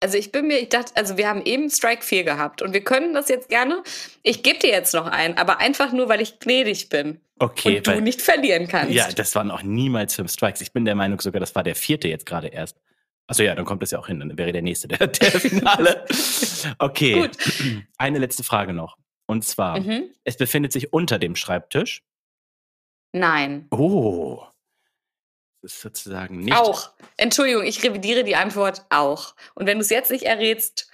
Also 0.05 0.19
ich 0.19 0.31
bin 0.31 0.45
mir, 0.45 0.59
ich 0.59 0.69
dachte, 0.69 0.91
also 0.95 1.17
wir 1.17 1.27
haben 1.27 1.41
eben 1.45 1.67
Strike 1.67 2.03
4 2.03 2.23
gehabt 2.25 2.61
und 2.61 2.73
wir 2.73 2.83
können 2.83 3.15
das 3.15 3.27
jetzt 3.27 3.49
gerne, 3.49 3.81
ich 4.21 4.43
gebe 4.43 4.59
dir 4.59 4.69
jetzt 4.69 4.93
noch 4.93 5.07
einen, 5.07 5.35
aber 5.35 5.57
einfach 5.59 5.91
nur, 5.93 6.07
weil 6.09 6.21
ich 6.21 6.37
gnädig 6.37 6.89
bin. 6.89 7.19
Okay. 7.39 7.77
Und 7.77 7.87
du 7.87 8.01
nicht 8.01 8.21
verlieren 8.21 8.67
kannst. 8.67 8.93
Ja, 8.93 9.11
das 9.11 9.33
waren 9.33 9.49
auch 9.49 9.63
niemals 9.63 10.13
fünf 10.13 10.31
Strikes. 10.31 10.61
Ich 10.61 10.71
bin 10.73 10.85
der 10.85 10.93
Meinung 10.93 11.19
sogar, 11.21 11.39
das 11.39 11.55
war 11.55 11.63
der 11.63 11.73
vierte 11.73 12.07
jetzt 12.07 12.27
gerade 12.27 12.49
erst. 12.49 12.77
Achso, 13.25 13.41
ja, 13.41 13.55
dann 13.55 13.65
kommt 13.65 13.81
das 13.81 13.89
ja 13.89 13.97
auch 13.97 14.05
hin. 14.05 14.19
Dann 14.19 14.37
wäre 14.37 14.51
der 14.51 14.61
nächste 14.61 14.87
der, 14.87 15.07
der 15.07 15.31
Finale. 15.31 16.05
Okay. 16.77 17.13
Gut. 17.21 17.31
Eine 17.97 18.19
letzte 18.19 18.43
Frage 18.43 18.73
noch. 18.73 18.97
Und 19.25 19.43
zwar, 19.43 19.79
Mhm. 19.79 20.03
es 20.23 20.37
befindet 20.37 20.71
sich 20.71 20.93
unter 20.93 21.17
dem 21.17 21.35
Schreibtisch. 21.35 22.03
Nein. 23.11 23.65
Oh. 23.71 24.43
Das 25.65 25.73
ist 25.73 25.82
sozusagen 25.82 26.41
nicht. 26.41 26.56
Auch. 26.56 26.91
Entschuldigung, 27.17 27.63
ich 27.63 27.82
revidiere 27.82 28.23
die 28.23 28.36
Antwort 28.36 28.86
auch. 28.91 29.34
Und 29.56 29.65
wenn 29.65 29.80
du 29.80 29.82
es 29.82 29.89
jetzt 29.89 30.12
nicht 30.12 30.21
errätst, 30.25 30.91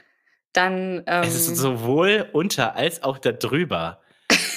dann. 0.53 1.03
Ähm, 1.07 1.23
Es 1.23 1.35
ist 1.35 1.57
sowohl 1.57 2.29
unter 2.31 2.73
als 2.77 3.03
auch 3.03 3.17
da 3.17 3.33
drüber. 3.33 3.99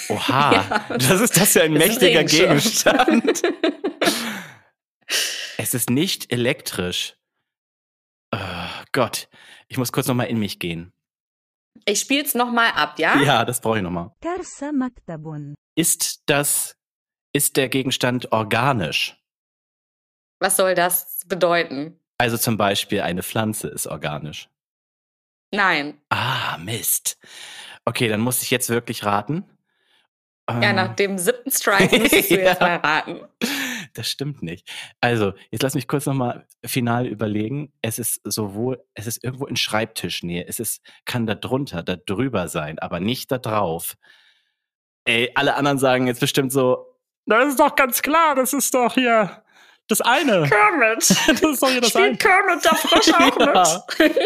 Oha, 0.09 0.53
Ja. 0.89 0.97
das 0.97 1.21
ist 1.21 1.37
das 1.37 1.55
ja 1.55 1.65
ein 1.65 1.75
Es 1.75 1.97
ist 1.97 2.01
mächtiger. 2.01 2.23
Gegenstand. 2.23 3.43
es 5.59 5.75
ist 5.75 5.91
nicht 5.91 6.33
elektrisch. 6.33 7.17
Oh 8.33 8.39
Gott, 8.93 9.29
ich 9.67 9.79
muss 9.79 9.91
kurz 9.91 10.07
nochmal 10.07 10.29
in 10.29 10.39
mich 10.39 10.61
gehen. 10.61 10.93
ich 11.87 11.99
spiel's 11.99 12.37
nochmal 12.37 12.71
ab, 12.77 13.01
ja? 13.01 13.21
Ja, 13.21 13.45
das 13.45 13.61
brauche 13.61 13.79
ich 13.79 13.83
nochmal. 13.83 14.13
Ist 15.77 16.23
das, 16.27 16.77
ist 17.33 17.57
der 17.57 17.69
Gegenstand 17.69 18.31
organisch? 18.31 19.17
Was 20.45 20.59
soll 20.59 20.75
das 20.75 21.23
bedeuten? 21.27 21.99
Also 22.19 22.37
zum 22.37 22.59
Beispiel 22.59 23.01
eine 23.01 23.23
Pflanze 23.23 23.69
ist 23.69 23.87
organisch. 23.87 24.51
Nein. 25.51 25.97
Ah, 26.11 26.59
Mist. 26.59 27.17
Okay, 27.87 28.09
dann 28.09 28.21
muss 28.21 28.43
ich 28.43 28.51
jetzt 28.51 28.69
wirklich 28.69 29.07
raten. 29.07 29.45
Ja, 30.51 30.61
Ähm, 30.71 30.77
nach 30.77 30.95
dem 30.97 31.17
siebten 31.17 31.51
Strike 31.51 31.99
müsstest 31.99 32.31
du 32.31 32.35
jetzt 32.43 32.61
Ja. 32.61 32.67
mal 32.67 32.77
raten. 32.77 33.21
Das 33.95 34.07
stimmt 34.11 34.43
nicht. 34.43 34.71
Also, 35.01 35.33
jetzt 35.51 35.63
lass 35.63 35.75
mich 35.75 35.89
kurz 35.89 36.05
nochmal 36.05 36.47
final 36.63 37.07
überlegen. 37.07 37.73
Es 37.81 37.99
ist 37.99 38.21
sowohl, 38.25 38.85
es 38.93 39.07
ist 39.07 39.25
irgendwo 39.25 39.47
in 39.47 39.57
Schreibtischnähe. 39.57 40.45
Es 40.47 40.61
ist, 40.61 40.83
kann 41.07 41.25
da 41.27 41.35
drunter, 41.35 41.83
da 41.83 41.97
drüber 41.97 42.49
sein, 42.49 42.79
aber 42.81 43.01
nicht 43.01 43.33
da 43.33 43.39
drauf. 43.39 43.97
Ey, 45.07 45.33
alle 45.37 45.55
anderen 45.55 45.79
sagen 45.79 46.07
jetzt 46.07 46.21
bestimmt 46.21 46.53
so, 46.53 46.87
das 47.25 47.49
ist 47.49 47.61
doch 47.61 47.75
ganz 47.77 48.03
klar, 48.03 48.35
das 48.35 48.53
ist 48.53 48.75
doch 48.75 48.93
hier 48.93 49.41
das 49.89 50.01
eine. 50.01 50.49
Kermit. 50.49 51.09
Das 51.27 51.43
ist 51.43 51.63
doch 51.63 51.69
hier 51.71 51.81
das 51.81 51.95
eine. 51.97 52.15
Spielt 52.15 52.21
Kermit 52.21 52.65
der 52.65 52.75
Frosch 52.75 53.13
auch 53.13 53.99
mit? 53.99 54.19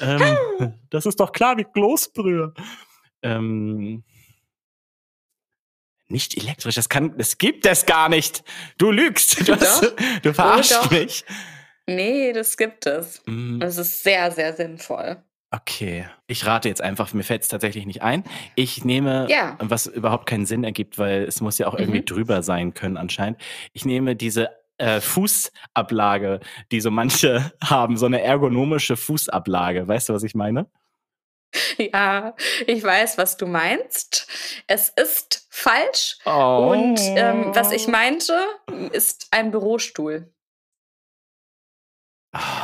ähm, 0.00 0.74
das 0.90 1.06
ist 1.06 1.18
doch 1.20 1.32
klar 1.32 1.56
wie 1.56 1.64
Kloßbrühe. 1.64 2.52
Ähm, 3.22 4.02
nicht 6.08 6.36
elektrisch, 6.36 6.74
das 6.74 6.88
kann, 6.88 7.16
das 7.16 7.38
gibt 7.38 7.64
es 7.66 7.86
gar 7.86 8.08
nicht. 8.08 8.42
Du 8.78 8.90
lügst. 8.90 9.48
Du, 9.48 9.54
hast, 9.58 9.94
du 10.22 10.34
verarschst 10.34 10.72
doch. 10.74 10.90
mich. 10.90 11.24
nee, 11.86 12.32
das 12.32 12.56
gibt 12.56 12.84
es. 12.86 13.22
Mm, 13.26 13.60
Das 13.60 13.78
ist 13.78 14.02
sehr, 14.02 14.30
sehr 14.30 14.52
sinnvoll. 14.52 15.22
Okay, 15.54 16.06
ich 16.26 16.46
rate 16.46 16.68
jetzt 16.68 16.80
einfach, 16.80 17.12
mir 17.12 17.24
fällt 17.24 17.42
es 17.42 17.48
tatsächlich 17.48 17.84
nicht 17.86 18.02
ein. 18.02 18.24
Ich 18.56 18.84
nehme, 18.84 19.26
Ja. 19.30 19.56
was 19.60 19.86
überhaupt 19.86 20.26
keinen 20.26 20.46
Sinn 20.46 20.64
ergibt, 20.64 20.98
weil 20.98 21.24
es 21.24 21.40
muss 21.42 21.58
ja 21.58 21.66
auch 21.66 21.74
irgendwie 21.78 22.00
Mhm. 22.00 22.06
drüber 22.06 22.42
sein 22.42 22.72
können 22.74 22.96
anscheinend. 22.96 23.38
Ich 23.74 23.84
nehme 23.84 24.16
diese 24.16 24.50
äh, 24.82 25.00
Fußablage, 25.00 26.40
die 26.72 26.80
so 26.80 26.90
manche 26.90 27.52
haben, 27.64 27.96
so 27.96 28.06
eine 28.06 28.20
ergonomische 28.20 28.96
Fußablage. 28.96 29.86
Weißt 29.86 30.08
du, 30.08 30.14
was 30.14 30.24
ich 30.24 30.34
meine? 30.34 30.66
Ja, 31.76 32.34
ich 32.66 32.82
weiß, 32.82 33.18
was 33.18 33.36
du 33.36 33.46
meinst. 33.46 34.26
Es 34.66 34.88
ist 34.88 35.46
falsch. 35.50 36.16
Oh. 36.24 36.72
Und 36.72 36.98
ähm, 37.00 37.54
was 37.54 37.72
ich 37.72 37.88
meinte, 37.88 38.34
ist 38.92 39.28
ein 39.32 39.50
Bürostuhl. 39.50 40.32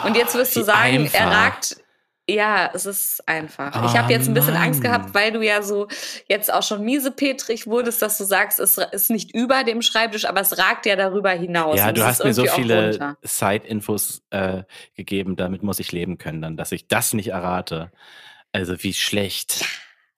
Und 0.04 0.16
jetzt 0.16 0.34
wirst 0.34 0.56
du 0.56 0.62
sagen, 0.62 1.02
einfach. 1.02 1.20
er 1.20 1.30
ragt. 1.30 1.76
Ja, 2.30 2.70
es 2.74 2.84
ist 2.84 3.26
einfach. 3.26 3.68
ich 3.70 3.76
Ah, 3.96 4.02
habe 4.02 4.12
jetzt 4.12 4.28
ein 4.28 4.34
bisschen 4.34 4.54
Angst 4.54 4.82
Mann. 4.82 4.92
gehabt, 4.92 5.14
weil 5.14 5.32
du 5.32 5.40
ja 5.40 5.62
so 5.62 5.88
jetzt 6.28 6.52
auch 6.52 6.62
schon 6.62 6.84
miesepetrig 6.84 7.66
wurdest, 7.66 8.02
dass 8.02 8.18
du 8.18 8.24
sagst, 8.24 8.60
es 8.60 8.76
ist 8.76 9.10
nicht 9.10 9.34
über 9.34 9.64
dem 9.64 9.80
Schreibtisch, 9.80 10.26
aber 10.26 10.42
es 10.42 10.58
ragt 10.58 10.84
ja 10.84 10.94
darüber 10.94 11.30
hinaus. 11.30 11.78
Ja, 11.78 11.90
du 11.90 12.04
hast 12.04 12.22
mir 12.22 12.34
so 12.34 12.44
viele. 12.44 13.16
Side-Infos 13.22 14.22
äh, 14.30 14.64
gegeben, 14.94 15.36
damit 15.36 15.62
muss 15.62 15.78
ich 15.78 15.90
leben 15.92 16.18
können, 16.18 16.42
dann, 16.42 16.56
dass 16.58 16.70
ich 16.72 16.86
das 16.86 17.14
nicht 17.14 17.28
errate. 17.28 17.90
Also 18.52 18.82
wie 18.82 18.92
schlecht. 18.92 19.64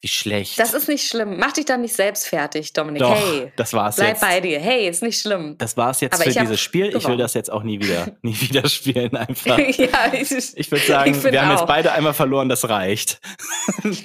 Wie 0.03 0.09
schlecht. 0.09 0.59
Das 0.59 0.73
ist 0.73 0.89
nicht 0.89 1.07
schlimm. 1.07 1.37
Mach 1.37 1.53
dich 1.53 1.67
dann 1.67 1.83
nicht 1.83 1.95
selbst 1.95 2.27
fertig, 2.27 2.73
Dominik. 2.73 3.03
Doch, 3.03 3.15
hey, 3.15 3.53
das 3.57 3.75
war's 3.75 3.97
bleib 3.97 4.09
jetzt. 4.11 4.21
bei 4.23 4.41
dir. 4.41 4.59
Hey, 4.59 4.89
ist 4.89 5.03
nicht 5.03 5.21
schlimm. 5.21 5.57
Das 5.59 5.77
war's 5.77 6.01
jetzt 6.01 6.15
Aber 6.15 6.25
für 6.25 6.39
dieses 6.41 6.59
Spiel. 6.59 6.87
Ich 6.87 6.95
will 6.95 7.01
gewonnen. 7.01 7.19
das 7.19 7.35
jetzt 7.35 7.53
auch 7.53 7.63
nie 7.63 7.79
wieder, 7.81 8.07
nie 8.23 8.35
wieder 8.41 8.67
spielen 8.69 9.15
einfach. 9.15 9.59
ja, 9.79 10.13
ich, 10.13 10.31
Ich 10.57 10.71
würde 10.71 10.87
sagen, 10.87 11.11
Ich 11.11 11.23
wir 11.23 11.43
haben 11.43 11.51
jetzt 11.51 11.61
auch. 11.63 11.67
beide 11.67 11.93
einmal 11.93 12.15
verloren, 12.15 12.49
das 12.49 12.67
reicht. 12.69 13.21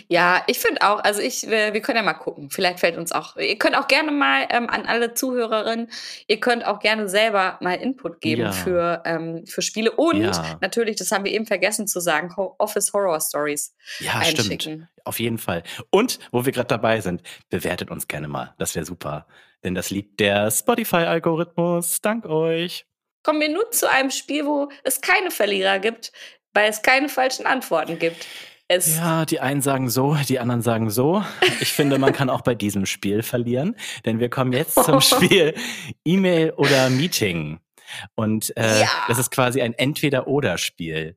Ja, 0.10 0.44
ich 0.48 0.60
finde 0.60 0.82
auch, 0.82 1.00
also 1.04 1.22
ich, 1.22 1.44
wir, 1.50 1.74
wir 1.74 1.82
können 1.82 1.98
ja 1.98 2.04
mal 2.04 2.14
gucken. 2.14 2.50
Vielleicht 2.50 2.80
fällt 2.82 2.98
uns 2.98 3.12
auch, 3.12 3.38
ihr 3.38 3.58
könnt 3.58 3.78
auch 3.78 3.88
gerne 3.88 4.12
mal 4.12 4.48
ähm, 4.50 4.70
an 4.70 4.86
alle 4.86 5.14
Zuhörerinnen, 5.14 5.90
ihr 6.28 6.40
könnt 6.42 6.66
auch 6.66 6.80
gerne 6.80 7.08
selber 7.08 7.58
mal 7.62 7.76
Input 7.76 8.20
geben 8.22 8.42
Ja. 8.44 8.52
für, 8.52 9.02
ähm, 9.06 9.46
für 9.48 9.62
Spiele 9.62 9.92
und 9.92 10.22
Ja. 10.22 10.58
natürlich, 10.62 10.98
das 10.98 11.12
haben 11.12 11.24
wir 11.26 11.32
eben 11.32 11.46
vergessen 11.46 11.88
zu 11.88 12.00
sagen, 12.00 12.34
Office 12.58 12.92
Horror 12.94 13.20
Stories 13.22 13.74
Ja, 14.00 14.22
stimmt. 14.24 14.88
Auf 15.06 15.20
jeden 15.20 15.38
Fall. 15.38 15.64
Und, 15.92 16.20
wo 16.32 16.46
wir 16.46 16.52
gerade 16.52 16.68
dabei 16.68 17.00
sind, 17.00 17.22
bewertet 17.50 17.92
uns 17.92 18.08
gerne 18.08 18.28
mal. 18.28 18.54
Das 18.58 18.76
wäre 18.76 18.86
super. 18.86 19.28
Denn 19.64 19.76
das 19.76 19.90
liebt 19.92 20.20
der 20.20 20.52
Spotify-Algorithmus. 20.52 22.02
Dank 22.02 22.26
euch. 22.26 22.86
Kommen 23.24 23.40
wir 23.42 23.50
nun 23.50 23.64
zu 23.72 23.90
einem 23.90 24.12
Spiel, 24.12 24.46
wo 24.46 24.70
es 24.84 25.02
keine 25.02 25.32
Verlierer 25.32 25.80
gibt, 25.80 26.12
weil 26.54 26.70
es 26.70 26.82
keine 26.82 27.10
falschen 27.10 27.46
Antworten 27.46 27.98
gibt. 28.00 28.26
Es, 28.68 28.98
Ja, 28.98 29.26
die 29.26 29.40
einen 29.40 29.62
sagen 29.62 29.90
so, 29.90 30.16
die 30.28 30.40
anderen 30.40 30.62
sagen 30.64 30.90
so. 30.90 31.24
Ich 31.62 31.72
finde, 31.72 32.00
man 32.00 32.14
kann 32.14 32.30
auch 32.32 32.42
bei 32.42 32.56
diesem 32.56 32.88
Spiel 32.88 33.22
verlieren, 33.22 33.76
denn 34.06 34.20
wir 34.20 34.30
kommen 34.30 34.54
jetzt 34.54 34.74
zum 34.84 35.02
Spiel 35.02 35.54
E-Mail 36.04 36.52
oder 36.54 36.90
Meeting. 36.90 37.60
Und 38.16 38.56
äh, 38.58 38.82
Ja. 38.82 38.90
das 39.08 39.20
ist 39.20 39.30
quasi 39.30 39.62
ein 39.62 39.74
Entweder-Oder-Spiel. 39.74 41.16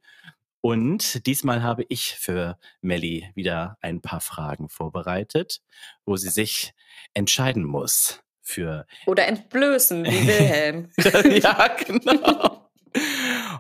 Und 0.61 1.27
diesmal 1.27 1.63
habe 1.63 1.85
ich 1.89 2.15
für 2.15 2.59
Melli 2.81 3.31
wieder 3.35 3.79
ein 3.81 4.01
paar 4.01 4.21
Fragen 4.21 4.69
vorbereitet, 4.69 5.63
wo 6.05 6.17
sie 6.17 6.31
sich 6.31 6.75
entscheiden 7.15 7.65
muss 7.65 8.23
für 8.41 8.87
Oder 9.07 9.29
entblößen, 9.29 10.05
wie 10.05 10.27
Wilhelm. 10.27 10.91
ja, 11.43 11.69
genau. 11.87 12.71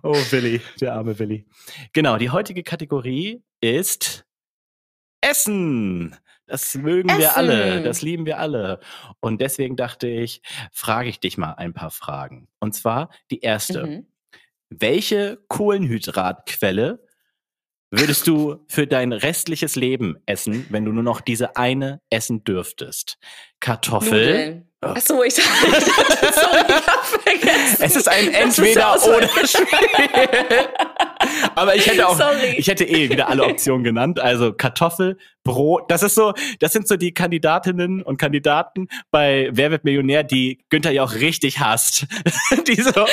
Oh, 0.02 0.14
Willi, 0.30 0.60
der 0.80 0.94
arme 0.94 1.18
Willi. 1.18 1.46
Genau, 1.92 2.16
die 2.16 2.30
heutige 2.30 2.62
Kategorie 2.62 3.42
ist 3.60 4.24
Essen. 5.20 6.16
Das 6.46 6.74
mögen 6.74 7.10
wir 7.10 7.26
Essen. 7.26 7.36
alle, 7.36 7.82
das 7.82 8.00
lieben 8.00 8.24
wir 8.24 8.38
alle. 8.38 8.80
Und 9.20 9.40
deswegen 9.40 9.76
dachte 9.76 10.08
ich, 10.08 10.40
frage 10.72 11.10
ich 11.10 11.20
dich 11.20 11.36
mal 11.36 11.52
ein 11.52 11.74
paar 11.74 11.90
Fragen. 11.90 12.48
Und 12.58 12.74
zwar 12.74 13.10
die 13.30 13.40
erste. 13.40 13.86
Mhm. 13.86 14.06
Welche 14.70 15.38
Kohlenhydratquelle 15.48 17.00
würdest 17.90 18.26
du 18.26 18.64
für 18.68 18.86
dein 18.86 19.12
restliches 19.12 19.74
Leben 19.76 20.16
essen, 20.26 20.66
wenn 20.68 20.84
du 20.84 20.92
nur 20.92 21.02
noch 21.02 21.20
diese 21.22 21.56
eine 21.56 22.00
essen 22.10 22.44
dürftest? 22.44 23.16
Kartoffel. 23.60 24.66
Oh. 24.82 24.88
Achso, 24.88 25.22
ich 25.24 25.34
dachte, 25.34 25.46
hab 26.86 27.04
vergessen. 27.06 27.82
Es 27.82 27.96
ist 27.96 28.08
ein 28.08 28.30
Das 28.32 28.58
ist 28.58 28.58
entweder 28.58 28.98
so- 28.98 29.16
oder 29.16 29.28
Spiel. 29.28 29.66
Aber 31.56 31.74
ich 31.74 31.86
hätte 31.86 32.06
auch, 32.06 32.16
Sorry. 32.16 32.54
ich 32.56 32.68
hätte 32.68 32.84
eh 32.84 33.10
wieder 33.10 33.28
alle 33.28 33.44
Optionen 33.44 33.82
genannt. 33.82 34.20
Also 34.20 34.52
Kartoffel, 34.52 35.18
Brot. 35.48 35.90
Das 35.90 36.02
ist 36.02 36.14
so, 36.14 36.34
das 36.60 36.72
sind 36.72 36.86
so 36.86 36.96
die 36.96 37.12
Kandidatinnen 37.12 38.02
und 38.02 38.18
Kandidaten 38.18 38.88
bei 39.10 39.48
Wer 39.50 39.70
wird 39.70 39.84
Millionär, 39.84 40.22
die 40.22 40.58
Günther 40.68 40.90
ja 40.90 41.02
auch 41.04 41.14
richtig 41.14 41.58
hasst. 41.60 42.06
die 42.66 42.80
so, 42.80 43.06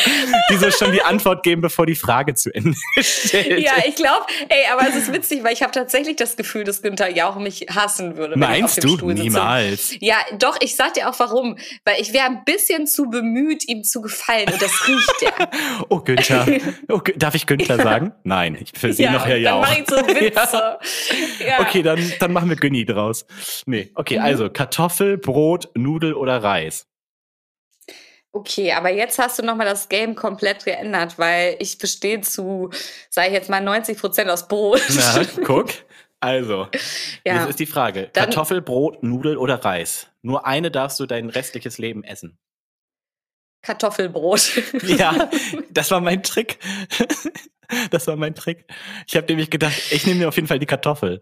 die 0.52 0.58
so 0.58 0.70
schon 0.72 0.92
die 0.92 1.02
Antwort 1.02 1.44
geben, 1.44 1.62
bevor 1.62 1.86
die 1.86 1.96
Frage 1.96 2.34
zu 2.36 2.54
Ende 2.54 2.76
gestellt 2.96 3.64
Ja, 3.64 3.72
ich 3.88 3.96
glaube, 3.96 4.26
ey, 4.50 4.66
aber 4.72 4.88
es 4.90 4.96
ist 4.96 5.14
witzig, 5.14 5.44
weil 5.44 5.54
ich 5.54 5.62
habe 5.62 5.72
tatsächlich 5.72 6.18
das 6.18 6.36
Gefühl, 6.36 6.64
dass 6.66 6.82
Günther 6.82 7.10
Jauch 7.10 7.38
mich 7.38 7.68
hassen 7.74 8.18
würde. 8.18 8.34
wenn 8.36 8.42
ich 8.42 8.46
auf 8.46 8.60
Meinst 8.62 8.78
dem 8.84 8.90
du? 8.90 8.98
Stuhl 8.98 9.12
sitze. 9.16 9.24
Niemals. 9.24 9.96
Ja, 10.02 10.18
doch, 10.40 10.58
ich 10.62 10.76
sag 10.76 10.94
dir 10.96 11.10
auch 11.10 11.18
warum. 11.20 11.58
Weil 11.86 12.02
ich 12.02 12.12
wäre 12.14 12.26
ein 12.26 12.44
bisschen 12.46 12.86
zu 12.88 13.10
bemüht, 13.10 13.68
ihm 13.68 13.84
zu 13.84 14.02
gefallen 14.02 14.50
und 14.52 14.62
das 14.62 14.88
riecht 14.88 15.22
er. 15.22 15.50
Oh, 15.90 16.00
Günther. 16.00 16.46
Oh, 16.90 17.00
darf 17.16 17.36
ich 17.36 17.46
Günther 17.46 17.78
sagen? 17.78 18.12
Nein, 18.24 18.58
ich 18.60 18.72
für 18.78 18.92
sie 18.94 19.06
noch 19.06 19.26
Herr 19.26 19.36
dann 19.36 19.44
Jauch. 19.44 19.62
mache 19.62 19.82
ich 19.82 19.90
so 19.90 19.96
Witze. 19.98 20.78
Ja. 21.46 21.60
Okay, 21.60 21.82
dann, 21.84 22.00
dann 22.26 22.34
machen 22.34 22.50
wir 22.50 22.56
Günni 22.56 22.86
draus. 22.86 23.26
Nee, 23.66 23.92
okay, 23.96 24.18
Mhm. 24.20 24.26
also 24.26 24.50
Kartoffel, 24.50 25.18
Brot, 25.18 25.70
Nudel 25.76 26.14
oder 26.14 26.42
Reis. 26.44 26.88
Okay, 28.32 28.74
aber 28.74 28.92
jetzt 28.92 29.18
hast 29.18 29.40
du 29.40 29.44
nochmal 29.44 29.66
das 29.66 29.88
Game 29.88 30.14
komplett 30.16 30.66
geändert, 30.66 31.18
weil 31.18 31.56
ich 31.60 31.78
bestehe 31.78 32.20
zu, 32.20 32.70
sage 33.10 33.28
ich 33.30 33.34
jetzt 33.34 33.50
mal, 33.50 33.62
90 33.62 33.98
Prozent 33.98 34.30
aus 34.30 34.48
Brot. 34.50 34.82
Na, 34.90 35.24
guck. 35.46 35.70
Also, 36.20 36.68
Ja. 37.26 37.36
jetzt 37.42 37.50
ist 37.52 37.60
die 37.60 37.66
Frage. 37.66 38.10
Dann- 38.12 38.26
Kartoffel, 38.26 38.62
Brot, 38.62 39.04
Nudel 39.04 39.38
oder 39.38 39.64
Reis? 39.64 40.08
Nur 40.22 40.46
eine 40.46 40.70
darfst 40.72 41.00
du 41.00 41.06
dein 41.06 41.30
restliches 41.30 41.78
Leben 41.78 42.04
essen. 42.04 42.38
Kartoffelbrot. 43.62 44.52
Ja, 44.84 45.30
das 45.72 45.92
war 45.92 46.02
mein 46.02 46.22
Trick. 46.24 46.60
Das 47.90 48.06
war 48.08 48.16
mein 48.16 48.36
Trick. 48.36 48.66
Ich 49.08 49.16
habe 49.16 49.28
nämlich 49.28 49.50
gedacht, 49.50 49.74
ich 49.92 50.06
nehme 50.06 50.20
mir 50.20 50.28
auf 50.28 50.36
jeden 50.36 50.48
Fall 50.48 50.60
die 50.60 50.66
Kartoffel. 50.68 51.22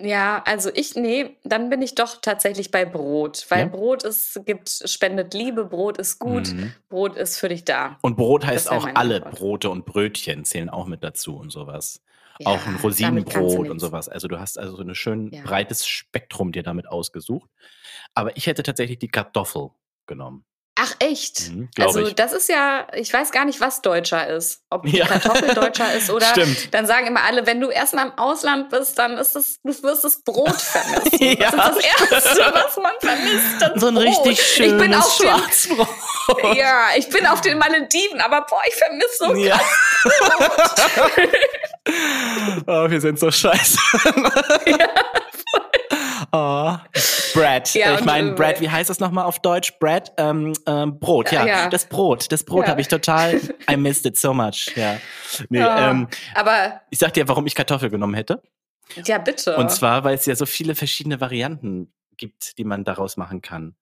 Ja, 0.00 0.42
also 0.44 0.70
ich, 0.74 0.94
nee, 0.94 1.36
dann 1.42 1.70
bin 1.70 1.80
ich 1.80 1.94
doch 1.94 2.20
tatsächlich 2.20 2.70
bei 2.70 2.84
Brot, 2.84 3.46
weil 3.48 3.60
Ja? 3.60 3.66
Brot 3.66 4.02
ist, 4.02 4.38
gibt, 4.44 4.68
spendet 4.68 5.32
Liebe, 5.32 5.64
Brot 5.64 5.96
ist 5.96 6.18
gut, 6.18 6.52
Mhm. 6.52 6.72
Brot 6.90 7.16
ist 7.16 7.38
für 7.38 7.48
dich 7.48 7.64
da. 7.64 7.98
Und 8.02 8.16
Brot 8.16 8.44
heißt 8.44 8.70
auch 8.70 8.86
alle 8.94 9.16
Antwort. 9.16 9.36
Brote 9.36 9.70
und 9.70 9.86
Brötchen 9.86 10.44
zählen 10.44 10.68
auch 10.68 10.86
mit 10.86 11.02
dazu 11.02 11.36
und 11.36 11.50
sowas. 11.50 12.02
Ja, 12.38 12.48
auch 12.48 12.66
ein 12.66 12.76
Rosinenbrot 12.76 13.70
und 13.70 13.78
sowas. 13.78 14.10
Also 14.10 14.28
du 14.28 14.38
hast 14.38 14.58
also 14.58 14.76
so 14.76 14.82
ein 14.82 14.94
schön 14.94 15.30
Ja. 15.32 15.42
breites 15.42 15.86
Spektrum 15.86 16.52
dir 16.52 16.62
damit 16.62 16.86
ausgesucht. 16.86 17.48
Aber 18.12 18.36
ich 18.36 18.46
hätte 18.46 18.62
tatsächlich 18.62 18.98
die 18.98 19.08
Kartoffel 19.08 19.70
genommen. 20.06 20.44
Ach 20.78 20.92
echt? 20.98 21.48
Mhm, 21.48 21.70
also 21.80 22.00
ich. 22.00 22.14
das 22.14 22.32
ist 22.32 22.50
ja, 22.50 22.86
ich 22.92 23.10
weiß 23.10 23.32
gar 23.32 23.46
nicht, 23.46 23.62
was 23.62 23.80
Deutscher 23.80 24.26
ist. 24.28 24.60
Ob 24.68 24.86
Ja. 24.86 25.06
Kartoffel 25.06 25.54
Deutscher 25.54 25.90
ist 25.96 26.10
oder 26.10 26.26
Stimmt. 26.26 26.74
dann 26.74 26.86
sagen 26.86 27.06
immer 27.06 27.22
alle, 27.22 27.46
wenn 27.46 27.60
du 27.60 27.70
erstmal 27.70 28.06
im 28.08 28.18
Ausland 28.18 28.68
bist, 28.68 28.98
dann 28.98 29.16
ist 29.16 29.36
es, 29.36 29.58
du 29.64 29.82
wirst 29.82 30.04
das 30.04 30.22
Brot 30.22 30.60
vermissen. 30.60 31.38
Ja, 31.40 31.50
das 31.56 31.76
ist 31.78 31.86
das 32.10 32.24
Erste, 32.36 32.52
was 32.54 32.76
man 32.76 32.92
vermisst. 33.00 33.80
So 33.80 33.86
ein 33.86 33.94
Brot. 33.94 34.04
richtig 34.04 34.38
ich 34.38 34.58
bin 34.58 34.70
schönes 34.80 34.96
auf 34.98 35.16
den, 35.18 35.26
Schwarzbrot. 35.28 36.56
Ja, 36.56 36.88
ich 36.96 37.08
bin 37.08 37.26
auf 37.26 37.40
den 37.40 37.56
Malediven, 37.56 38.20
aber 38.20 38.44
boah, 38.48 38.60
ich 38.68 38.74
vermisse 38.74 39.16
so 39.18 39.34
Ja. 39.34 39.58
oh, 42.66 42.90
wir 42.90 43.00
sind 43.00 43.18
so 43.18 43.30
scheiße. 43.30 43.78
Oh. 46.32 46.76
Brad. 47.34 47.74
Ja, 47.74 47.94
ich 47.98 48.04
meine, 48.04 48.30
äh, 48.30 48.34
Brad, 48.34 48.60
wie 48.60 48.68
heißt 48.70 48.90
das 48.90 48.98
nochmal 49.00 49.24
auf 49.24 49.38
Deutsch? 49.40 49.78
Brad, 49.78 50.12
ähm, 50.16 50.52
ähm, 50.66 50.98
Brot, 50.98 51.30
ja. 51.32 51.46
Ja. 51.46 51.68
Das 51.68 51.86
Brot. 51.88 52.30
Das 52.32 52.44
Brot 52.44 52.64
Ja. 52.64 52.70
habe 52.70 52.80
ich 52.80 52.88
total. 52.88 53.40
I 53.70 53.76
missed 53.76 54.06
it 54.06 54.16
so 54.18 54.32
much. 54.34 54.72
Ja. 54.74 54.98
Nee, 55.48 55.58
Ja. 55.58 55.90
ähm, 55.90 56.08
Aber 56.34 56.80
ich 56.90 56.98
sag 56.98 57.12
dir, 57.14 57.28
warum 57.28 57.46
ich 57.46 57.54
Kartoffel 57.54 57.90
genommen 57.90 58.14
hätte. 58.14 58.42
ja, 59.04 59.18
bitte. 59.18 59.56
Und 59.56 59.70
zwar, 59.70 60.04
weil 60.04 60.14
es 60.14 60.26
ja 60.26 60.34
so 60.34 60.46
viele 60.46 60.74
verschiedene 60.74 61.20
Varianten 61.20 61.92
gibt, 62.16 62.58
die 62.58 62.64
man 62.64 62.84
daraus 62.84 63.16
machen 63.16 63.42
kann. 63.42 63.76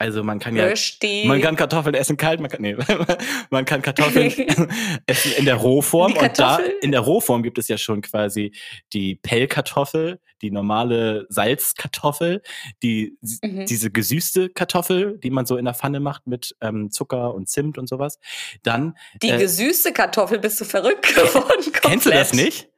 Also 0.00 0.24
man 0.24 0.38
kann 0.38 0.56
ja, 0.56 0.64
Rösti. 0.64 1.24
man 1.26 1.42
kann 1.42 1.56
Kartoffeln 1.56 1.94
essen 1.94 2.16
kalt, 2.16 2.40
man 2.40 2.48
kann, 2.50 2.62
nee, 2.62 2.74
man 3.50 3.66
kann 3.66 3.82
Kartoffeln 3.82 4.32
essen 5.06 5.32
in 5.36 5.44
der 5.44 5.56
Rohform 5.56 6.14
und 6.14 6.38
da 6.38 6.58
in 6.80 6.90
der 6.90 7.02
Rohform 7.02 7.42
gibt 7.42 7.58
es 7.58 7.68
ja 7.68 7.76
schon 7.76 8.00
quasi 8.00 8.52
die 8.94 9.16
Pellkartoffel, 9.16 10.18
die 10.40 10.50
normale 10.50 11.26
Salzkartoffel, 11.28 12.40
die 12.82 13.18
Mhm. 13.42 13.66
diese 13.66 13.90
gesüßte 13.90 14.48
Kartoffel, 14.48 15.18
die 15.18 15.28
man 15.30 15.44
so 15.44 15.58
in 15.58 15.66
der 15.66 15.74
Pfanne 15.74 16.00
macht 16.00 16.26
mit 16.26 16.56
ähm, 16.62 16.90
Zucker 16.90 17.34
und 17.34 17.50
Zimt 17.50 17.76
und 17.76 17.86
sowas. 17.86 18.18
Dann 18.62 18.96
Die 19.22 19.28
äh, 19.28 19.38
gesüßte 19.38 19.92
Kartoffel 19.92 20.38
bist 20.38 20.58
du 20.60 20.64
verrückt 20.64 21.14
geworden. 21.14 21.72
kennst 21.82 22.06
du 22.06 22.10
das 22.10 22.30
komplett. 22.30 22.46
nicht? 22.46 22.68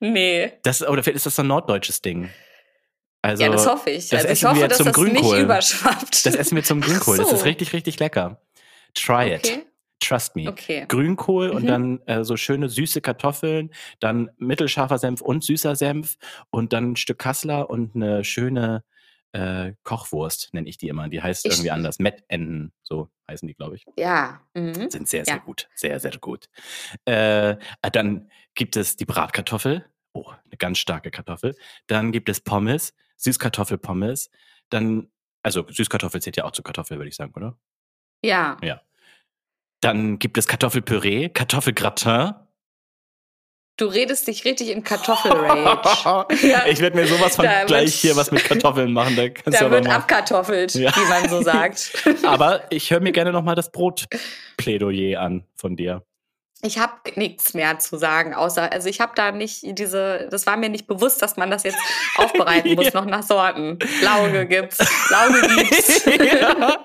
Nee. 0.00 0.52
Das, 0.64 0.82
oder 0.86 1.02
vielleicht 1.04 1.16
ist 1.16 1.26
das 1.26 1.36
so 1.36 1.42
ein 1.42 1.48
norddeutsches 1.48 2.02
Ding. 2.02 2.28
Also, 3.26 3.42
ja, 3.44 3.50
das 3.50 3.66
hoffe 3.66 3.90
ich. 3.90 4.08
das 4.08 4.20
also 4.20 4.26
ich 4.26 4.32
essen 4.32 4.48
hoffe, 4.50 4.60
wir 4.60 4.68
dass 4.68 4.76
zum 4.78 4.86
das 4.86 4.94
Grünkohl. 4.94 5.34
nicht 5.36 5.44
überschwappt. 5.44 6.26
Das 6.26 6.34
essen 6.34 6.56
wir 6.56 6.64
zum 6.64 6.80
Grünkohl. 6.80 7.16
Das 7.18 7.30
so. 7.30 7.36
ist 7.36 7.44
richtig, 7.44 7.72
richtig 7.72 7.98
lecker. 7.98 8.40
Try 8.94 9.34
it. 9.34 9.46
Okay. 9.46 9.66
Trust 10.00 10.36
me. 10.36 10.48
Okay. 10.48 10.84
Grünkohl 10.88 11.48
und 11.50 11.62
Mhm. 11.62 11.66
dann 11.66 12.00
äh, 12.06 12.22
so 12.24 12.36
schöne 12.36 12.68
süße 12.68 13.00
Kartoffeln, 13.00 13.70
dann 13.98 14.30
mittelscharfer 14.36 14.98
Senf 14.98 15.22
und 15.22 15.42
süßer 15.42 15.74
Senf 15.74 16.16
und 16.50 16.72
dann 16.74 16.92
ein 16.92 16.96
Stück 16.96 17.18
Kassler 17.18 17.70
und 17.70 17.94
eine 17.96 18.22
schöne 18.24 18.84
äh, 19.32 19.72
Kochwurst, 19.82 20.50
nenne 20.52 20.68
ich 20.68 20.78
die 20.78 20.88
immer. 20.88 21.08
Die 21.08 21.20
heißt 21.22 21.44
Ich- 21.46 21.52
irgendwie 21.52 21.70
anders. 21.70 21.98
Mettenden, 21.98 22.72
so 22.82 23.08
heißen 23.30 23.46
die, 23.48 23.54
glaube 23.54 23.76
ich. 23.76 23.84
Ja. 23.98 24.40
Mhm. 24.54 24.90
Sind 24.90 25.08
sehr, 25.08 25.24
sehr 25.26 25.36
Ja. 25.36 25.42
gut. 25.42 25.68
Sehr, 25.74 25.98
sehr 26.00 26.12
gut. 26.18 26.46
Äh, 27.04 27.56
dann 27.92 28.30
gibt 28.54 28.76
es 28.76 28.96
die 28.96 29.04
Bratkartoffel. 29.04 29.84
Oh, 30.14 30.30
eine 30.30 30.56
ganz 30.58 30.78
starke 30.78 31.10
Kartoffel. 31.10 31.54
Dann 31.86 32.12
gibt 32.12 32.28
es 32.30 32.40
Pommes, 32.40 32.94
Süßkartoffelpommes. 33.16 34.30
Dann, 34.70 35.08
also 35.42 35.66
Süßkartoffel 35.68 36.20
zählt 36.22 36.36
ja 36.36 36.44
auch 36.44 36.52
zu 36.52 36.62
Kartoffel, 36.62 36.98
würde 36.98 37.08
ich 37.08 37.16
sagen, 37.16 37.32
oder? 37.36 37.56
Ja. 38.22 38.56
Dann 39.80 40.18
gibt 40.18 40.38
es 40.38 40.46
Kartoffelpüree, 40.48 41.28
Kartoffelgratin. 41.28 42.34
Du 43.78 43.86
redest 43.86 44.26
dich 44.26 44.46
richtig 44.46 44.70
in 44.70 44.82
Kartoffelrage. 44.82 46.26
Ja. 46.46 46.66
Ich 46.66 46.80
werde 46.80 46.96
mir 46.96 47.06
sowas 47.06 47.36
von 47.36 47.44
Da 47.44 47.64
gleich 47.64 47.94
hier 47.94 48.16
was 48.16 48.30
mit 48.30 48.42
Kartoffeln 48.42 48.90
machen. 48.92 49.14
Da 49.16 49.28
kannst 49.28 49.46
du 49.46 49.50
Da 49.50 49.66
aber 49.66 49.70
wird 49.76 49.88
abkartoffelt, 49.88 50.74
Ja. 50.74 50.90
wie 50.96 51.08
man 51.10 51.28
so 51.28 51.42
sagt. 51.42 51.92
Aber 52.24 52.62
ich 52.72 52.90
höre 52.90 53.00
mir 53.00 53.12
gerne 53.12 53.32
noch 53.32 53.42
mal 53.42 53.54
das 53.54 53.70
Brotplädoyer 53.72 55.20
an 55.20 55.44
von 55.56 55.76
dir. 55.76 56.04
Ich 56.62 56.78
habe 56.78 56.92
nichts 57.16 57.52
mehr 57.54 57.78
zu 57.78 57.96
sagen, 57.98 58.34
außer, 58.34 58.72
also 58.72 58.88
ich 58.88 59.00
habe 59.00 59.12
da 59.14 59.30
nicht 59.30 59.60
diese, 59.78 60.26
das 60.30 60.46
war 60.46 60.56
mir 60.56 60.68
nicht 60.70 60.86
bewusst, 60.86 61.20
dass 61.22 61.36
man 61.36 61.50
das 61.50 61.62
jetzt 61.64 61.78
aufbereiten 62.16 62.74
muss, 62.74 62.86
Ja. 62.86 62.92
noch 62.94 63.04
nach 63.04 63.22
Sorten. 63.22 63.78
Lauge 64.02 64.46
gibt's, 64.46 64.78
Lauge 65.10 65.40
gibt's, 65.54 66.04
ja. 66.40 66.76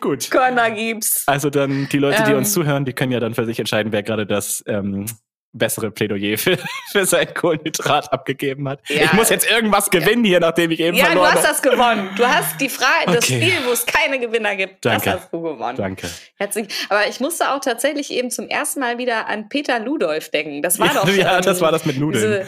Gut. 0.00 0.30
Körner 0.30 0.70
gibt's. 0.70 1.24
Also 1.26 1.50
dann 1.50 1.88
die 1.90 1.98
Leute, 1.98 2.22
die 2.24 2.30
Ähm. 2.32 2.38
uns 2.38 2.52
zuhören, 2.52 2.84
die 2.84 2.92
können 2.92 3.10
ja 3.10 3.20
dann 3.20 3.34
für 3.34 3.46
sich 3.46 3.58
entscheiden, 3.58 3.90
wer 3.90 4.02
gerade 4.02 4.26
das 4.26 4.62
ähm, 4.66 5.06
bessere 5.54 5.90
Plädoyer 5.90 6.36
für, 6.36 6.58
für 6.92 7.06
sein 7.06 7.32
Kohlenhydrat 7.32 8.12
abgegeben 8.12 8.68
hat. 8.68 8.80
Ja. 8.88 9.04
Ich 9.04 9.12
muss 9.14 9.30
jetzt 9.30 9.50
irgendwas 9.50 9.88
gewinnen 9.88 10.24
hier, 10.24 10.40
nachdem 10.40 10.70
ich 10.72 10.80
eben 10.80 10.96
Ja, 10.96 11.04
du 11.04 11.10
verloren 11.12 11.28
hast 11.32 11.38
habe. 11.38 11.48
das 11.48 11.62
gewonnen. 11.62 12.10
Du 12.16 12.26
hast 12.26 12.60
die 12.60 12.68
Frage, 12.68 13.06
das 13.06 13.24
Okay. 13.24 13.40
Spiel, 13.40 13.66
wo 13.66 13.70
es 13.72 13.86
keine 13.86 14.18
Gewinner 14.18 14.56
gibt, 14.56 14.84
Danke. 14.84 15.04
das 15.04 15.20
hast 15.22 15.32
du 15.32 15.40
gewonnen. 15.40 15.76
Danke. 15.78 16.08
Herzlich. 16.36 16.68
Aber 16.90 17.06
ich 17.08 17.20
musste 17.20 17.50
auch 17.52 17.60
tatsächlich 17.60 18.10
eben 18.10 18.30
zum 18.30 18.48
ersten 18.48 18.80
Mal 18.80 18.98
wieder 18.98 19.28
an 19.28 19.48
Peter 19.48 19.78
Ludolf 19.78 20.30
denken. 20.30 20.60
Das 20.60 20.78
war 20.78 20.88
doch. 20.92 21.08
ja, 21.16 21.40
das 21.40 21.60
war 21.60 21.72
das 21.72 21.86
mit 21.86 21.98
Nudeln. 21.98 22.22
Diese, 22.22 22.46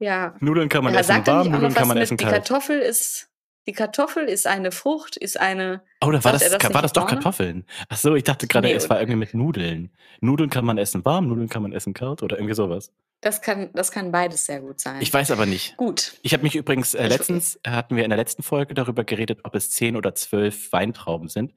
ja, 0.00 0.34
Nudeln 0.40 0.68
kann 0.68 0.84
man 0.84 0.94
essen 0.94 1.26
warm, 1.26 1.50
Nudeln 1.50 1.74
kann 1.74 1.88
man 1.88 1.96
essen 1.96 2.16
die 2.16 2.24
kalt. 2.24 2.34
Kartoffel 2.36 2.78
ist, 2.80 3.28
die 3.68 3.72
Kartoffel 3.72 4.24
ist 4.24 4.46
eine 4.48 4.72
Frucht, 4.72 5.16
ist 5.16 5.38
eine, 5.38 5.82
Oh, 6.02 6.10
da 6.10 6.24
war 6.24 6.32
das, 6.32 6.48
das 6.58 6.74
war 6.74 6.82
das 6.82 6.92
doch? 6.92 7.06
Kartoffeln. 7.06 7.64
Ach 7.88 7.96
so, 7.98 8.14
ich 8.16 8.24
dachte 8.24 8.46
gerade, 8.48 8.66
Nee, 8.68 8.74
es 8.74 8.88
war 8.90 8.98
irgendwie 8.98 9.18
mit 9.18 9.34
Nudeln. 9.34 9.90
Nudeln 10.20 10.50
kann 10.50 10.64
man 10.64 10.78
essen 10.78 11.04
warm, 11.04 11.28
Nudeln 11.28 11.48
kann 11.48 11.62
man 11.62 11.72
essen 11.72 11.92
kalt 11.94 12.22
oder 12.22 12.36
irgendwie 12.38 12.54
sowas. 12.54 12.90
das 13.20 13.42
kann, 13.42 13.70
das 13.74 13.90
kann 13.90 14.10
beides 14.12 14.46
sehr 14.46 14.60
gut 14.60 14.80
sein. 14.80 15.02
Ich 15.02 15.12
weiß 15.12 15.30
aber 15.32 15.44
nicht. 15.44 15.76
Gut. 15.76 16.14
Ich 16.22 16.32
habe 16.32 16.44
mich 16.44 16.54
übrigens 16.56 16.94
äh, 16.94 17.08
letztens, 17.08 17.60
hatten 17.66 17.96
wir 17.96 18.04
in 18.04 18.10
der 18.10 18.16
letzten 18.16 18.42
Folge 18.42 18.74
darüber 18.74 19.04
geredet, 19.04 19.40
ob 19.44 19.54
es 19.54 19.70
zehn 19.70 19.96
oder 19.96 20.14
zwölf 20.14 20.72
Weintrauben 20.72 21.28
sind. 21.28 21.52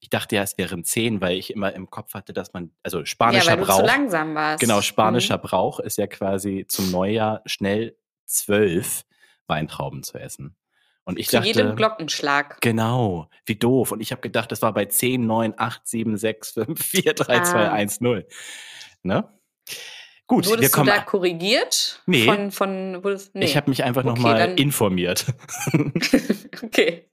Ich 0.00 0.10
dachte 0.10 0.34
ja, 0.36 0.42
es 0.42 0.56
wären 0.58 0.84
zehn, 0.84 1.20
weil 1.20 1.36
ich 1.36 1.52
immer 1.52 1.72
im 1.74 1.88
Kopf 1.90 2.14
hatte, 2.14 2.32
dass 2.32 2.52
man, 2.54 2.70
also 2.82 3.00
Ja, 3.00 3.06
spanischer 3.06 3.50
weil 3.52 3.56
du 3.58 3.64
zu 3.64 3.68
Brauch. 3.72 3.86
langsam 3.86 4.34
warst. 4.34 4.60
Genau, 4.60 4.80
spanischer 4.80 5.36
Mhm. 5.36 5.42
Brauch 5.42 5.78
ist 5.80 5.98
ja 5.98 6.06
quasi 6.08 6.64
zum 6.66 6.90
Neujahr 6.90 7.42
schnell 7.46 7.94
zwölf 8.26 9.04
Weintrauben 9.46 10.02
zu 10.02 10.18
essen. 10.18 10.56
Und 11.04 11.18
ich 11.18 11.26
Zu 11.28 11.36
dachte, 11.36 11.48
jedem 11.48 11.74
Glockenschlag. 11.76 12.60
Genau, 12.60 13.28
wie 13.44 13.56
doof. 13.56 13.90
Und 13.92 14.00
ich 14.00 14.12
habe 14.12 14.20
gedacht, 14.20 14.52
das 14.52 14.62
war 14.62 14.72
bei 14.72 14.84
10, 14.84 15.26
9, 15.26 15.54
8, 15.56 15.86
7, 15.86 16.16
6, 16.16 16.52
5, 16.52 16.84
4, 16.84 17.14
3, 17.14 17.40
2, 17.40 17.68
Ah. 17.68 17.72
1, 17.72 18.00
0. 18.00 18.26
Ne? 19.02 19.28
Gut, 20.28 20.44
wir 20.46 20.52
Wurdest 20.52 20.72
du 20.74 20.78
kommen. 20.78 20.86
da 20.88 21.00
korrigiert? 21.00 22.02
Nee. 22.06 22.24
Von, 22.24 22.52
von, 22.52 23.04
wurdest, 23.04 23.34
nee. 23.34 23.44
Ich 23.44 23.56
habe 23.56 23.68
mich 23.68 23.82
einfach 23.82 24.04
Okay, 24.04 24.08
nochmal 24.14 24.58
informiert. 24.60 25.26
okay. 26.62 27.08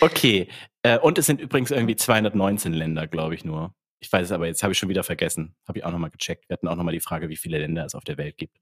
okay. 0.00 0.48
Äh, 0.82 0.98
und 0.98 1.16
es 1.18 1.26
sind 1.26 1.40
übrigens 1.40 1.70
irgendwie 1.70 1.96
219 1.96 2.72
Länder, 2.72 3.06
glaube 3.06 3.34
ich 3.34 3.44
nur. 3.44 3.74
Ich 4.00 4.12
weiß 4.12 4.26
es 4.26 4.32
aber, 4.32 4.46
jetzt 4.46 4.62
habe 4.62 4.72
ich 4.72 4.78
schon 4.78 4.88
wieder 4.88 5.04
vergessen. 5.04 5.54
Habe 5.66 5.78
ich 5.78 5.84
auch 5.84 5.92
nochmal 5.92 6.10
gecheckt. 6.10 6.48
Wir 6.48 6.54
hatten 6.54 6.68
auch 6.68 6.76
nochmal 6.76 6.92
die 6.92 7.00
Frage, 7.00 7.28
wie 7.28 7.36
viele 7.36 7.58
Länder 7.58 7.84
es 7.86 7.94
auf 7.94 8.04
der 8.04 8.18
Welt 8.18 8.36
gibt. 8.36 8.58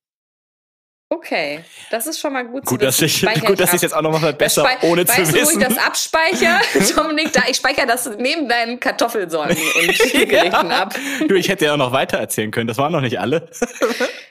Okay. 1.12 1.62
Das 1.90 2.06
ist 2.06 2.18
schon 2.18 2.32
mal 2.32 2.46
gut, 2.46 2.64
Gut, 2.64 2.80
zu 2.80 2.86
dass 2.86 2.94
wissen. 3.02 3.04
ich, 3.04 3.18
Speichere 3.18 3.46
gut, 3.48 3.60
dass 3.60 3.74
ich 3.74 3.82
jetzt 3.82 3.94
auch 3.94 4.00
nochmal 4.00 4.20
verbessere, 4.20 4.66
ohne 4.80 5.04
zu 5.04 5.12
weißt 5.12 5.34
du, 5.34 5.36
wo 5.36 5.42
wissen. 5.42 5.60
ich 5.60 5.66
das 5.68 5.76
abspeichere? 5.76 6.58
Dominik, 6.96 7.34
da, 7.34 7.42
ich 7.50 7.58
speichere 7.58 7.86
das 7.86 8.10
neben 8.16 8.48
deinen 8.48 8.80
Kartoffelsorten 8.80 9.54
und 9.80 9.98
Gerichten 10.28 10.72
ab. 10.72 10.94
Du, 11.28 11.34
ich 11.34 11.50
hätte 11.50 11.66
ja 11.66 11.74
auch 11.74 11.76
noch 11.76 11.92
weiter 11.92 12.16
erzählen 12.16 12.50
können. 12.50 12.66
Das 12.66 12.78
waren 12.78 12.92
noch 12.92 13.02
nicht 13.02 13.20
alle. 13.20 13.50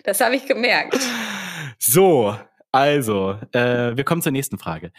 Das 0.03 0.19
habe 0.19 0.35
ich 0.35 0.47
gemerkt. 0.47 0.97
So, 1.77 2.35
also, 2.71 3.37
äh, 3.51 3.95
wir 3.95 4.03
kommen 4.03 4.23
zur 4.23 4.31
nächsten 4.31 4.57
Frage. 4.57 4.91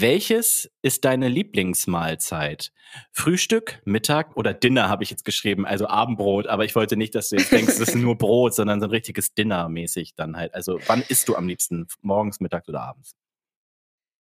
Welches 0.00 0.70
ist 0.80 1.04
deine 1.04 1.26
Lieblingsmahlzeit? 1.26 2.70
Frühstück, 3.10 3.82
Mittag 3.84 4.36
oder 4.36 4.54
Dinner 4.54 4.88
habe 4.88 5.02
ich 5.02 5.10
jetzt 5.10 5.24
geschrieben, 5.24 5.66
also 5.66 5.88
Abendbrot, 5.88 6.46
aber 6.46 6.64
ich 6.64 6.76
wollte 6.76 6.96
nicht, 6.96 7.16
dass 7.16 7.30
du 7.30 7.36
jetzt 7.36 7.50
denkst, 7.50 7.78
das 7.80 7.88
ist 7.88 7.94
nur 7.96 8.16
Brot, 8.16 8.54
sondern 8.54 8.78
so 8.78 8.86
ein 8.86 8.90
richtiges 8.90 9.34
Dinner 9.34 9.68
mäßig 9.68 10.14
dann 10.14 10.36
halt. 10.36 10.54
Also, 10.54 10.78
wann 10.86 11.02
isst 11.08 11.28
du 11.28 11.34
am 11.34 11.48
liebsten? 11.48 11.88
Morgens, 12.00 12.38
mittags 12.38 12.68
oder 12.68 12.82
abends? 12.82 13.16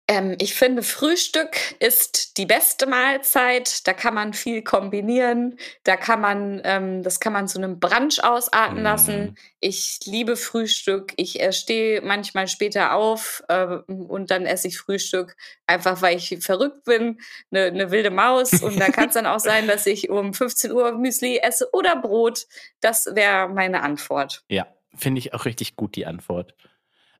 Ähm, 0.05 0.35
ich 0.39 0.53
finde, 0.53 0.83
Frühstück 0.83 1.55
ist 1.79 2.37
die 2.37 2.45
beste 2.45 2.87
Mahlzeit. 2.87 3.87
Da 3.87 3.93
kann 3.93 4.13
man 4.13 4.33
viel 4.33 4.61
kombinieren. 4.61 5.57
Da 5.85 5.95
kann 5.95 6.19
man, 6.19 6.61
ähm, 6.65 7.03
das 7.03 7.21
kann 7.21 7.31
man 7.31 7.47
zu 7.47 7.57
einem 7.57 7.79
Brunch 7.79 8.21
ausarten 8.21 8.79
Mhm. 8.79 8.83
lassen. 8.83 9.37
Ich 9.61 10.01
liebe 10.05 10.35
Frühstück. 10.35 11.13
Ich 11.15 11.39
äh, 11.39 11.53
stehe 11.53 12.01
manchmal 12.01 12.49
später 12.49 12.93
auf 12.95 13.43
äh, 13.47 13.77
und 13.87 14.29
dann 14.29 14.45
esse 14.45 14.67
ich 14.67 14.77
Frühstück, 14.77 15.37
einfach 15.67 16.01
weil 16.01 16.17
ich 16.17 16.37
verrückt 16.41 16.83
bin, 16.83 17.21
eine 17.51 17.71
ne 17.71 17.91
wilde 17.91 18.11
Maus. 18.11 18.61
Und 18.61 18.77
da 18.79 18.89
kann 18.89 19.07
es 19.07 19.13
dann 19.13 19.25
auch 19.25 19.39
sein, 19.39 19.67
dass 19.67 19.85
ich 19.85 20.09
um 20.09 20.33
15 20.33 20.73
Uhr 20.73 20.91
Müsli 20.91 21.37
esse 21.37 21.69
oder 21.71 21.95
Brot. 21.95 22.45
Das 22.81 23.05
wäre 23.15 23.47
meine 23.47 23.81
Antwort. 23.83 24.43
Ja, 24.49 24.67
finde 24.95 25.19
ich 25.19 25.33
auch 25.33 25.45
richtig 25.45 25.77
gut, 25.77 25.95
die 25.95 26.05
Antwort. 26.05 26.53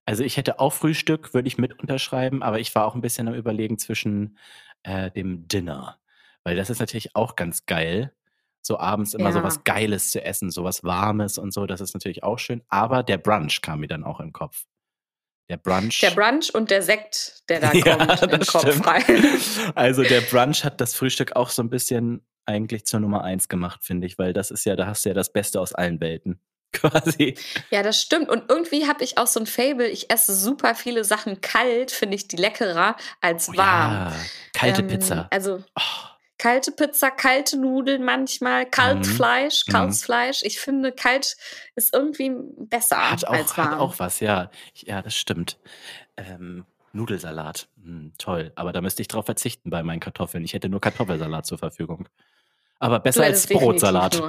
Also 0.05 0.23
ich 0.23 0.37
hätte 0.37 0.59
auch 0.59 0.73
Frühstück, 0.73 1.33
würde 1.33 1.47
ich 1.47 1.57
mit 1.57 1.79
unterschreiben, 1.79 2.43
aber 2.43 2.59
ich 2.59 2.73
war 2.75 2.85
auch 2.85 2.95
ein 2.95 3.01
bisschen 3.01 3.27
am 3.27 3.33
Überlegen 3.33 3.77
zwischen 3.77 4.37
äh, 4.83 5.09
dem 5.11 5.47
Dinner. 5.47 5.99
Weil 6.43 6.55
das 6.55 6.69
ist 6.69 6.79
natürlich 6.79 7.15
auch 7.15 7.35
ganz 7.35 7.65
geil. 7.65 8.13
So 8.61 8.79
abends 8.79 9.13
immer 9.13 9.29
Ja. 9.29 9.33
so 9.33 9.43
was 9.43 9.63
Geiles 9.63 10.11
zu 10.11 10.23
essen, 10.23 10.51
so 10.51 10.63
was 10.63 10.83
Warmes 10.83 11.37
und 11.37 11.53
so, 11.53 11.65
das 11.65 11.81
ist 11.81 11.93
natürlich 11.93 12.23
auch 12.23 12.39
schön. 12.39 12.63
Aber 12.69 13.03
der 13.03 13.17
Brunch 13.17 13.61
kam 13.61 13.79
mir 13.81 13.87
dann 13.87 14.03
auch 14.03 14.19
im 14.19 14.33
Kopf. 14.33 14.65
Der 15.49 15.57
Brunch. 15.57 15.99
Der 15.99 16.11
Brunch 16.11 16.53
und 16.53 16.71
der 16.71 16.81
Sekt, 16.81 17.43
der 17.49 17.59
da 17.59 17.71
Ja, 17.73 17.97
kommt, 18.15 18.33
im 18.33 18.39
Kopf 18.41 18.87
rein. 18.87 19.03
Also 19.75 20.03
der 20.03 20.21
Brunch 20.21 20.63
hat 20.63 20.79
das 20.81 20.95
Frühstück 20.95 21.35
auch 21.35 21.49
so 21.49 21.61
ein 21.61 21.69
bisschen 21.69 22.25
eigentlich 22.45 22.85
zur 22.85 22.99
Nummer 23.01 23.23
eins 23.23 23.47
gemacht, 23.49 23.83
finde 23.83 24.07
ich, 24.07 24.17
weil 24.17 24.33
das 24.33 24.51
ist 24.51 24.65
ja, 24.65 24.75
da 24.75 24.87
hast 24.87 25.05
du 25.05 25.09
ja 25.09 25.15
das 25.15 25.31
Beste 25.31 25.59
aus 25.61 25.73
allen 25.73 25.99
Welten. 26.01 26.41
Quasi. 26.81 27.35
Ja, 27.69 27.83
das 27.83 28.01
stimmt. 28.01 28.29
Und 28.29 28.49
irgendwie 28.49 28.87
habe 28.87 29.03
ich 29.03 29.17
auch 29.17 29.27
so 29.27 29.39
ein 29.39 29.45
Fable. 29.45 29.87
Ich 29.87 30.09
esse 30.11 30.35
super 30.35 30.75
viele 30.75 31.03
Sachen 31.03 31.39
kalt, 31.41 31.91
finde 31.91 32.15
ich 32.15 32.27
die 32.27 32.35
leckerer 32.37 32.95
als 33.21 33.49
Oh 33.49 33.57
warm. 33.57 33.93
ja, 33.93 34.13
kalte 34.53 34.81
Ähm, 34.81 34.87
Pizza. 34.87 35.27
Also 35.31 35.63
Oh. 35.77 35.81
kalte 36.37 36.71
Pizza, 36.73 37.09
kalte 37.11 37.57
Nudeln 37.57 38.03
manchmal, 38.03 38.65
Kaltfleisch, 38.65 39.65
Mhm. 39.67 39.71
kaltes 39.71 40.03
Fleisch. 40.03 40.41
Ich 40.43 40.59
finde, 40.59 40.91
kalt 40.91 41.37
ist 41.75 41.93
irgendwie 41.93 42.31
besser 42.57 42.97
Hat 43.11 43.25
als 43.27 43.51
auch, 43.51 43.57
warm. 43.57 43.69
hat 43.71 43.79
auch 43.79 43.99
was, 43.99 44.19
ja. 44.19 44.49
Ja, 44.75 45.01
das 45.01 45.15
stimmt. 45.15 45.57
Ähm, 46.17 46.65
Nudelsalat, 46.91 47.69
hm, 47.81 48.13
toll. 48.19 48.51
Aber 48.55 48.71
da 48.71 48.81
müsste 48.81 49.01
ich 49.01 49.07
drauf 49.07 49.25
verzichten 49.25 49.69
bei 49.71 49.81
meinen 49.83 49.99
Kartoffeln. 49.99 50.43
Ich 50.43 50.53
hätte 50.53 50.69
nur 50.69 50.81
Kartoffelsalat 50.81 51.45
zur 51.45 51.57
Verfügung. 51.57 52.07
Aber 52.83 52.99
besser 52.99 53.23
als 53.23 53.47
Brotsalat. 53.47 54.15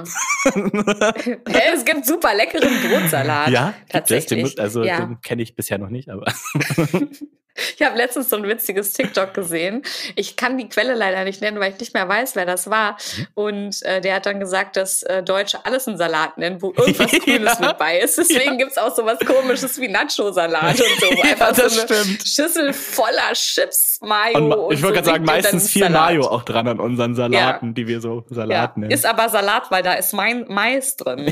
Hä, 0.45 1.61
es 1.73 1.83
gibt 1.83 2.05
super 2.05 2.33
leckeren 2.33 2.69
Brotsalat. 2.89 3.49
ja. 3.49 3.71
Den, 3.71 3.89
tatsächlich. 3.89 4.43
muss- 4.43 4.57
also 4.57 4.81
ja. 4.81 5.01
den 5.01 5.19
kenne 5.19 5.41
ich 5.41 5.57
bisher 5.57 5.77
noch 5.77 5.89
nicht, 5.89 6.09
aber 6.09 6.23
Ich 7.77 7.85
habe 7.85 7.97
letztens 7.97 8.29
so 8.29 8.35
ein 8.35 8.43
witziges 8.43 8.93
TikTok 8.93 9.33
gesehen. 9.33 9.83
Ich 10.15 10.35
kann 10.35 10.57
die 10.57 10.67
Quelle 10.67 10.93
leider 10.93 11.23
nicht 11.23 11.41
nennen, 11.41 11.59
weil 11.59 11.71
ich 11.73 11.79
nicht 11.79 11.93
mehr 11.93 12.07
weiß, 12.07 12.35
wer 12.35 12.45
das 12.45 12.69
war. 12.69 12.97
Und 13.33 13.81
äh, 13.83 14.01
der 14.01 14.15
hat 14.15 14.25
dann 14.25 14.39
gesagt, 14.39 14.75
dass 14.75 15.03
äh, 15.03 15.23
Deutsche 15.23 15.65
alles 15.65 15.87
einen 15.87 15.97
Salat 15.97 16.37
nennen, 16.37 16.61
wo 16.61 16.73
irgendwas 16.75 17.11
Grünes 17.23 17.59
ja. 17.59 17.67
mit 17.67 17.77
bei 17.77 17.99
ist. 17.99 18.17
Deswegen 18.17 18.59
ja. 18.59 18.67
es 18.67 18.77
auch 18.77 18.93
so 18.93 19.05
was 19.05 19.19
komisches 19.19 19.79
wie 19.79 19.87
Nacho-Salat 19.87 20.79
und 20.79 20.99
so. 20.99 21.09
Einfach 21.21 21.57
ja, 21.57 21.69
so 21.69 21.81
eine 21.81 22.01
stimmt. 22.01 22.27
Schüssel 22.27 22.73
voller 22.73 23.33
Chips, 23.33 23.99
Mayo. 24.01 24.37
Und, 24.37 24.51
und 24.51 24.73
ich 24.73 24.83
wollte 24.83 24.97
so 24.97 25.03
gerade 25.03 25.05
sagen, 25.05 25.25
meistens 25.25 25.69
viel 25.69 25.83
Salat. 25.83 26.13
Mayo 26.13 26.27
auch 26.27 26.43
dran 26.43 26.67
an 26.67 26.79
unseren 26.79 27.15
Salaten, 27.15 27.73
die 27.73 27.87
wir 27.87 28.01
so 28.01 28.25
Salat 28.29 28.77
nennen. 28.77 28.91
Ist 28.91 29.05
aber 29.05 29.29
Salat, 29.29 29.71
weil 29.71 29.83
da 29.83 29.93
ist 29.93 30.13
mein 30.13 30.45
Mais 30.49 30.97
drin. 30.97 31.25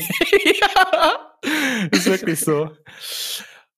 ja, 0.61 1.89
ist 1.91 2.05
wirklich 2.05 2.39
so. 2.39 2.71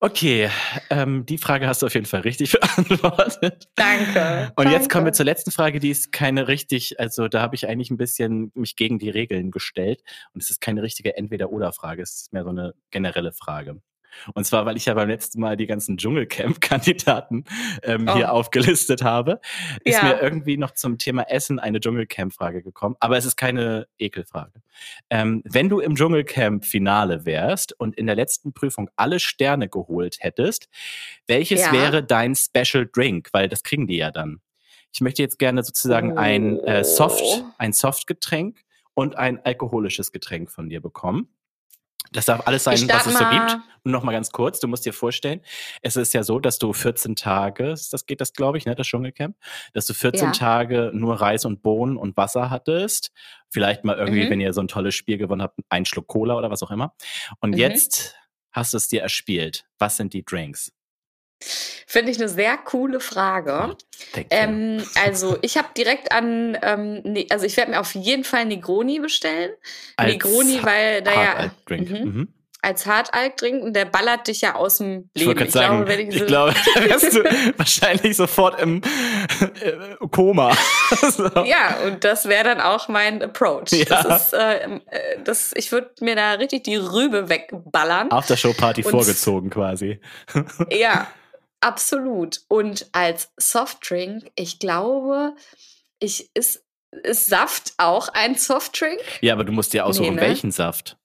Okay, 0.01 0.49
ähm, 0.89 1.25
die 1.25 1.37
Frage 1.37 1.67
hast 1.67 1.81
du 1.81 1.85
auf 1.85 1.93
jeden 1.93 2.05
Fall 2.05 2.21
richtig 2.21 2.51
beantwortet. 2.59 3.69
Danke. 3.75 4.51
Und 4.55 4.65
danke. 4.65 4.71
jetzt 4.71 4.89
kommen 4.89 5.05
wir 5.05 5.13
zur 5.13 5.25
letzten 5.25 5.51
Frage, 5.51 5.79
die 5.79 5.89
ist 5.89 6.11
keine 6.11 6.47
richtig, 6.47 6.99
also 6.99 7.27
da 7.27 7.41
habe 7.41 7.55
ich 7.55 7.67
eigentlich 7.67 7.91
ein 7.91 7.97
bisschen 7.97 8.51
mich 8.55 8.75
gegen 8.75 8.99
die 8.99 9.09
Regeln 9.09 9.51
gestellt. 9.51 10.03
Und 10.33 10.43
es 10.43 10.49
ist 10.49 10.59
keine 10.59 10.83
richtige 10.83 11.15
Entweder-Oder-Frage, 11.17 12.01
es 12.03 12.15
ist 12.15 12.33
mehr 12.33 12.43
so 12.43 12.49
eine 12.49 12.73
generelle 12.91 13.31
Frage. 13.31 13.81
Und 14.33 14.45
zwar, 14.45 14.65
weil 14.65 14.77
ich 14.77 14.85
ja 14.85 14.93
beim 14.93 15.09
letzten 15.09 15.39
Mal 15.39 15.57
die 15.57 15.67
ganzen 15.67 15.97
Dschungelcamp-Kandidaten 15.97 17.45
ähm, 17.83 18.07
oh. 18.09 18.15
hier 18.15 18.31
aufgelistet 18.31 19.03
habe, 19.03 19.39
ist 19.83 19.97
ja. 19.97 20.03
mir 20.03 20.21
irgendwie 20.21 20.57
noch 20.57 20.71
zum 20.71 20.97
Thema 20.97 21.23
Essen 21.23 21.59
eine 21.59 21.79
Dschungelcamp-Frage 21.79 22.63
gekommen. 22.63 22.95
Aber 22.99 23.17
es 23.17 23.25
ist 23.25 23.35
keine 23.35 23.87
Ekelfrage. 23.97 24.61
Ähm, 25.09 25.41
wenn 25.45 25.69
du 25.69 25.79
im 25.79 25.95
Dschungelcamp-Finale 25.95 27.25
wärst 27.25 27.73
und 27.79 27.95
in 27.95 28.07
der 28.07 28.15
letzten 28.15 28.53
Prüfung 28.53 28.89
alle 28.95 29.19
Sterne 29.19 29.69
geholt 29.69 30.17
hättest, 30.19 30.69
welches 31.27 31.61
ja. 31.61 31.71
wäre 31.71 32.03
dein 32.03 32.35
Special 32.35 32.87
Drink? 32.91 33.29
Weil 33.31 33.49
das 33.49 33.63
kriegen 33.63 33.87
die 33.87 33.97
ja 33.97 34.11
dann. 34.11 34.41
Ich 34.93 35.01
möchte 35.01 35.21
jetzt 35.21 35.39
gerne 35.39 35.63
sozusagen 35.63 36.13
oh. 36.13 36.17
ein 36.17 36.59
äh, 36.59 36.83
Soft, 36.83 37.43
ein 37.57 37.73
Softgetränk 37.73 38.61
und 38.93 39.17
ein 39.17 39.43
alkoholisches 39.43 40.11
Getränk 40.11 40.49
von 40.49 40.69
dir 40.69 40.81
bekommen. 40.81 41.27
Das 42.11 42.25
darf 42.25 42.45
alles 42.47 42.63
sein, 42.63 42.77
was 42.89 43.05
es 43.05 43.17
so 43.17 43.25
gibt. 43.29 43.57
Und 43.83 43.91
noch 43.91 44.03
mal 44.03 44.11
ganz 44.11 44.31
kurz, 44.31 44.59
du 44.59 44.67
musst 44.67 44.85
dir 44.85 44.93
vorstellen, 44.93 45.41
es 45.81 45.95
ist 45.95 46.13
ja 46.13 46.23
so, 46.23 46.39
dass 46.39 46.57
du 46.57 46.73
14 46.73 47.15
Tage, 47.15 47.75
das 47.91 48.05
geht 48.07 48.19
das, 48.19 48.33
glaube 48.33 48.57
ich, 48.57 48.65
ne, 48.65 48.73
das 48.73 48.87
Dschungelcamp, 48.87 49.35
dass 49.73 49.85
du 49.85 49.93
14 49.93 50.27
ja. 50.27 50.31
Tage 50.31 50.91
nur 50.93 51.21
Reis 51.21 51.45
und 51.45 51.61
Bohnen 51.61 51.95
und 51.95 52.17
Wasser 52.17 52.49
hattest. 52.49 53.11
Vielleicht 53.49 53.83
mal 53.83 53.97
irgendwie, 53.97 54.25
mhm. 54.25 54.29
wenn 54.31 54.41
ihr 54.41 54.53
so 54.53 54.61
ein 54.61 54.67
tolles 54.67 54.95
Spiel 54.95 55.17
gewonnen 55.17 55.43
habt, 55.43 55.59
einen 55.69 55.85
Schluck 55.85 56.07
Cola 56.07 56.35
oder 56.35 56.49
was 56.49 56.63
auch 56.63 56.71
immer. 56.71 56.95
Und 57.41 57.51
mhm. 57.51 57.57
jetzt 57.57 58.15
hast 58.51 58.73
du 58.73 58.77
es 58.77 58.87
dir 58.87 59.01
erspielt. 59.01 59.65
Was 59.77 59.97
sind 59.97 60.13
die 60.13 60.25
Drinks? 60.25 60.71
Finde 61.87 62.11
ich 62.11 62.17
eine 62.17 62.29
sehr 62.29 62.57
coole 62.57 62.99
Frage. 62.99 63.77
Ähm, 64.29 64.83
also 65.05 65.37
ich 65.41 65.57
habe 65.57 65.69
direkt 65.77 66.11
an, 66.11 66.57
ähm, 66.61 67.01
ne, 67.03 67.27
also 67.29 67.45
ich 67.45 67.55
werde 67.57 67.71
mir 67.71 67.79
auf 67.79 67.95
jeden 67.95 68.23
Fall 68.23 68.45
Negroni 68.45 68.99
bestellen. 68.99 69.51
Als 69.95 70.11
Negroni, 70.11 70.59
weil 70.63 71.01
da 71.03 71.13
ja 71.13 71.51
mhm. 71.69 71.85
Mhm. 71.87 72.27
als 72.61 72.85
Hartalk 72.85 73.37
trinken, 73.37 73.71
der 73.71 73.85
ballert 73.85 74.27
dich 74.27 74.41
ja 74.41 74.55
aus 74.55 74.79
dem 74.79 75.09
Leben. 75.13 75.37
Ich, 75.37 75.45
ich 75.45 75.51
sagen, 75.51 75.85
glaube, 75.85 75.87
wenn 75.87 76.07
ich, 76.07 76.17
so 76.17 76.23
ich 76.23 76.27
glaube, 76.27 76.53
da 76.73 76.83
wärst 76.83 77.13
du 77.13 77.23
wahrscheinlich 77.57 78.17
sofort 78.17 78.59
im 78.59 78.81
äh, 79.61 80.07
Koma. 80.11 80.57
so. 81.11 81.29
Ja, 81.45 81.77
und 81.85 82.03
das 82.03 82.27
wäre 82.27 82.43
dann 82.43 82.61
auch 82.61 82.87
mein 82.87 83.21
Approach. 83.21 83.71
Ja. 83.71 83.85
Das 84.03 84.27
ist, 84.27 84.33
äh, 84.33 84.65
äh 84.65 84.79
das, 85.23 85.53
ich 85.55 85.71
würde 85.71 85.91
mir 86.01 86.15
da 86.15 86.33
richtig 86.33 86.63
die 86.63 86.77
Rübe 86.77 87.29
wegballern. 87.29 88.11
Aftershow-Party 88.11 88.83
vorgezogen 88.83 89.49
quasi. 89.49 89.99
ja. 90.71 91.07
Absolut. 91.65 92.41
Und 92.47 92.87
als 92.91 93.31
Softdrink, 93.37 94.29
ich 94.35 94.59
glaube, 94.59 95.33
ich 95.97 96.29
ist, 96.35 96.63
ist 96.91 97.25
Saft 97.25 97.73
auch 97.77 98.09
ein 98.09 98.35
Softdrink? 98.35 99.01
Ja, 99.21 99.33
aber 99.33 99.45
du 99.45 99.51
musst 99.51 99.73
dir 99.73 99.83
aussuchen, 99.83 100.13
nee, 100.13 100.21
ne? 100.21 100.27
welchen 100.27 100.51
Saft. 100.51 100.95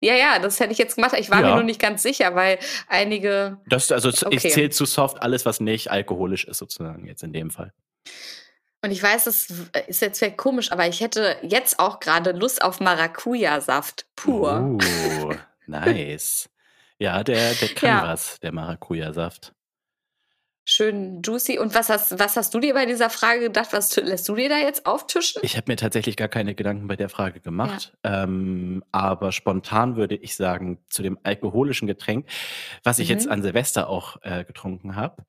Ja, 0.00 0.14
ja, 0.14 0.38
das 0.38 0.58
hätte 0.58 0.72
ich 0.72 0.78
jetzt 0.78 0.96
gemacht. 0.96 1.14
Ich 1.18 1.30
war 1.30 1.42
ja. 1.42 1.48
mir 1.48 1.54
nur 1.56 1.64
nicht 1.64 1.80
ganz 1.80 2.02
sicher, 2.02 2.34
weil 2.34 2.58
einige. 2.88 3.58
Das, 3.66 3.92
also 3.92 4.08
okay. 4.08 4.36
ich 4.36 4.52
zähle 4.54 4.70
zu 4.70 4.86
soft 4.86 5.22
alles, 5.22 5.44
was 5.44 5.60
nicht 5.60 5.90
alkoholisch 5.90 6.46
ist, 6.46 6.58
sozusagen, 6.58 7.06
jetzt 7.06 7.22
in 7.22 7.34
dem 7.34 7.50
Fall. 7.50 7.74
Und 8.80 8.90
ich 8.90 9.02
weiß, 9.02 9.24
das 9.24 9.48
ist 9.86 10.00
jetzt 10.00 10.18
vielleicht 10.18 10.38
komisch, 10.38 10.72
aber 10.72 10.86
ich 10.88 11.02
hätte 11.02 11.36
jetzt 11.42 11.78
auch 11.78 12.00
gerade 12.00 12.32
Lust 12.32 12.64
auf 12.64 12.80
Maracuja-Saft 12.80 14.06
pur. 14.16 14.78
Uh, 14.82 15.34
nice. 15.66 16.48
ja, 16.98 17.22
der, 17.22 17.52
der 17.52 17.68
kann 17.68 17.88
ja. 17.88 18.02
was, 18.02 18.40
der 18.40 18.52
Maracuja-Saft 18.52 19.52
schön 20.64 21.22
juicy. 21.22 21.58
Und 21.58 21.74
was 21.74 21.88
hast, 21.88 22.18
was 22.18 22.36
hast 22.36 22.54
du 22.54 22.60
dir 22.60 22.74
bei 22.74 22.86
dieser 22.86 23.10
Frage 23.10 23.40
gedacht? 23.40 23.68
Was 23.72 23.94
lässt 23.96 24.28
du 24.28 24.34
dir 24.34 24.48
da 24.48 24.58
jetzt 24.58 24.86
auftischen? 24.86 25.40
Ich 25.42 25.56
habe 25.56 25.70
mir 25.70 25.76
tatsächlich 25.76 26.16
gar 26.16 26.28
keine 26.28 26.54
Gedanken 26.54 26.88
bei 26.88 26.96
der 26.96 27.08
Frage 27.08 27.40
gemacht. 27.40 27.92
Ja. 28.04 28.24
Ähm, 28.24 28.82
aber 28.92 29.32
spontan 29.32 29.96
würde 29.96 30.16
ich 30.16 30.36
sagen, 30.36 30.78
zu 30.88 31.02
dem 31.02 31.18
alkoholischen 31.22 31.86
Getränk, 31.86 32.26
was 32.82 32.98
ich 32.98 33.08
mhm. 33.08 33.14
jetzt 33.14 33.28
an 33.28 33.42
Silvester 33.42 33.88
auch 33.88 34.16
äh, 34.22 34.44
getrunken 34.44 34.96
habe. 34.96 35.24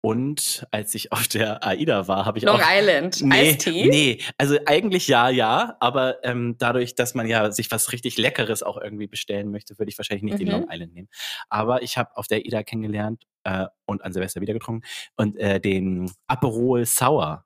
Und 0.00 0.66
als 0.70 0.94
ich 0.94 1.10
auf 1.10 1.26
der 1.26 1.66
AIDA 1.66 2.06
war, 2.06 2.26
habe 2.26 2.38
ich 2.38 2.44
Long 2.44 2.56
auch. 2.56 2.60
Long 2.60 2.68
Island, 2.78 3.20
nee, 3.24 3.50
Ice-Tea? 3.50 3.88
Nee, 3.88 4.18
also 4.38 4.56
eigentlich 4.66 5.08
ja, 5.08 5.28
ja. 5.30 5.76
Aber 5.80 6.22
ähm, 6.24 6.56
dadurch, 6.58 6.94
dass 6.94 7.14
man 7.14 7.26
ja 7.26 7.50
sich 7.50 7.70
was 7.70 7.92
richtig 7.92 8.16
Leckeres 8.16 8.62
auch 8.62 8.76
irgendwie 8.76 9.08
bestellen 9.08 9.50
möchte, 9.50 9.78
würde 9.78 9.90
ich 9.90 9.98
wahrscheinlich 9.98 10.22
nicht 10.22 10.34
mhm. 10.34 10.38
den 10.38 10.48
Long 10.48 10.66
Island 10.70 10.94
nehmen. 10.94 11.08
Aber 11.48 11.82
ich 11.82 11.98
habe 11.98 12.16
auf 12.16 12.28
der 12.28 12.38
AIDA 12.38 12.62
kennengelernt 12.62 13.24
äh, 13.44 13.66
und 13.84 14.04
an 14.04 14.12
Silvester 14.12 14.40
wieder 14.40 14.54
getrunken 14.54 14.86
und 15.16 15.36
äh, 15.38 15.60
den 15.60 16.10
Aperol 16.26 16.86
Sour. 16.86 17.44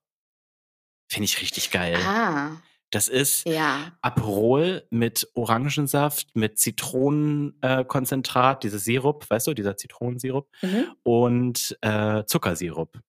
Finde 1.09 1.25
ich 1.25 1.41
richtig 1.41 1.71
geil. 1.71 1.97
Ah. 2.07 2.53
Das 2.91 3.09
ist 3.09 3.47
ja. 3.47 3.93
Aperol 4.03 4.87
mit 4.91 5.29
Orangensaft, 5.35 6.35
mit 6.35 6.59
Zitronenkonzentrat, 6.59 8.57
äh, 8.57 8.61
dieses 8.67 8.85
Sirup, 8.85 9.31
weißt 9.31 9.47
du, 9.47 9.55
dieser 9.55 9.77
Zitronensirup 9.77 10.49
mhm. 10.63 10.87
und 11.05 11.79
äh, 11.83 12.25
Zuckersirup. 12.25 13.01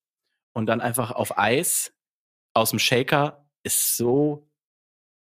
Und 0.54 0.66
dann 0.66 0.80
einfach 0.80 1.10
auf 1.10 1.36
Eis 1.38 1.92
aus 2.54 2.70
dem 2.70 2.78
Shaker 2.78 3.48
ist 3.64 3.96
so 3.96 4.48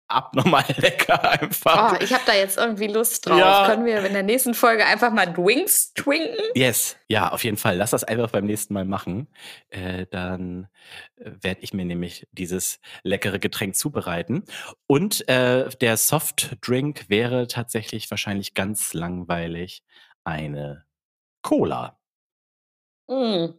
abnormal 0.07 0.65
lecker 0.77 1.41
einfach. 1.41 1.93
Oh, 1.93 2.03
ich 2.03 2.13
habe 2.13 2.23
da 2.25 2.33
jetzt 2.33 2.57
irgendwie 2.57 2.87
Lust 2.87 3.25
drauf. 3.25 3.37
Ja. 3.37 3.67
Können 3.67 3.85
wir 3.85 4.05
in 4.05 4.13
der 4.13 4.23
nächsten 4.23 4.53
Folge 4.53 4.85
einfach 4.85 5.11
mal 5.11 5.25
Drinks 5.25 5.93
trinken? 5.93 6.41
Yes, 6.55 6.97
ja, 7.07 7.31
auf 7.31 7.43
jeden 7.43 7.57
Fall. 7.57 7.77
Lass 7.77 7.91
das 7.91 8.03
einfach 8.03 8.31
beim 8.31 8.45
nächsten 8.45 8.73
Mal 8.73 8.85
machen. 8.85 9.27
Äh, 9.69 10.05
dann 10.09 10.67
äh, 11.17 11.31
werde 11.41 11.61
ich 11.61 11.73
mir 11.73 11.85
nämlich 11.85 12.27
dieses 12.31 12.79
leckere 13.03 13.39
Getränk 13.39 13.75
zubereiten. 13.75 14.43
Und 14.87 15.27
äh, 15.27 15.69
der 15.81 15.97
Softdrink 15.97 17.09
wäre 17.09 17.47
tatsächlich 17.47 18.09
wahrscheinlich 18.09 18.53
ganz 18.53 18.93
langweilig 18.93 19.83
eine 20.23 20.85
Cola. 21.41 21.99
Mm. 23.07 23.53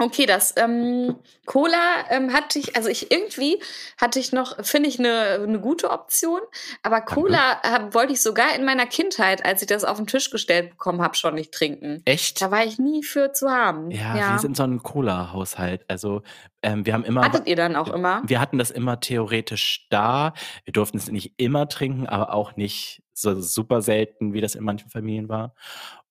Okay, 0.00 0.24
das 0.24 0.54
ähm, 0.56 1.16
Cola 1.44 1.76
ähm, 2.08 2.32
hatte 2.32 2.58
ich, 2.58 2.74
also 2.74 2.88
ich 2.88 3.10
irgendwie 3.10 3.62
hatte 4.00 4.18
ich 4.18 4.32
noch, 4.32 4.64
finde 4.64 4.88
ich, 4.88 4.98
eine, 4.98 5.42
eine 5.42 5.60
gute 5.60 5.90
Option, 5.90 6.40
aber 6.82 7.02
Cola 7.02 7.60
hab, 7.62 7.92
wollte 7.92 8.14
ich 8.14 8.22
sogar 8.22 8.54
in 8.54 8.64
meiner 8.64 8.86
Kindheit, 8.86 9.44
als 9.44 9.60
ich 9.60 9.68
das 9.68 9.84
auf 9.84 9.98
den 9.98 10.06
Tisch 10.06 10.30
gestellt 10.30 10.70
bekommen 10.70 11.02
habe, 11.02 11.16
schon 11.16 11.34
nicht 11.34 11.52
trinken. 11.52 12.00
Echt? 12.06 12.40
Da 12.40 12.50
war 12.50 12.64
ich 12.64 12.78
nie 12.78 13.02
für 13.02 13.34
zu 13.34 13.50
haben. 13.50 13.90
Ja, 13.90 14.16
ja. 14.16 14.32
wir 14.32 14.38
sind 14.38 14.56
so 14.56 14.62
ein 14.62 14.82
Cola-Haushalt. 14.82 15.84
Also 15.88 16.22
ähm, 16.62 16.86
wir 16.86 16.94
haben 16.94 17.04
immer. 17.04 17.22
Hattet 17.22 17.46
ihr 17.46 17.56
dann 17.56 17.76
auch 17.76 17.88
immer? 17.88 18.22
Wir 18.24 18.40
hatten 18.40 18.56
das 18.56 18.70
immer 18.70 19.00
theoretisch 19.00 19.86
da. 19.90 20.32
Wir 20.64 20.72
durften 20.72 20.96
es 20.96 21.10
nicht 21.10 21.34
immer 21.36 21.68
trinken, 21.68 22.06
aber 22.06 22.32
auch 22.32 22.56
nicht 22.56 23.02
so 23.12 23.38
super 23.40 23.82
selten, 23.82 24.32
wie 24.32 24.40
das 24.40 24.54
in 24.54 24.64
manchen 24.64 24.88
Familien 24.88 25.28
war. 25.28 25.54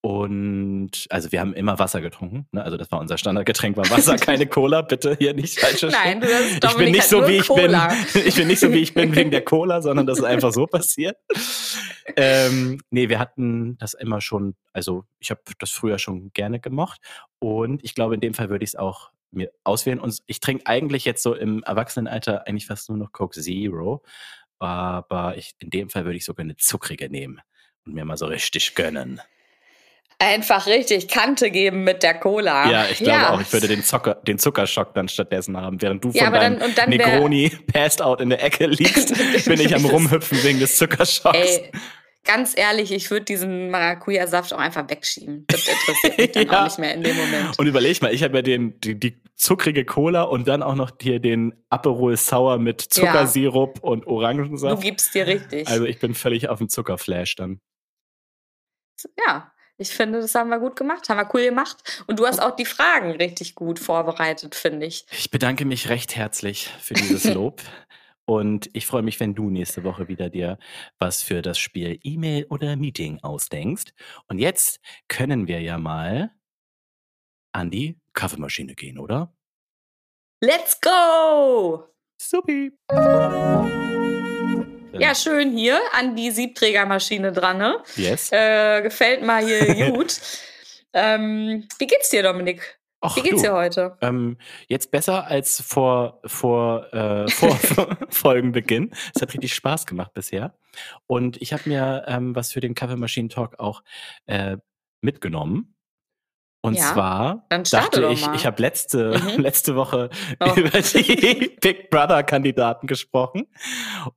Und 0.02 1.08
also 1.10 1.32
wir 1.34 1.42
haben 1.42 1.54
immer 1.54 1.78
Wasser 1.78 2.00
getrunken. 2.00 2.48
Ne? 2.52 2.64
Also 2.64 2.78
das 2.78 2.90
war 2.90 3.00
unser 3.02 3.18
Standardgetränk, 3.18 3.76
war 3.76 3.90
Wasser, 3.90 4.16
keine 4.18 4.48
Cola. 4.48 4.82
Bitte 4.82 5.18
hier 5.20 5.34
nicht 5.34 5.60
falsch. 5.60 5.82
Nein, 5.82 6.22
du 6.22 6.28
hast 6.28 6.64
ich 6.64 6.78
bin 6.78 6.92
nicht 6.92 7.04
so 7.04 7.28
wie 7.28 7.38
ich 7.38 7.48
Cola. 7.48 7.88
bin. 8.14 8.24
Ich 8.26 8.36
bin 8.36 8.48
nicht 8.48 8.60
so 8.62 8.72
wie 8.72 8.78
ich 8.78 8.94
bin 8.94 9.14
wegen 9.16 9.32
der 9.32 9.44
Cola, 9.44 9.82
sondern 9.82 10.06
das 10.06 10.20
ist 10.20 10.24
einfach 10.24 10.54
so 10.54 10.68
passiert. 10.68 11.18
Ähm, 12.16 12.80
nee, 12.92 13.10
wir 13.10 13.20
hatten 13.20 13.78
das 13.78 13.94
immer 13.94 14.22
schon. 14.22 14.56
Also 14.72 15.04
ich 15.20 15.32
habe 15.32 15.42
das 15.60 15.72
früher 15.72 16.00
schon 16.00 16.32
gerne 16.32 16.62
gemocht 16.62 17.02
und 17.40 17.84
ich 17.84 17.94
glaube 17.94 18.16
in 18.16 18.22
dem 18.22 18.34
Fall 18.34 18.50
würde 18.50 18.64
ich 18.64 18.72
es 18.72 18.76
auch 18.76 19.12
mir 19.32 19.52
auswählen. 19.66 20.00
Und 20.00 20.18
ich 20.28 20.40
trinke 20.40 20.66
eigentlich 20.66 21.04
jetzt 21.04 21.24
so 21.24 21.36
im 21.36 21.62
Erwachsenenalter 21.64 22.48
eigentlich 22.48 22.68
fast 22.68 22.88
nur 22.88 22.98
noch 22.98 23.12
Coke 23.12 23.40
Zero, 23.40 24.02
aber 24.60 25.36
ich, 25.38 25.56
in 25.60 25.70
dem 25.70 25.90
Fall 25.90 26.06
würde 26.06 26.18
ich 26.18 26.26
sogar 26.26 26.46
eine 26.46 26.56
zuckrige 26.56 27.10
nehmen 27.10 27.42
und 27.86 27.96
mir 27.96 28.06
mal 28.06 28.18
so 28.18 28.28
richtig 28.28 28.76
gönnen 28.76 29.22
einfach 30.20 30.68
richtig 30.68 31.08
Kante 31.08 31.50
geben 31.50 31.84
mit 31.84 32.04
der 32.04 32.14
Cola. 32.14 32.70
Ja, 32.70 32.86
ich 32.92 32.98
glaube 32.98 33.12
ja. 33.12 33.34
auch, 33.34 33.42
ich 33.42 33.52
würde 33.52 33.68
den, 33.68 33.84
Zucker, 33.84 34.16
den 34.16 34.38
Zuckerschock 34.38 34.94
dann 34.94 35.08
stattdessen 35.08 35.58
haben. 35.58 35.82
Während 35.82 36.04
du 36.04 36.12
ja, 36.12 36.26
von 36.26 36.34
deinem 36.34 36.60
dann, 36.60 36.76
dann 36.76 36.90
Negroni 36.90 37.50
passed 37.74 38.02
out 38.02 38.22
in 38.22 38.30
der 38.30 38.44
Ecke 38.44 38.68
liegst, 38.68 39.14
bin 39.46 39.60
ich 39.60 39.74
am 39.74 39.86
Rumhüpfen 39.90 40.44
wegen 40.44 40.60
des 40.60 40.78
Zuckerschocks. 40.78 41.38
Ey, 41.38 41.72
ganz 42.26 42.54
ehrlich, 42.56 42.92
ich 42.92 43.10
würde 43.10 43.26
diesen 43.26 43.72
Maracuja-Saft 43.72 44.54
auch 44.54 44.60
einfach 44.60 44.90
wegschieben. 44.90 45.46
Das 45.48 45.66
interessiert 45.68 46.18
mich 46.18 46.32
dann 46.34 46.48
ja. 46.48 46.60
auch 46.60 46.64
nicht 46.66 46.80
mehr 46.80 46.94
in 46.94 47.04
dem 47.04 47.16
Moment. 47.16 47.58
Und 47.58 47.68
überleg 47.68 48.02
mal, 48.02 48.14
ich 48.14 48.22
habe 48.24 48.36
ja 48.36 48.42
den, 48.42 48.80
die, 48.82 49.00
die, 49.00 49.18
zuckrige 49.40 49.86
Cola 49.86 50.24
und 50.24 50.50
dann 50.50 50.62
auch 50.62 50.76
noch 50.76 50.92
hier 51.02 51.22
den 51.22 51.54
Aperol 51.70 52.18
Sauer 52.18 52.58
mit 52.58 52.82
Zuckersirup 52.82 53.78
ja. 53.78 53.84
und 53.90 54.06
Orangensaft. 54.06 54.84
Du 54.84 54.86
gibst 54.86 55.16
dir 55.16 55.28
richtig. 55.28 55.66
Also 55.70 55.86
ich 55.86 55.98
bin 55.98 56.14
völlig 56.14 56.50
auf 56.50 56.58
dem 56.58 56.68
Zuckerflash 56.68 57.38
dann. 57.38 57.62
Ja, 59.26 59.54
ich 59.80 59.92
finde, 59.92 60.20
das 60.20 60.36
haben 60.36 60.50
wir 60.50 60.60
gut 60.60 60.76
gemacht, 60.76 61.08
haben 61.08 61.18
wir 61.18 61.30
cool 61.34 61.46
gemacht. 61.46 62.04
Und 62.06 62.20
du 62.20 62.28
hast 62.28 62.40
auch 62.40 62.56
die 62.56 62.66
Fragen 62.66 63.12
richtig 63.12 63.56
gut 63.56 63.80
vorbereitet, 63.80 64.54
finde 64.54 64.86
ich. 64.86 65.06
Ich 65.12 65.32
bedanke 65.32 65.64
mich 65.64 65.88
recht 65.88 66.16
herzlich 66.18 66.70
für 66.80 66.94
dieses 66.94 67.24
Lob. 67.34 67.62
Und 68.26 68.70
ich 68.74 68.86
freue 68.86 69.02
mich, 69.02 69.20
wenn 69.20 69.34
du 69.34 69.50
nächste 69.50 69.84
Woche 69.84 70.08
wieder 70.08 70.30
dir 70.30 70.60
was 71.00 71.24
für 71.24 71.42
das 71.42 71.58
Spiel 71.58 71.98
E-Mail 72.04 72.46
oder 72.50 72.76
Meeting 72.76 73.20
ausdenkst. 73.24 73.94
Und 74.28 74.38
jetzt 74.38 74.82
können 75.08 75.48
wir 75.48 75.62
ja 75.62 75.78
mal 75.78 76.32
an 77.54 77.72
die 77.72 77.98
Kaffeemaschine 78.14 78.76
gehen, 78.76 79.00
oder? 79.00 79.34
Let's 80.42 80.80
go! 80.80 81.86
Supi! 82.22 82.74
Ja, 84.94 85.16
schön 85.16 85.52
hier 85.52 85.80
an 85.94 86.16
die 86.16 86.32
Siebträgermaschine 86.32 87.32
dran, 87.32 87.58
ne? 87.58 87.84
Yes. 87.96 88.32
Äh, 88.32 88.82
gefällt 88.82 89.24
mal 89.24 89.46
hier 89.46 89.92
gut. 89.92 90.20
ähm, 90.94 91.68
wie 91.78 91.88
geht's 91.88 92.10
dir, 92.10 92.24
Dominik? 92.24 92.80
Ach, 93.02 93.16
Wie 93.16 93.22
geht's 93.22 93.42
dir 93.42 93.54
heute? 93.54 93.98
Ähm, 94.02 94.38
jetzt 94.68 94.92
besser 94.92 95.26
als 95.28 95.62
vor, 95.62 96.20
vor, 96.26 96.94
äh, 96.94 97.28
vor 97.30 97.98
Folgenbeginn. 98.10 98.92
Es 99.16 99.22
hat 99.22 99.34
richtig 99.34 99.54
Spaß 99.54 99.86
gemacht 99.86 100.14
bisher. 100.14 100.54
Und 101.08 101.42
ich 101.42 101.54
habe 101.54 101.64
mir 101.70 102.04
ähm, 102.08 102.36
was 102.36 102.52
für 102.52 102.60
den 102.60 102.76
Kaffeemaschinen-Talk 102.76 103.60
auch 103.60 103.84
äh, 104.26 104.58
mitgenommen. 105.02 105.76
Und 106.62 106.74
Ja, 106.76 106.92
zwar 106.94 107.46
dachte 107.72 108.10
ich, 108.12 108.28
ich 108.36 108.46
habe 108.46 108.62
letzte, 108.62 109.18
Mhm. 109.18 109.42
letzte 109.44 109.76
Woche 109.78 110.10
Oh. 110.42 110.52
über 110.58 110.82
die 110.82 111.56
Big 111.62 111.90
Brother-Kandidaten 111.90 112.86
gesprochen. 112.86 113.48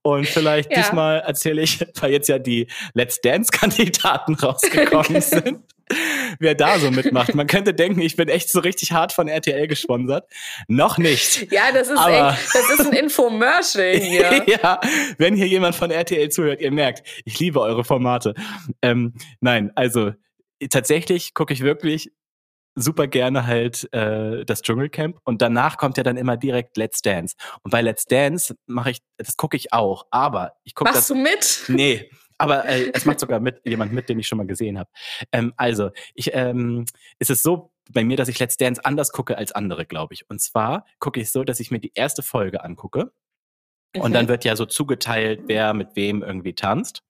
Und 0.03 0.26
vielleicht 0.26 0.70
Ja. 0.72 0.78
diesmal 0.78 1.20
erzähle 1.20 1.62
ich, 1.62 1.86
weil 2.01 2.11
jetzt 2.11 2.28
ja 2.28 2.40
die 2.40 2.66
Let's 2.95 3.20
Dance-Kandidaten 3.20 4.34
rausgekommen 4.34 5.20
sind, 5.20 5.61
wer 6.40 6.57
da 6.57 6.80
so 6.80 6.90
mitmacht. 6.90 7.32
Man 7.36 7.47
könnte 7.47 7.74
denken, 7.74 8.01
ich 8.01 8.16
bin 8.16 8.28
echt 8.28 8.51
so 8.51 8.59
richtig 8.59 8.90
hart 8.90 9.12
von 9.12 9.28
RTL 9.28 9.68
gesponsert. 9.68 10.24
Noch 10.66 10.99
nicht. 10.99 11.53
Ja, 11.53 11.70
das 11.72 11.90
ist 11.90 11.99
Aber- 11.99 12.30
echt, 12.30 12.55
das 12.55 12.70
ist 12.70 12.86
ein 12.86 12.93
Infomercial 12.93 13.95
hier. 13.97 14.45
ja, 14.49 14.80
wenn 15.16 15.36
hier 15.36 15.47
jemand 15.47 15.76
von 15.76 15.93
RTL 15.93 16.28
zuhört, 16.30 16.61
ihr 16.61 16.72
merkt, 16.72 17.07
ich 17.24 17.38
liebe 17.38 17.61
eure 17.61 17.84
Formate. 17.84 18.34
Ähm, 18.82 19.14
nein, 19.40 19.70
also 19.76 20.11
tatsächlich 20.70 21.34
gucke 21.34 21.53
ich 21.53 21.61
wirklich 21.61 22.11
super 22.75 23.07
gerne 23.07 23.47
halt 23.47 23.93
äh, 23.93 24.45
das 24.45 24.62
Dschungelcamp 24.62 25.18
und 25.25 25.43
danach 25.43 25.77
kommt 25.77 25.97
ja 25.97 26.03
dann 26.03 26.16
immer 26.16 26.37
direkt 26.37 26.77
Let's 26.77 27.03
Dance. 27.03 27.37
Und 27.62 27.70
bei 27.70 27.83
Let's 27.83 28.05
Dance 28.07 28.55
mache 28.66 28.93
ich, 28.93 28.99
das 29.18 29.37
gucke 29.37 29.57
ich 29.57 29.73
auch, 29.73 30.07
aber 30.11 30.55
ich 30.64 30.75
gucke 30.75 30.91
Machst 30.91 31.11
das. 31.11 31.16
du 31.16 31.23
mit? 31.23 31.64
Nee, 31.68 32.11
aber 32.39 32.64
äh, 32.66 32.91
es 32.95 33.05
macht 33.05 33.20
sogar 33.20 33.41
mit 33.41 33.61
jemand 33.64 33.93
mit, 33.93 34.09
den 34.09 34.18
ich 34.18 34.27
schon 34.27 34.39
mal 34.39 34.47
gesehen 34.47 34.79
habe. 34.79 34.91
Ähm, 35.33 35.53
also, 35.57 35.91
ich 36.14 36.31
ähm, 36.35 36.87
ist 37.18 37.31
es 37.31 37.43
so 37.43 37.73
bei 37.91 38.05
mir, 38.05 38.16
dass 38.16 38.29
ich 38.29 38.39
Let's 38.39 38.57
Dance 38.57 38.85
anders 38.85 39.12
gucke 39.12 39.37
als 39.37 39.53
andere, 39.53 39.85
glaube 39.87 40.14
ich. 40.14 40.29
Und 40.31 40.41
zwar 40.41 40.87
gucke 40.99 41.20
ich 41.20 41.31
so, 41.31 41.45
dass 41.45 41.61
ich 41.61 41.70
mir 41.70 41.79
die 41.81 41.93
erste 41.95 42.23
Folge 42.23 42.64
angucke 42.64 43.12
und 43.97 44.11
Mhm. 44.11 44.14
dann 44.14 44.29
wird 44.29 44.45
ja 44.45 44.57
so 44.57 44.64
zugeteilt, 44.66 45.43
wer 45.47 45.75
mit 45.75 45.95
wem 45.95 46.23
irgendwie 46.23 46.55
tanzt. 46.55 47.03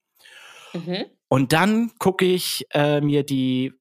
Mhm. 0.73 1.05
Und 1.29 1.53
dann 1.53 1.91
gucke 1.99 2.25
ich 2.25 2.65
äh, 2.71 2.99
mir 3.01 3.23
die 3.23 3.73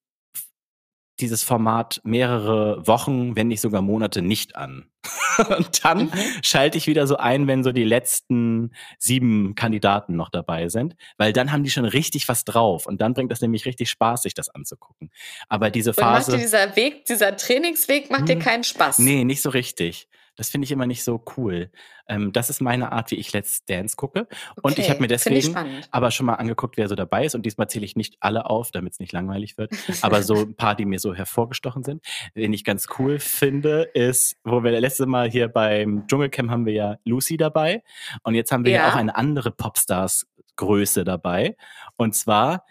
dieses 1.23 1.43
Format 1.43 2.01
mehrere 2.05 2.87
Wochen, 2.87 3.35
wenn 3.37 3.49
nicht 3.49 3.61
sogar 3.61 3.81
Monate 3.83 4.21
nicht 4.23 4.57
an. 4.57 4.91
Und 5.59 5.85
dann 5.85 5.99
Mhm. 6.05 6.11
schalte 6.43 6.79
ich 6.79 6.87
wieder 6.87 7.07
so 7.07 7.17
ein, 7.17 7.47
wenn 7.47 7.65
so 7.65 7.73
die 7.73 7.85
letzten 7.85 8.73
sieben 8.99 9.55
Kandidaten 9.55 10.15
noch 10.15 10.29
dabei 10.29 10.69
sind, 10.69 10.95
weil 11.17 11.33
dann 11.33 11.51
haben 11.53 11.65
die 11.65 11.71
schon 11.71 11.85
richtig 11.87 12.29
was 12.29 12.45
drauf 12.45 12.87
und 12.87 13.01
dann 13.01 13.15
bringt 13.15 13.33
das 13.33 13.41
nämlich 13.41 13.65
richtig 13.67 13.91
Spaß, 13.91 14.23
sich 14.23 14.35
das 14.35 14.49
anzugucken. 14.51 15.11
Aber 15.49 15.71
diese 15.71 15.91
Und 15.91 16.01
macht 16.01 16.27
dir 16.29 16.33
Phase, 16.33 16.39
dieser 16.39 16.77
Weg, 16.77 17.07
dieser 17.07 17.37
Trainingsweg, 17.37 18.11
macht 18.11 18.29
dir 18.29 18.35
Hm. 18.35 18.43
keinen 18.43 18.65
Spaß? 18.65 18.99
nee, 18.99 19.25
nicht 19.25 19.43
so 19.43 19.51
richtig. 19.51 20.09
Das 20.37 20.49
finde 20.49 20.65
ich 20.65 20.73
immer 20.73 20.87
nicht 20.87 21.05
so 21.05 21.23
cool. 21.37 21.71
Ähm, 22.09 22.33
das 22.33 22.49
ist 22.49 22.61
meine 22.63 22.91
Art, 22.93 23.11
wie 23.11 23.17
ich 23.17 23.33
Let's 23.33 23.65
Dance 23.67 23.97
gucke. 23.97 24.27
Und 24.63 24.79
ich 24.79 24.85
Okay, 24.85 24.91
habe 24.91 25.01
mir 25.01 25.07
ich 25.07 25.23
deswegen 25.23 25.55
aber 25.91 26.11
schon 26.11 26.27
mal 26.27 26.35
angeguckt, 26.37 26.77
wer 26.79 26.89
so 26.89 26.95
dabei 26.95 27.27
ist. 27.27 27.35
Und 27.35 27.45
diesmal 27.45 27.69
zähle 27.69 27.85
ich 27.85 27.97
nicht 27.97 28.17
alle 28.21 28.47
auf, 28.47 28.71
damit 28.71 28.95
es 28.95 28.99
nicht 28.99 29.13
langweilig 29.13 29.59
wird. 29.59 29.73
Aber 30.01 30.23
so 30.23 30.37
ein 30.37 30.55
paar, 30.55 30.75
die 30.75 30.87
mir 30.87 30.99
so 30.99 31.15
hervorgestochen 31.15 31.83
sind. 31.85 32.03
Den 32.35 32.53
ich 32.53 32.65
ganz 32.65 32.87
cool 32.99 33.19
finde, 33.19 33.83
ist, 33.95 34.37
wo 34.45 34.63
wir 34.65 34.71
letzte 34.81 35.07
Mal 35.07 35.31
hier 35.31 35.49
beim 35.49 36.07
Dschungelcamp 36.07 36.51
haben 36.51 36.65
wir 36.67 36.73
ja 36.73 36.97
Lucy 37.05 37.37
dabei. 37.37 37.83
Und 38.23 38.35
jetzt 38.35 38.53
haben 38.53 38.65
wir 38.65 38.73
ja, 38.73 38.87
Ja. 38.87 38.93
auch 38.93 38.97
eine 38.97 39.15
andere 39.15 39.51
Popstars-Größe 39.51 41.05
dabei. 41.05 41.57
Und 41.97 42.15
zwar 42.15 42.65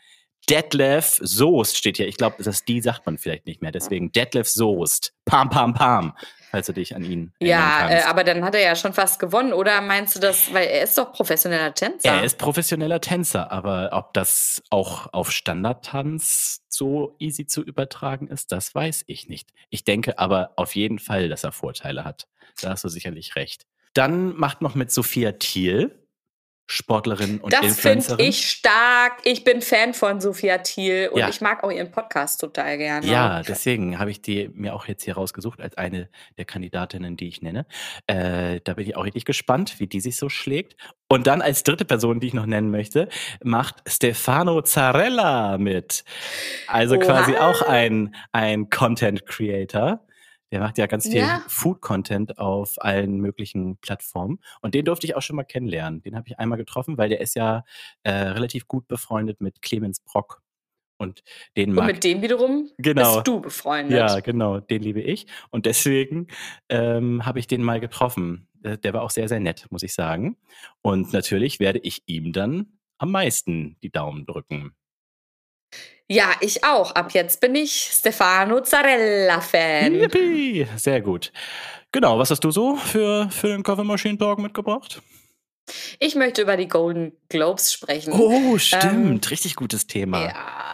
Detlef 0.49 1.19
Soest 1.21 1.77
steht 1.77 1.97
hier. 1.97 2.07
Ich 2.07 2.17
glaube, 2.17 2.43
das 2.43 2.65
die 2.65 2.81
sagt 2.81 3.05
man 3.05 3.17
vielleicht 3.17 3.45
nicht 3.45 3.61
mehr. 3.61 3.71
Deswegen 3.71 4.11
Detlef 4.11 4.47
Soest. 4.49 5.13
Pam, 5.25 5.49
pam, 5.49 5.73
pam. 5.73 6.13
Falls 6.51 6.67
du 6.67 6.73
dich 6.73 6.93
an 6.97 7.03
ihn 7.03 7.31
Ja, 7.39 7.89
äh, 7.89 8.01
aber 8.01 8.25
dann 8.25 8.43
hat 8.43 8.55
er 8.55 8.61
ja 8.61 8.75
schon 8.75 8.91
fast 8.91 9.19
gewonnen, 9.19 9.53
oder 9.53 9.79
meinst 9.79 10.17
du 10.17 10.19
das, 10.19 10.53
weil 10.53 10.67
er 10.67 10.83
ist 10.83 10.97
doch 10.97 11.13
professioneller 11.13 11.73
Tänzer? 11.73 12.09
Er 12.09 12.23
ist 12.25 12.37
professioneller 12.37 12.99
Tänzer, 12.99 13.53
aber 13.53 13.91
ob 13.93 14.13
das 14.13 14.61
auch 14.69 15.13
auf 15.13 15.31
Standardtanz 15.31 16.61
so 16.67 17.15
easy 17.19 17.47
zu 17.47 17.63
übertragen 17.63 18.27
ist, 18.27 18.51
das 18.51 18.75
weiß 18.75 19.05
ich 19.07 19.29
nicht. 19.29 19.51
Ich 19.69 19.85
denke 19.85 20.19
aber 20.19 20.51
auf 20.57 20.75
jeden 20.75 20.99
Fall, 20.99 21.29
dass 21.29 21.45
er 21.45 21.53
Vorteile 21.53 22.03
hat. 22.03 22.27
Da 22.61 22.71
hast 22.71 22.83
du 22.83 22.89
sicherlich 22.89 23.37
recht. 23.37 23.65
Dann 23.93 24.35
macht 24.35 24.61
noch 24.61 24.75
mit 24.75 24.91
Sophia 24.91 25.31
Thiel, 25.31 26.00
Sportlerin 26.71 27.39
und 27.39 27.51
das 27.53 27.59
finde 27.59 27.97
Influencerin. 27.97 28.25
ich 28.25 28.49
stark. 28.49 29.19
Ich 29.23 29.43
bin 29.43 29.61
Fan 29.61 29.93
von 29.93 30.21
Sophia 30.21 30.57
Thiel 30.59 31.09
und 31.11 31.19
Ja. 31.19 31.29
ich 31.29 31.41
mag 31.41 31.63
auch 31.63 31.71
ihren 31.71 31.91
Podcast 31.91 32.39
total 32.41 32.77
gerne. 32.77 33.05
Ja, 33.05 33.41
deswegen 33.43 33.99
habe 33.99 34.09
ich 34.11 34.21
die 34.21 34.49
mir 34.53 34.73
auch 34.73 34.85
jetzt 34.87 35.03
hier 35.03 35.15
rausgesucht 35.15 35.59
als 35.61 35.77
eine 35.77 36.09
der 36.37 36.45
Kandidatinnen, 36.45 37.17
die 37.17 37.27
ich 37.27 37.41
nenne. 37.41 37.65
Äh, 38.07 38.61
da 38.63 38.73
bin 38.73 38.87
ich 38.87 38.95
auch 38.95 39.03
richtig 39.03 39.25
gespannt, 39.25 39.79
wie 39.79 39.87
die 39.87 39.99
sich 39.99 40.15
so 40.17 40.29
schlägt. 40.29 40.75
Und 41.09 41.27
dann 41.27 41.41
als 41.41 41.63
dritte 41.63 41.83
Person, 41.83 42.19
die 42.21 42.27
ich 42.27 42.33
noch 42.33 42.45
nennen 42.45 42.71
möchte, 42.71 43.09
macht 43.43 43.75
Stefano 43.85 44.61
Zarella 44.61 45.57
mit. 45.57 46.05
Also 46.67 46.95
Oha. 46.95 47.03
quasi 47.03 47.35
auch 47.35 47.61
ein, 47.63 48.15
ein 48.31 48.69
Content 48.69 49.25
Creator. 49.25 50.05
Der 50.51 50.59
macht 50.59 50.77
ja 50.77 50.85
ganz 50.87 51.07
viel 51.07 51.17
Ja. 51.19 51.41
Food-Content 51.47 52.37
auf 52.37 52.75
allen 52.77 53.17
möglichen 53.19 53.77
Plattformen. 53.77 54.39
Und 54.61 54.73
den 54.75 54.85
durfte 54.85 55.07
ich 55.07 55.15
auch 55.15 55.21
schon 55.21 55.35
mal 55.37 55.43
kennenlernen. 55.43 56.01
Den 56.01 56.15
habe 56.15 56.27
ich 56.27 56.37
einmal 56.39 56.57
getroffen, 56.57 56.97
weil 56.97 57.09
der 57.09 57.21
ist 57.21 57.35
ja 57.35 57.63
äh, 58.03 58.11
relativ 58.11 58.67
gut 58.67 58.87
befreundet 58.87 59.41
mit 59.41 59.61
Clemens 59.61 60.01
Brock. 60.01 60.41
Und 60.97 61.23
den 61.57 61.69
Und 61.69 61.75
mag 61.77 61.87
mit 61.87 62.03
dem 62.03 62.21
wiederum 62.21 62.69
Genau. 62.77 63.15
bist 63.15 63.27
du 63.27 63.39
befreundet. 63.41 63.97
ja, 63.97 64.19
genau, 64.19 64.59
den 64.59 64.83
liebe 64.83 65.01
ich. 65.01 65.25
Und 65.49 65.65
deswegen 65.65 66.27
ähm, 66.69 67.25
habe 67.25 67.39
ich 67.39 67.47
den 67.47 67.63
mal 67.63 67.79
getroffen. 67.79 68.47
Der 68.63 68.93
war 68.93 69.01
auch 69.01 69.09
sehr, 69.09 69.27
sehr 69.27 69.39
nett, 69.39 69.65
muss 69.71 69.81
ich 69.81 69.93
sagen. 69.95 70.37
Und 70.83 71.11
natürlich 71.13 71.59
werde 71.59 71.79
ich 71.79 72.03
ihm 72.05 72.33
dann 72.33 72.77
am 72.99 73.09
meisten 73.09 73.77
die 73.81 73.89
Daumen 73.89 74.27
drücken. 74.27 74.73
Ja, 76.07 76.33
ich 76.41 76.63
auch. 76.63 76.91
Ab 76.91 77.11
jetzt 77.13 77.39
bin 77.39 77.55
ich 77.55 77.71
Stefano 77.93 78.61
Zarella-Fan. 78.61 79.95
Yippie! 79.95 80.67
Sehr 80.75 81.01
gut. 81.01 81.31
Genau, 81.93 82.17
was 82.19 82.31
hast 82.31 82.43
du 82.43 82.51
so 82.51 82.75
für, 82.75 83.29
für 83.31 83.47
den 83.47 83.63
Kaffeemaschinen-Talk 83.63 84.39
mitgebracht? 84.39 85.01
Ich 85.99 86.15
möchte 86.15 86.41
über 86.41 86.57
die 86.57 86.67
Golden 86.67 87.13
Globes 87.29 87.71
sprechen. 87.71 88.11
Oh, 88.13 88.57
stimmt. 88.57 89.29
Richtig 89.31 89.55
gutes 89.55 89.87
Thema. 89.87 90.21
Ähm, 90.21 90.27
Ja, 90.29 90.70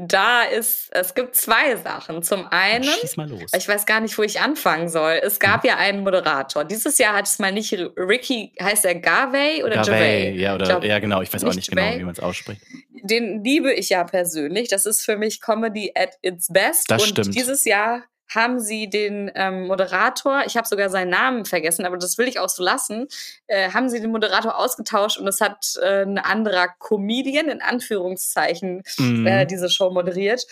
da 0.00 0.42
ist, 0.42 0.88
es 0.92 1.14
gibt 1.14 1.34
zwei 1.34 1.76
Sachen. 1.76 2.22
Zum 2.22 2.46
einen, 2.48 2.84
Schieß 2.84 3.16
mal 3.16 3.28
los. 3.28 3.50
ich 3.56 3.66
weiß 3.66 3.86
gar 3.86 4.00
nicht, 4.00 4.16
wo 4.18 4.22
ich 4.22 4.38
anfangen 4.40 4.88
soll. 4.88 5.20
Es 5.22 5.40
gab 5.40 5.62
Mhm. 5.64 5.68
ja 5.70 5.76
einen 5.78 6.02
Moderator. 6.02 6.64
Dieses 6.64 6.98
Jahr 6.98 7.14
hat 7.14 7.26
es 7.26 7.38
mal 7.38 7.52
nicht 7.52 7.72
Ricky, 7.96 8.52
heißt 8.62 8.84
er 8.84 8.96
Garvey 8.96 9.62
oder 9.64 9.76
Garvey, 9.76 10.38
ja, 10.38 10.54
oder, 10.54 10.66
glaub, 10.66 10.84
ja, 10.84 10.98
genau. 10.98 11.22
Ich 11.22 11.32
weiß 11.32 11.42
auch 11.44 11.48
nicht 11.48 11.56
nicht 11.56 11.70
genau, 11.70 11.82
Gervais. 11.82 12.00
wie 12.00 12.04
man 12.04 12.12
es 12.12 12.20
ausspricht. 12.20 12.60
Den 13.02 13.42
liebe 13.42 13.72
ich 13.72 13.88
ja 13.88 14.04
persönlich. 14.04 14.68
Das 14.68 14.84
ist 14.84 15.04
für 15.04 15.16
mich 15.16 15.40
Comedy 15.40 15.92
at 15.94 16.10
its 16.22 16.48
best. 16.52 16.90
Das 16.90 17.02
Und 17.02 17.08
stimmt. 17.08 17.34
dieses 17.34 17.64
Jahr 17.64 18.02
haben 18.28 18.60
sie 18.60 18.90
den 18.90 19.30
ähm, 19.34 19.66
Moderator, 19.66 20.42
ich 20.46 20.56
habe 20.56 20.68
sogar 20.68 20.90
seinen 20.90 21.10
Namen 21.10 21.44
vergessen, 21.44 21.86
aber 21.86 21.96
das 21.96 22.18
will 22.18 22.28
ich 22.28 22.38
auch 22.38 22.48
so 22.48 22.62
lassen, 22.62 23.08
äh, 23.46 23.70
haben 23.70 23.88
sie 23.88 24.00
den 24.00 24.10
Moderator 24.10 24.58
ausgetauscht 24.58 25.18
und 25.18 25.26
es 25.26 25.40
hat 25.40 25.78
äh, 25.82 26.02
ein 26.02 26.18
anderer 26.18 26.68
Comedian 26.78 27.48
in 27.48 27.62
Anführungszeichen 27.62 28.82
Mhm. 28.98 29.26
äh, 29.26 29.46
diese 29.46 29.70
Show 29.70 29.90
moderiert. 29.90 30.46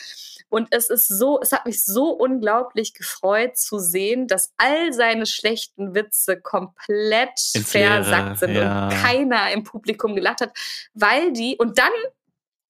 Und 0.49 0.69
es 0.71 0.91
ist 0.91 1.09
so, 1.09 1.41
es 1.41 1.51
hat 1.51 1.67
mich 1.67 1.85
so 1.85 2.11
unglaublich 2.11 2.95
gefreut 2.95 3.57
zu 3.57 3.79
sehen, 3.79 4.29
dass 4.29 4.53
all 4.59 4.93
seine 4.93 5.27
schlechten 5.27 5.95
Witze 5.95 6.41
komplett 6.41 7.51
Ins 7.55 7.75
Leere, 7.75 8.05
versackt 8.05 8.39
sind 8.39 8.55
ja. 8.55 8.85
und 8.85 8.91
keiner 8.95 9.51
im 9.51 9.65
Publikum 9.65 10.15
gelacht 10.15 10.41
hat, 10.41 10.53
weil 10.95 11.33
die, 11.33 11.57
und 11.57 11.79
dann 11.79 11.91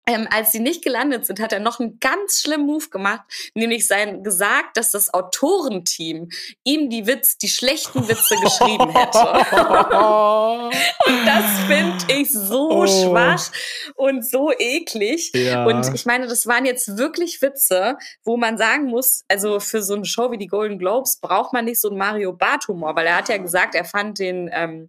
ähm, 0.07 0.29
als 0.31 0.53
sie 0.53 0.61
nicht 0.61 0.85
gelandet 0.85 1.27
sind, 1.27 1.41
hat 1.41 1.53
er 1.53 1.59
noch 1.59 1.81
einen 1.81 1.99
ganz 1.99 2.41
schlimmen 2.41 2.67
Move 2.67 2.89
gemacht, 2.91 3.23
nämlich 3.55 3.89
sein 3.89 4.23
gesagt, 4.23 4.77
dass 4.77 4.93
das 4.93 5.13
Autorenteam 5.13 6.29
ihm 6.63 6.91
die 6.91 7.07
Witz, 7.07 7.39
die 7.39 7.49
schlechten 7.49 8.09
Witze 8.09 8.37
geschrieben 8.43 8.91
hätte. 8.91 9.19
und 11.07 11.27
das 11.27 11.59
finde 11.67 12.21
ich 12.21 12.33
so 12.33 12.71
oh. 12.71 12.87
schwach 12.87 13.51
und 13.97 14.25
so 14.25 14.53
eklig. 14.57 15.33
Ja. 15.35 15.67
Und 15.67 15.93
ich 15.93 16.07
meine, 16.07 16.29
das 16.29 16.47
waren 16.47 16.67
jetzt 16.67 16.97
wirklich 16.97 17.43
Witze, 17.43 17.99
wo 18.25 18.37
man 18.37 18.59
sagen 18.59 18.87
muss, 18.87 19.25
also 19.29 19.59
für 19.59 19.83
so 19.83 19.95
eine 19.95 20.05
Show 20.05 20.31
wie 20.31 20.39
die 20.39 20.47
Golden 20.47 20.79
Globes 20.79 21.19
braucht 21.21 21.53
man 21.53 21.65
nicht 21.65 21.81
so 21.81 21.89
einen 21.89 21.99
Mario 21.99 22.33
Barth-Humor, 22.33 22.95
weil 22.95 23.07
er 23.07 23.17
hat 23.17 23.29
ja 23.29 23.39
gesagt, 23.39 23.75
er 23.75 23.85
fand 23.85 24.21
den 24.21 24.49
ähm, 24.53 24.89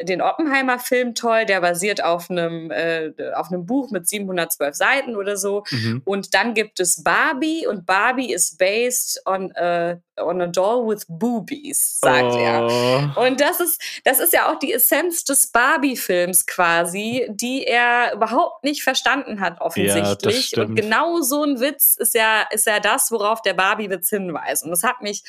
den 0.00 0.22
Oppenheimer-Film 0.22 1.14
toll, 1.14 1.44
der 1.44 1.60
basiert 1.60 2.04
auf 2.04 2.30
einem, 2.30 2.70
äh, 2.70 3.12
auf 3.34 3.48
einem 3.50 3.66
Buch 3.66 3.90
mit 3.90 4.08
712 4.08 4.74
Seiten 4.74 5.16
oder 5.16 5.36
so. 5.36 5.64
Mhm. 5.70 6.02
Und 6.04 6.34
dann 6.34 6.54
gibt 6.54 6.78
es 6.78 7.02
Barbie 7.02 7.66
und 7.66 7.84
Barbie 7.84 8.32
is 8.32 8.56
based 8.56 9.20
on 9.26 9.52
a, 9.56 9.96
on 10.16 10.40
a 10.40 10.46
doll 10.46 10.86
with 10.86 11.04
boobies, 11.08 11.98
sagt 12.00 12.32
oh. 12.32 12.38
er. 12.38 13.16
Und 13.16 13.40
das 13.40 13.60
ist, 13.60 13.80
das 14.04 14.20
ist 14.20 14.32
ja 14.32 14.50
auch 14.50 14.58
die 14.58 14.72
Essenz 14.72 15.24
des 15.24 15.48
Barbie-Films 15.48 16.46
quasi, 16.46 17.26
die 17.30 17.64
er 17.64 18.12
überhaupt 18.14 18.62
nicht 18.64 18.82
verstanden 18.82 19.40
hat, 19.40 19.60
offensichtlich. 19.60 20.52
Ja, 20.52 20.62
und 20.62 20.76
genau 20.76 21.20
so 21.20 21.42
ein 21.42 21.60
Witz 21.60 21.96
ist 21.98 22.14
ja, 22.14 22.42
ist 22.50 22.66
ja 22.66 22.78
das, 22.78 23.10
worauf 23.10 23.42
der 23.42 23.54
Barbie-Witz 23.54 24.10
hinweist. 24.10 24.62
Und 24.64 24.70
das 24.70 24.84
hat 24.84 25.02
mich 25.02 25.24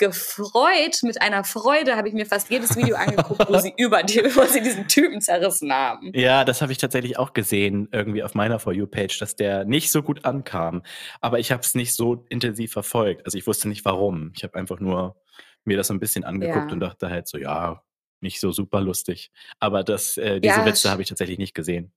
gefreut, 0.00 1.02
mit 1.02 1.22
einer 1.22 1.44
Freude 1.44 1.94
habe 1.94 2.08
ich 2.08 2.14
mir 2.14 2.26
fast 2.26 2.50
jedes 2.50 2.74
Video 2.76 2.96
angeguckt, 2.96 3.48
wo 3.48 3.58
sie 3.58 3.72
über 3.76 4.02
die, 4.02 4.24
wo 4.34 4.44
sie 4.44 4.62
diesen 4.62 4.88
Typen 4.88 5.20
zerrissen 5.20 5.72
haben. 5.72 6.10
Ja, 6.14 6.44
das 6.44 6.62
habe 6.62 6.72
ich 6.72 6.78
tatsächlich 6.78 7.18
auch 7.18 7.34
gesehen, 7.34 7.88
irgendwie 7.92 8.24
auf 8.24 8.34
meiner 8.34 8.58
For 8.58 8.72
You-Page, 8.72 9.18
dass 9.18 9.36
der 9.36 9.64
nicht 9.64 9.92
so 9.92 10.02
gut 10.02 10.24
ankam. 10.24 10.82
Aber 11.20 11.38
ich 11.38 11.52
habe 11.52 11.62
es 11.62 11.74
nicht 11.74 11.94
so 11.94 12.24
intensiv 12.30 12.72
verfolgt. 12.72 13.26
Also 13.26 13.38
ich 13.38 13.46
wusste 13.46 13.68
nicht 13.68 13.84
warum. 13.84 14.32
Ich 14.34 14.42
habe 14.42 14.58
einfach 14.58 14.80
nur 14.80 15.16
mir 15.64 15.76
das 15.76 15.88
so 15.88 15.94
ein 15.94 16.00
bisschen 16.00 16.24
angeguckt 16.24 16.68
ja. 16.68 16.72
und 16.72 16.80
dachte 16.80 17.10
halt 17.10 17.28
so, 17.28 17.36
ja, 17.36 17.82
nicht 18.20 18.40
so 18.40 18.52
super 18.52 18.80
lustig. 18.80 19.30
Aber 19.58 19.84
das, 19.84 20.16
äh, 20.16 20.40
diese 20.40 20.56
ja, 20.56 20.66
Witze 20.66 20.90
habe 20.90 21.02
ich 21.02 21.08
tatsächlich 21.08 21.38
nicht 21.38 21.54
gesehen. 21.54 21.92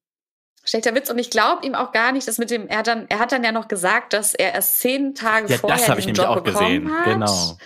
Schlechter 0.66 0.95
Witz 0.95 1.10
und 1.10 1.20
ich 1.20 1.30
glaube 1.30 1.66
ihm 1.66 1.76
auch 1.76 1.91
gar 1.91 2.14
nicht, 2.14 2.26
dass 2.28 2.38
mit 2.38 2.49
dem 2.49 2.68
er 2.68 2.84
dann 2.84 3.06
er 3.10 3.20
hat 3.20 3.34
dann 3.34 3.43
ja 3.43 3.51
noch 3.51 3.68
gesagt, 3.68 4.14
dass 4.14 4.34
er 4.34 4.54
erst 4.54 4.80
zehn 4.80 5.14
Tage 5.14 5.47
ja, 5.51 5.58
vorher 5.58 5.88
das 5.88 5.95
diesen 5.97 6.12
ich 6.12 6.18
Job 6.18 6.28
auch 6.28 6.43
gesehen. 6.43 6.89
Hat. 6.89 7.06
Genau. 7.06 7.58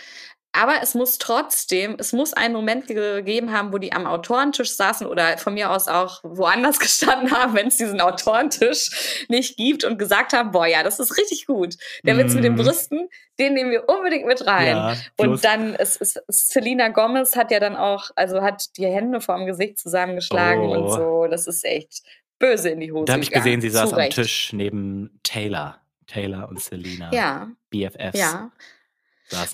Aber 0.57 0.81
es 0.81 0.95
muss 0.95 1.19
trotzdem, 1.19 1.97
es 1.99 2.13
muss 2.13 2.33
einen 2.33 2.53
Moment 2.53 2.87
gegeben 2.87 3.53
haben, 3.53 3.71
wo 3.71 3.77
die 3.77 3.93
am 3.93 4.07
Autorentisch 4.07 4.71
saßen 4.71 5.05
oder 5.05 5.37
von 5.37 5.53
mir 5.53 5.71
aus 5.71 5.87
auch 5.87 6.19
woanders 6.23 6.79
gestanden 6.79 7.31
haben, 7.31 7.53
wenn 7.53 7.67
es 7.67 7.77
diesen 7.77 8.01
Autorentisch 8.01 9.25
nicht 9.29 9.57
gibt 9.57 9.83
und 9.83 9.99
gesagt 9.99 10.33
haben, 10.33 10.51
boah, 10.51 10.65
ja, 10.65 10.81
das 10.81 10.99
ist 10.99 11.15
richtig 11.17 11.45
gut. 11.45 11.75
Der 12.03 12.15
mm. 12.15 12.17
Witz 12.17 12.33
mit 12.33 12.43
den 12.43 12.53
mhm. 12.53 12.57
Brüsten, 12.63 13.07
den 13.39 13.53
nehmen 13.53 13.69
wir 13.69 13.87
unbedingt 13.87 14.25
mit 14.25 14.47
rein. 14.47 14.75
Ja, 14.75 14.95
und 15.17 15.43
dann 15.43 15.75
ist, 15.75 16.01
ist, 16.01 16.19
Selena 16.27 16.89
Gomez 16.89 17.35
hat 17.35 17.51
ja 17.51 17.59
dann 17.59 17.75
auch, 17.75 18.09
also 18.15 18.41
hat 18.41 18.75
die 18.77 18.87
Hände 18.87 19.21
vorm 19.21 19.45
Gesicht 19.45 19.77
zusammengeschlagen 19.77 20.63
oh. 20.63 20.73
und 20.73 20.89
so. 20.89 21.27
Das 21.29 21.45
ist 21.45 21.63
echt 21.65 22.01
böse 22.39 22.69
in 22.69 22.79
die 22.79 22.91
Hose. 22.91 23.05
Da 23.05 23.13
habe 23.13 23.23
ich 23.23 23.31
gesehen, 23.31 23.61
sie 23.61 23.69
saß 23.69 23.93
am 23.93 24.09
Tisch 24.09 24.53
neben 24.53 25.19
Taylor. 25.21 25.81
Taylor 26.07 26.47
und 26.49 26.59
Selena. 26.61 27.13
Ja. 27.13 27.49
BFFs. 27.69 28.17
Ja. 28.17 28.51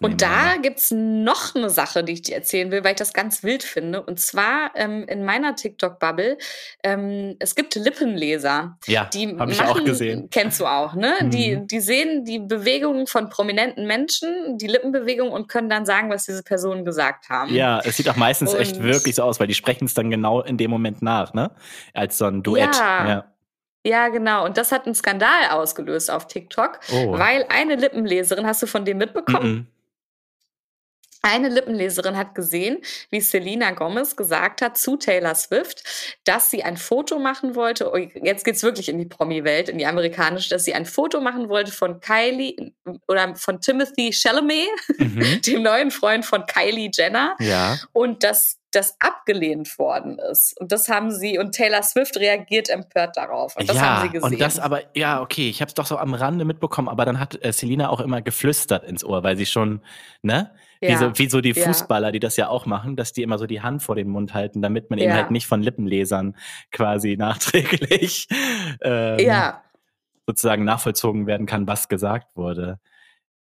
Und 0.01 0.21
da 0.21 0.57
gibt's 0.61 0.91
noch 0.91 1.55
eine 1.55 1.69
Sache, 1.69 2.03
die 2.03 2.13
ich 2.13 2.21
dir 2.21 2.36
erzählen 2.36 2.71
will, 2.71 2.84
weil 2.84 2.91
ich 2.91 2.97
das 2.97 3.13
ganz 3.13 3.43
wild 3.43 3.63
finde. 3.63 4.03
Und 4.03 4.19
zwar 4.19 4.71
ähm, 4.76 5.05
in 5.07 5.26
meiner 5.26 5.55
TikTok-Bubble, 5.55 6.38
ähm, 6.84 7.36
es 7.39 7.55
gibt 7.55 7.76
Lippenleser. 7.76 8.78
Ja, 8.86 9.09
habe 9.39 9.51
ich 9.51 9.61
auch 9.61 9.84
gesehen. 9.84 10.30
Kennst 10.30 10.59
du 10.59 10.65
auch, 10.65 10.93
ne? 10.93 11.15
Mhm. 11.21 11.30
Die, 11.32 11.59
die 11.65 11.80
sehen 11.80 12.24
die 12.26 12.39
Bewegungen 12.39 13.07
von 13.07 13.30
prominenten 13.30 13.88
Menschen, 13.88 14.57
die 14.57 14.67
Lippenbewegung 14.67 15.32
und 15.32 15.47
können 15.47 15.69
dann 15.69 15.86
sagen, 15.86 16.09
was 16.09 16.26
diese 16.26 16.43
Personen 16.43 16.86
gesagt 16.86 17.30
haben. 17.30 17.53
Ja, 17.53 17.80
es 17.84 17.97
sieht 17.97 18.07
auch 18.09 18.15
meistens 18.15 18.53
und 18.53 18.59
echt 18.59 18.82
wirklich 18.82 19.15
so 19.15 19.24
aus, 19.24 19.39
weil 19.39 19.47
die 19.47 19.53
sprechen 19.53 19.86
es 19.86 19.93
dann 19.93 20.09
genau 20.09 20.41
in 20.41 20.57
dem 20.57 20.69
Moment 20.69 21.01
nach, 21.01 21.34
ne? 21.34 21.51
Als 21.93 22.17
so 22.17 22.26
ein 22.26 22.43
Duett. 22.43 22.76
ja. 22.76 23.07
ja. 23.07 23.32
Ja, 23.86 24.07
genau. 24.09 24.45
Und 24.45 24.57
das 24.57 24.71
hat 24.71 24.86
einen 24.86 24.95
Skandal 24.95 25.49
ausgelöst 25.49 26.09
auf 26.09 26.27
TikTok, 26.27 26.79
oh. 26.91 27.17
weil 27.17 27.45
eine 27.49 27.75
Lippenleserin, 27.75 28.47
hast 28.47 28.63
du 28.63 28.67
von 28.67 28.86
dem 28.86 28.97
mitbekommen? 28.97 29.51
Mm 29.51 29.57
-mm. 29.59 29.65
Eine 31.25 31.47
Lippenleserin 31.47 32.17
hat 32.17 32.36
gesehen, 32.36 32.79
wie 33.09 33.21
Selena 33.21 33.71
Gomez 33.71 34.17
gesagt 34.17 34.61
hat 34.61 34.77
zu 34.77 34.97
Taylor 34.97 35.36
Swift, 35.36 35.81
dass 36.25 36.51
sie 36.51 36.63
ein 36.63 36.75
Foto 36.75 37.17
machen 37.17 37.55
wollte. 37.55 37.89
Jetzt 38.21 38.43
geht's 38.43 38.61
wirklich 38.61 38.89
in 38.89 38.97
die 38.97 39.05
Promi-Welt, 39.05 39.69
in 39.69 39.77
die 39.77 39.86
amerikanische, 39.86 40.49
dass 40.49 40.65
sie 40.65 40.73
ein 40.73 40.86
Foto 40.86 41.21
machen 41.21 41.47
wollte 41.47 41.71
von 41.71 42.01
Kylie 42.01 42.73
oder 43.07 43.38
von 43.38 43.61
Timothy 43.61 44.11
Chalamet, 44.11 44.67
mhm. 44.97 45.41
dem 45.45 45.63
neuen 45.63 45.91
Freund 45.91 46.25
von 46.25 46.45
Kylie 46.45 46.91
Jenner. 46.93 47.38
Ja. 47.39 47.79
Und 47.93 48.25
dass 48.25 48.57
das 48.76 48.97
abgelehnt 48.99 49.78
worden 49.78 50.19
ist. 50.19 50.59
Und 50.59 50.71
das 50.71 50.89
haben 50.89 51.11
sie, 51.11 51.38
und 51.38 51.53
Taylor 51.53 51.84
Swift 51.84 52.17
reagiert 52.17 52.69
empört 52.69 53.17
darauf. 53.17 53.55
Und 53.55 53.69
das 53.69 53.78
ja, 53.78 53.82
haben 53.82 54.01
sie 54.07 54.13
gesehen. 54.13 54.34
Und 54.34 54.41
das 54.41 54.59
aber, 54.59 54.82
ja, 54.95 55.21
okay, 55.21 55.49
ich 55.49 55.61
habe 55.61 55.69
es 55.69 55.76
doch 55.76 55.86
so 55.86 55.97
am 55.97 56.13
Rande 56.13 56.45
mitbekommen, 56.45 56.89
aber 56.89 57.05
dann 57.05 57.19
hat 57.19 57.43
äh, 57.43 57.53
Selina 57.53 57.89
auch 57.89 57.99
immer 57.99 58.21
geflüstert 58.21 58.84
ins 58.84 59.03
Ohr, 59.03 59.24
weil 59.24 59.38
sie 59.38 59.45
schon, 59.45 59.82
ne? 60.21 60.51
Ja. 60.82 60.89
Wie, 60.89 60.95
so, 60.95 61.19
wie 61.19 61.30
so 61.30 61.41
die 61.41 61.53
Fußballer, 61.53 62.11
die 62.11 62.19
das 62.19 62.36
ja 62.36 62.49
auch 62.49 62.65
machen, 62.65 62.97
dass 62.97 63.13
die 63.13 63.24
immer 63.24 63.38
so 63.38 63.45
die 63.45 63.61
Hand 63.61 63.82
vor 63.82 63.95
den 63.95 64.09
Mund 64.09 64.34
halten, 64.34 64.61
damit 64.61 64.89
man 64.89 64.99
ja. 64.99 65.05
eben 65.05 65.13
halt 65.13 65.32
nicht 65.32 65.47
von 65.47 65.61
Lippenlesern 65.61 66.36
quasi 66.71 67.15
nachträglich 67.17 68.28
ähm, 68.82 69.19
ja. 69.19 69.63
sozusagen 70.28 70.65
nachvollzogen 70.65 71.26
werden 71.26 71.45
kann, 71.45 71.67
was 71.67 71.88
gesagt 71.88 72.36
wurde. 72.36 72.80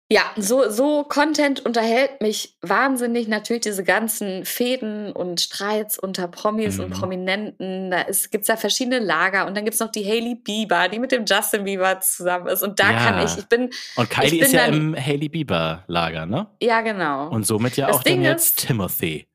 Ja, 0.10 0.22
so, 0.38 0.70
so 0.70 1.04
Content 1.04 1.66
unterhält 1.66 2.22
mich 2.22 2.56
wahnsinnig. 2.62 3.28
Natürlich 3.28 3.64
diese 3.64 3.84
ganzen 3.84 4.46
Fäden 4.46 5.12
und 5.12 5.42
Streits 5.42 6.00
unter 6.00 6.30
Promis 6.30 6.78
mhm. 6.78 6.86
und 6.86 6.90
Prominenten. 6.92 7.92
Da 7.92 8.04
gibt 8.04 8.44
es 8.44 8.48
ja 8.48 8.56
verschiedene 8.56 9.00
Lager. 9.00 9.46
Und 9.48 9.58
dann 9.58 9.66
gibt 9.66 9.74
es 9.74 9.82
noch 9.82 9.92
die 9.92 10.06
Hailey 10.06 10.36
Bieber, 10.36 10.88
die 10.88 11.00
mit 11.00 11.12
dem 11.12 11.26
Justin 11.26 11.66
Bieber 11.66 12.00
zusammen 12.00 12.48
ist. 12.48 12.64
Und 12.64 12.80
da 12.80 12.92
ja. 12.92 12.98
kann 12.98 13.26
ich, 13.26 13.38
ich 13.38 13.48
bin. 13.48 13.70
Und 13.98 14.10
Kylie 14.10 14.44
ist 14.44 14.54
ja 14.54 14.68
dann, 14.68 14.74
im 14.74 14.96
Hailey 14.96 15.28
Bieber-Lager, 15.28 16.26
ne? 16.26 16.48
Ja, 16.62 16.80
genau. 16.80 17.28
Und 17.28 17.46
somit 17.46 17.76
ja 17.76 17.88
das 17.88 17.98
auch 17.98 18.04
Ding 18.04 18.24
dann 18.24 18.32
jetzt 18.32 18.60
ist, 18.60 18.68
Timothy. 18.68 19.28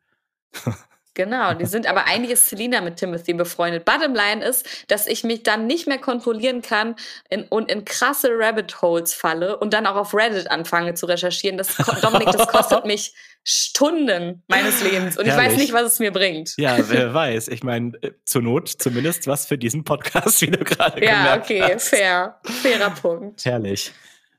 Genau, 1.15 1.53
die 1.53 1.67
sind 1.67 1.87
aber 1.87 2.07
eigentlich 2.07 2.33
ist 2.33 2.49
Selina 2.49 2.81
mit 2.81 2.97
Timothy 2.97 3.35
befreundet. 3.35 3.85
Bottom 3.85 4.15
line 4.15 4.43
ist, 4.43 4.67
dass 4.89 5.07
ich 5.07 5.25
mich 5.25 5.43
dann 5.43 5.67
nicht 5.67 5.87
mehr 5.87 5.99
kontrollieren 5.99 6.63
kann 6.63 6.97
in, 7.29 7.43
und 7.45 7.71
in 7.71 7.85
krasse 7.85 8.31
Rabbit 8.33 8.81
Holes 8.81 9.13
falle 9.13 9.59
und 9.59 9.75
dann 9.75 9.87
auch 9.87 9.97
auf 9.97 10.15
Reddit 10.15 10.51
anfange 10.51 10.95
zu 10.95 11.05
recherchieren. 11.05 11.59
Das, 11.59 11.77
Dominik, 12.01 12.31
das 12.31 12.49
kostet 12.49 12.87
mich 12.87 13.15
Stunden 13.45 14.43
meines 14.49 14.83
Lebens 14.83 15.19
und 15.19 15.27
Herrlich. 15.27 15.47
ich 15.47 15.53
weiß 15.53 15.59
nicht, 15.59 15.73
was 15.73 15.93
es 15.93 15.99
mir 15.99 16.13
bringt. 16.13 16.55
Ja, 16.57 16.79
wer 16.89 17.13
weiß. 17.13 17.49
Ich 17.49 17.63
meine, 17.63 17.93
äh, 18.01 18.13
zur 18.25 18.41
Not 18.41 18.69
zumindest 18.69 19.27
was 19.27 19.47
für 19.47 19.59
diesen 19.59 19.85
Podcast, 19.85 20.41
wie 20.43 20.51
du 20.51 20.65
gerade 20.65 21.05
ja, 21.05 21.37
gemerkt 21.37 21.45
okay, 21.45 21.75
hast. 21.75 21.89
fair. 21.89 22.41
Fairer 22.45 22.91
Punkt. 22.91 23.45
Herrlich. 23.45 23.93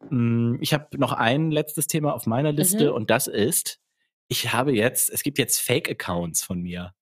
Mm, 0.09 0.55
ich 0.59 0.73
habe 0.73 0.87
noch 0.97 1.11
ein 1.11 1.51
letztes 1.51 1.87
Thema 1.87 2.13
auf 2.13 2.25
meiner 2.25 2.51
Liste 2.51 2.89
mhm. 2.89 2.95
und 2.95 3.09
das 3.09 3.27
ist 3.27 3.79
ich 4.33 4.51
habe 4.51 4.73
jetzt, 4.73 5.11
es 5.11 5.21
gibt 5.21 5.37
jetzt 5.37 5.61
Fake-Accounts 5.61 6.43
von 6.43 6.59
mir 6.59 6.95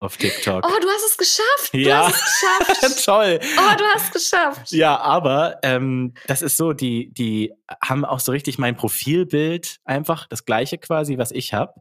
auf 0.00 0.16
TikTok. 0.16 0.64
Oh, 0.64 0.80
du 0.80 0.88
hast 0.88 1.10
es 1.10 1.18
geschafft. 1.18 1.74
Du 1.74 1.78
ja. 1.78 2.06
hast 2.06 2.14
es 2.14 2.80
geschafft. 2.80 3.04
Toll. 3.04 3.38
Oh, 3.42 3.76
du 3.76 3.84
hast 3.84 4.04
es 4.06 4.12
geschafft. 4.12 4.72
Ja, 4.72 4.98
aber 4.98 5.58
ähm, 5.62 6.14
das 6.26 6.40
ist 6.40 6.56
so, 6.56 6.72
die, 6.72 7.12
die 7.12 7.52
haben 7.84 8.06
auch 8.06 8.20
so 8.20 8.32
richtig 8.32 8.58
mein 8.58 8.76
Profilbild 8.76 9.80
einfach, 9.84 10.26
das 10.26 10.46
gleiche 10.46 10.78
quasi, 10.78 11.18
was 11.18 11.32
ich 11.32 11.52
habe. 11.52 11.74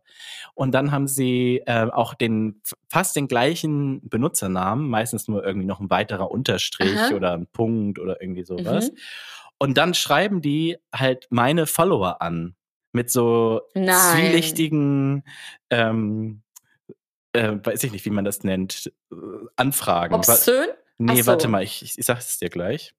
Und 0.54 0.74
dann 0.74 0.92
haben 0.92 1.08
sie 1.08 1.62
äh, 1.66 1.90
auch 1.90 2.14
den 2.14 2.62
fast 2.90 3.16
den 3.16 3.30
gleichen 3.30 4.02
Benutzernamen, 4.10 4.90
meistens 4.90 5.30
nur 5.30 5.46
irgendwie 5.46 5.68
noch 5.68 5.80
ein 5.80 5.90
weiterer 5.90 6.30
Unterstrich 6.30 6.98
Aha. 6.98 7.16
oder 7.16 7.34
ein 7.34 7.48
Punkt 7.48 8.00
oder 8.00 8.22
irgendwie 8.22 8.44
sowas. 8.44 8.92
Mhm. 8.92 8.98
Und 9.60 9.78
dann 9.78 9.94
schreiben 9.94 10.42
die 10.42 10.78
halt 10.94 11.28
meine 11.30 11.68
Follower 11.68 12.22
an 12.22 12.58
mit 12.98 13.12
so 13.12 13.62
Nein. 13.76 14.16
zwielichtigen, 14.16 15.24
ähm, 15.70 16.42
äh, 17.34 17.54
weiß 17.64 17.84
ich 17.84 17.92
nicht, 17.92 18.04
wie 18.06 18.10
man 18.10 18.26
das 18.26 18.44
nennt, 18.44 18.92
äh, 19.12 19.16
Anfragen. 19.56 20.16
Obszön? 20.16 20.68
Nee, 20.98 21.22
so. 21.22 21.28
warte 21.28 21.48
mal, 21.48 21.64
ich, 21.64 21.84
ich, 21.84 21.98
ich 21.98 22.06
sag 22.06 22.18
es 22.18 22.40
dir 22.40 22.50
gleich. 22.50 22.96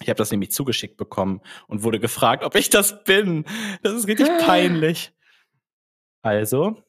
Ich 0.00 0.08
habe 0.08 0.16
das 0.16 0.30
nämlich 0.30 0.50
zugeschickt 0.52 0.96
bekommen 0.96 1.42
und 1.68 1.82
wurde 1.82 2.00
gefragt, 2.00 2.42
ob 2.42 2.54
ich 2.56 2.70
das 2.70 3.04
bin. 3.04 3.44
Das 3.82 3.92
ist 3.92 4.08
richtig 4.08 4.28
peinlich. 4.46 5.12
Also, 6.22 6.82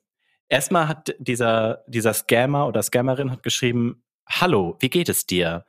erstmal 0.47 0.87
hat 0.87 1.13
dieser, 1.19 1.83
dieser 1.87 2.13
Scammer 2.13 2.65
oder 2.65 2.81
Scammerin 2.81 3.29
hat 3.29 3.43
geschrieben, 3.43 4.03
Hallo, 4.27 4.77
wie 4.79 4.89
geht 4.89 5.09
es 5.09 5.27
dir? 5.27 5.65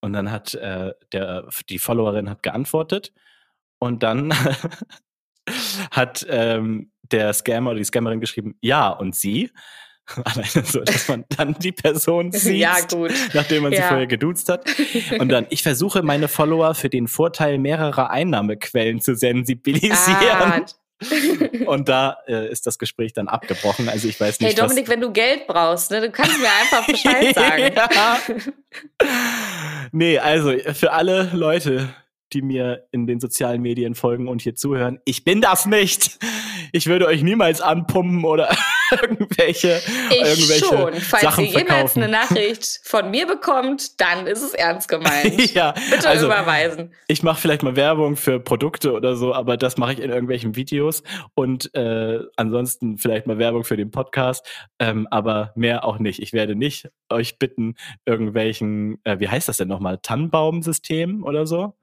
Und 0.00 0.14
dann 0.14 0.32
hat 0.32 0.54
äh, 0.54 0.94
der, 1.12 1.48
die 1.68 1.78
Followerin 1.78 2.28
hat 2.28 2.42
geantwortet 2.42 3.12
und 3.78 4.02
dann 4.02 4.34
hat 5.90 6.26
ähm, 6.28 6.90
der 7.12 7.32
Scammer 7.32 7.70
oder 7.70 7.78
die 7.78 7.84
Scammerin 7.84 8.20
geschrieben, 8.20 8.56
ja, 8.60 8.88
und 8.88 9.14
sie? 9.14 9.50
Alleine 10.24 10.64
so, 10.66 10.80
dass 10.80 11.08
man 11.08 11.24
dann 11.36 11.54
die 11.58 11.72
Person 11.72 12.30
sieht, 12.32 12.56
Ja, 12.58 12.76
gut. 12.80 13.12
nachdem 13.32 13.62
man 13.62 13.72
sie 13.72 13.78
Ja. 13.78 13.88
vorher 13.88 14.06
geduzt 14.06 14.48
hat. 14.50 14.66
Und 15.18 15.30
dann, 15.30 15.46
ich 15.50 15.62
versuche 15.62 16.02
meine 16.02 16.28
Follower 16.28 16.74
für 16.74 16.90
den 16.90 17.08
Vorteil 17.08 17.58
mehrerer 17.58 18.10
Einnahmequellen 18.10 19.00
zu 19.00 19.14
sensibilisieren. 19.16 19.96
Ah, 20.20 20.60
Und 21.66 21.88
da 21.88 22.18
äh, 22.28 22.50
ist 22.50 22.66
das 22.66 22.78
Gespräch 22.78 23.12
dann 23.12 23.28
abgebrochen. 23.28 23.88
Also 23.88 24.08
ich 24.08 24.18
weiß 24.20 24.38
hey 24.38 24.46
nicht, 24.48 24.58
Dominik, 24.60 24.88
wenn 24.88 25.00
du 25.00 25.10
Geld 25.10 25.46
brauchst, 25.46 25.90
ne, 25.90 26.00
du 26.00 26.10
kannst 26.10 26.38
mir 26.38 26.48
einfach 26.62 26.86
Bescheid 26.86 27.34
sagen. 27.34 27.72
ja. 27.74 28.18
Nee, 29.92 30.18
also 30.18 30.52
für 30.72 30.92
alle 30.92 31.30
Leute, 31.32 31.88
die 32.34 32.42
mir 32.42 32.86
in 32.90 33.06
den 33.06 33.20
sozialen 33.20 33.62
Medien 33.62 33.94
folgen 33.94 34.28
und 34.28 34.42
hier 34.42 34.54
zuhören, 34.54 35.00
ich 35.04 35.24
bin 35.24 35.40
das 35.40 35.66
nicht. 35.66 36.18
Ich 36.72 36.86
würde 36.86 37.06
euch 37.06 37.22
niemals 37.22 37.60
anpumpen 37.60 38.24
oder 38.24 38.48
irgendwelche, 38.90 39.80
Ich 40.10 40.16
irgendwelche 40.16 40.64
schon. 40.64 40.94
Falls 40.94 41.22
Sachen 41.22 41.44
ihr 41.44 41.58
jemals 41.58 41.96
eine 41.96 42.08
Nachricht 42.08 42.80
von 42.84 43.10
mir 43.10 43.26
bekommt, 43.26 44.00
dann 44.00 44.26
ist 44.26 44.42
es 44.42 44.54
ernst 44.54 44.88
gemeint. 44.88 45.54
ja, 45.54 45.72
Bitte 45.90 46.08
also 46.08 46.26
überweisen. 46.26 46.92
ich 47.06 47.22
mache 47.22 47.40
vielleicht 47.40 47.62
mal 47.62 47.76
Werbung 47.76 48.16
für 48.16 48.40
Produkte 48.40 48.92
oder 48.92 49.16
so, 49.16 49.34
aber 49.34 49.56
das 49.56 49.76
mache 49.78 49.92
ich 49.92 50.00
in 50.00 50.10
irgendwelchen 50.10 50.56
Videos 50.56 51.02
und 51.34 51.72
äh, 51.74 52.20
ansonsten 52.36 52.98
vielleicht 52.98 53.26
mal 53.26 53.38
Werbung 53.38 53.64
für 53.64 53.76
den 53.76 53.90
Podcast, 53.90 54.46
ähm, 54.78 55.06
aber 55.10 55.52
mehr 55.54 55.84
auch 55.84 55.98
nicht. 55.98 56.20
Ich 56.20 56.32
werde 56.32 56.56
nicht 56.56 56.88
euch 57.08 57.38
bitten, 57.38 57.76
irgendwelchen, 58.04 58.98
äh, 59.04 59.20
wie 59.20 59.28
heißt 59.28 59.48
das 59.48 59.58
denn 59.58 59.68
nochmal, 59.68 59.98
Tannenbaumsystem 60.02 61.22
oder 61.22 61.46
so? 61.46 61.74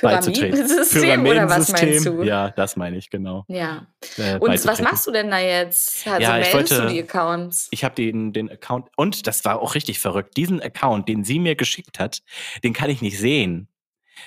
Beizutreten. 0.00 0.52
Pyramidensystem 0.68 1.26
oder 1.26 1.48
was 1.48 1.70
meinst 1.72 2.06
du? 2.06 2.22
Ja, 2.22 2.50
das 2.50 2.76
meine 2.76 2.96
ich, 2.96 3.10
genau. 3.10 3.44
Ja. 3.48 3.86
Äh, 4.16 4.38
Und 4.38 4.64
was 4.66 4.80
machst 4.80 5.06
du 5.06 5.10
denn 5.12 5.30
da 5.30 5.38
jetzt? 5.38 6.06
Also 6.06 6.22
Ja, 6.22 6.38
ich 6.38 6.52
meldest 6.52 6.72
wollte- 6.72 6.86
du 6.88 6.92
die 6.94 7.02
Accounts? 7.02 7.68
Ich 7.70 7.84
habe 7.84 7.94
den, 7.94 8.32
den 8.32 8.50
Account, 8.50 8.88
und 8.96 9.26
das 9.26 9.44
war 9.44 9.60
auch 9.60 9.74
richtig 9.74 9.98
verrückt, 10.00 10.36
diesen 10.36 10.60
Account, 10.62 11.08
den 11.08 11.24
sie 11.24 11.38
mir 11.38 11.54
geschickt 11.56 11.98
hat, 11.98 12.22
den 12.64 12.72
kann 12.72 12.90
ich 12.90 13.02
nicht 13.02 13.18
sehen. 13.18 13.68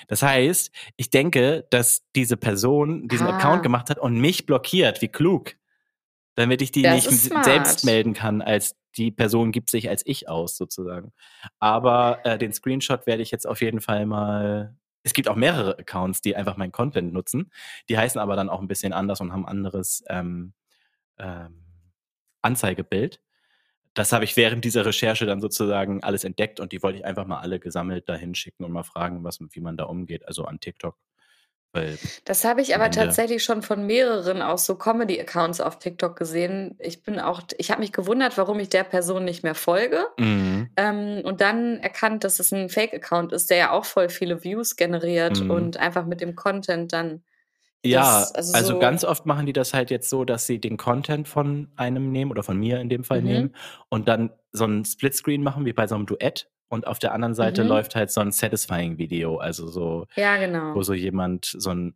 Das 0.07 0.21
heißt, 0.21 0.71
ich 0.97 1.09
denke, 1.09 1.65
dass 1.69 2.03
diese 2.15 2.37
Person 2.37 3.07
diesen 3.07 3.27
Ah. 3.27 3.37
Account 3.37 3.63
gemacht 3.63 3.89
hat 3.89 3.97
und 3.99 4.19
mich 4.19 4.45
blockiert. 4.45 5.01
Wie 5.01 5.07
klug. 5.07 5.53
Damit 6.35 6.61
ich 6.61 6.71
die 6.71 6.81
Das 6.81 7.09
nicht 7.09 7.33
selbst 7.45 7.85
melden 7.85 8.13
kann, 8.13 8.41
als 8.41 8.75
die 8.97 9.09
Person 9.11 9.51
gibt 9.53 9.69
sich 9.69 9.89
als 9.89 10.01
ich 10.05 10.27
aus, 10.27 10.57
sozusagen. 10.57 11.13
Aber 11.59 12.19
äh, 12.25 12.37
den 12.37 12.51
Screenshot 12.51 13.07
werde 13.07 13.21
ich 13.23 13.31
jetzt 13.31 13.47
auf 13.47 13.61
jeden 13.61 13.79
Fall 13.79 14.05
mal. 14.05 14.75
Es 15.05 15.13
gibt 15.13 15.29
auch 15.29 15.35
mehrere 15.35 15.77
Accounts, 15.77 16.21
die 16.21 16.35
einfach 16.35 16.57
meinen 16.57 16.71
Content 16.71 17.13
nutzen. 17.13 17.51
Die 17.89 17.97
heißen 17.97 18.19
aber 18.19 18.35
dann 18.35 18.49
auch 18.49 18.59
ein 18.59 18.67
bisschen 18.67 18.91
anders 18.91 19.21
und 19.21 19.31
haben 19.31 19.45
anderes 19.45 20.03
ähm, 20.09 20.53
ähm, 21.19 21.63
Anzeigebild. 22.41 23.21
Das 23.93 24.11
habe 24.11 24.25
ich 24.25 24.35
während 24.35 24.65
dieser 24.65 24.85
Recherche 24.85 25.25
dann 25.27 25.41
sozusagen 25.41 26.03
alles 26.03 26.23
entdeckt 26.23 26.59
und 26.59 26.71
die 26.71 26.83
wollte 26.83 26.97
ich 26.99 27.05
einfach 27.05 27.27
mal 27.27 27.39
alle 27.39 27.59
gesammelt 27.59 28.09
dahin 28.09 28.35
schicken 28.35 28.65
und 28.65 28.71
mal 28.71 28.83
fragen, 28.83 29.23
was, 29.23 29.39
wie 29.51 29.61
man 29.61 29.77
da 29.77 29.85
umgeht, 29.85 30.27
also 30.27 30.45
an 30.45 30.59
TikTok. 30.59 30.97
Das 32.25 32.43
habe 32.45 32.61
ich 32.61 32.73
aber 32.75 32.85
Ende. 32.85 32.97
tatsächlich 32.97 33.43
schon 33.43 33.61
von 33.61 33.85
mehreren 33.85 34.41
aus 34.41 34.65
so 34.65 34.75
Comedy-Accounts 34.75 35.61
auf 35.61 35.79
TikTok 35.79 36.15
gesehen. 36.15 36.75
Ich 36.79 37.03
bin 37.03 37.19
auch, 37.19 37.41
ich 37.57 37.71
habe 37.71 37.81
mich 37.81 37.91
gewundert, 37.91 38.37
warum 38.37 38.59
ich 38.59 38.69
der 38.69 38.83
Person 38.83 39.25
nicht 39.25 39.43
mehr 39.43 39.55
folge. 39.55 40.05
Mhm. 40.17 40.69
Ähm, 40.77 41.21
und 41.23 41.41
dann 41.41 41.77
erkannt, 41.79 42.23
dass 42.23 42.39
es 42.39 42.51
ein 42.51 42.69
Fake-Account 42.69 43.31
ist, 43.33 43.49
der 43.49 43.57
ja 43.57 43.71
auch 43.71 43.85
voll 43.85 44.09
viele 44.09 44.43
Views 44.43 44.75
generiert 44.75 45.41
Mhm. 45.41 45.51
und 45.51 45.77
einfach 45.77 46.05
mit 46.05 46.21
dem 46.21 46.35
Content 46.35 46.93
dann. 46.93 47.23
Ja, 47.83 48.19
Das- 48.21 48.33
also 48.33 48.53
also, 48.53 48.73
so- 48.73 48.79
ganz 48.79 49.03
oft 49.03 49.27
machen 49.27 49.45
die 49.45 49.53
das 49.53 49.73
halt 49.73 49.91
jetzt 49.91 50.09
so, 50.09 50.25
dass 50.25 50.47
sie 50.47 50.59
den 50.59 50.75
Content 50.77 51.27
von 51.27 51.71
einem 51.75 52.11
nehmen 52.11 52.31
oder 52.31 52.41
von 52.41 52.57
mir 52.57 52.79
in 52.79 52.89
dem 52.89 53.03
Fall 53.03 53.21
Mhm. 53.21 53.27
nehmen 53.27 53.55
und 53.89 54.07
dann 54.07 54.31
so 54.51 54.65
ein 54.65 54.85
Splitscreen 54.85 55.43
machen 55.43 55.65
wie 55.65 55.73
bei 55.73 55.85
so 55.85 55.93
einem 55.93 56.07
Duett 56.07 56.49
und 56.75 56.85
auf 56.85 56.99
der 56.99 57.13
anderen 57.13 57.33
Seite 57.33 57.63
Mhm. 57.63 57.69
läuft 57.69 57.95
halt 57.95 58.11
so 58.11 58.21
ein 58.21 58.31
satisfying 58.31 58.97
Video, 58.99 59.37
also 59.37 59.67
so 59.67 60.05
Ja, 60.15 60.37
genau. 60.37 60.75
wo 60.75 60.83
so 60.83 60.93
jemand 60.93 61.45
so 61.57 61.71
ein 61.71 61.95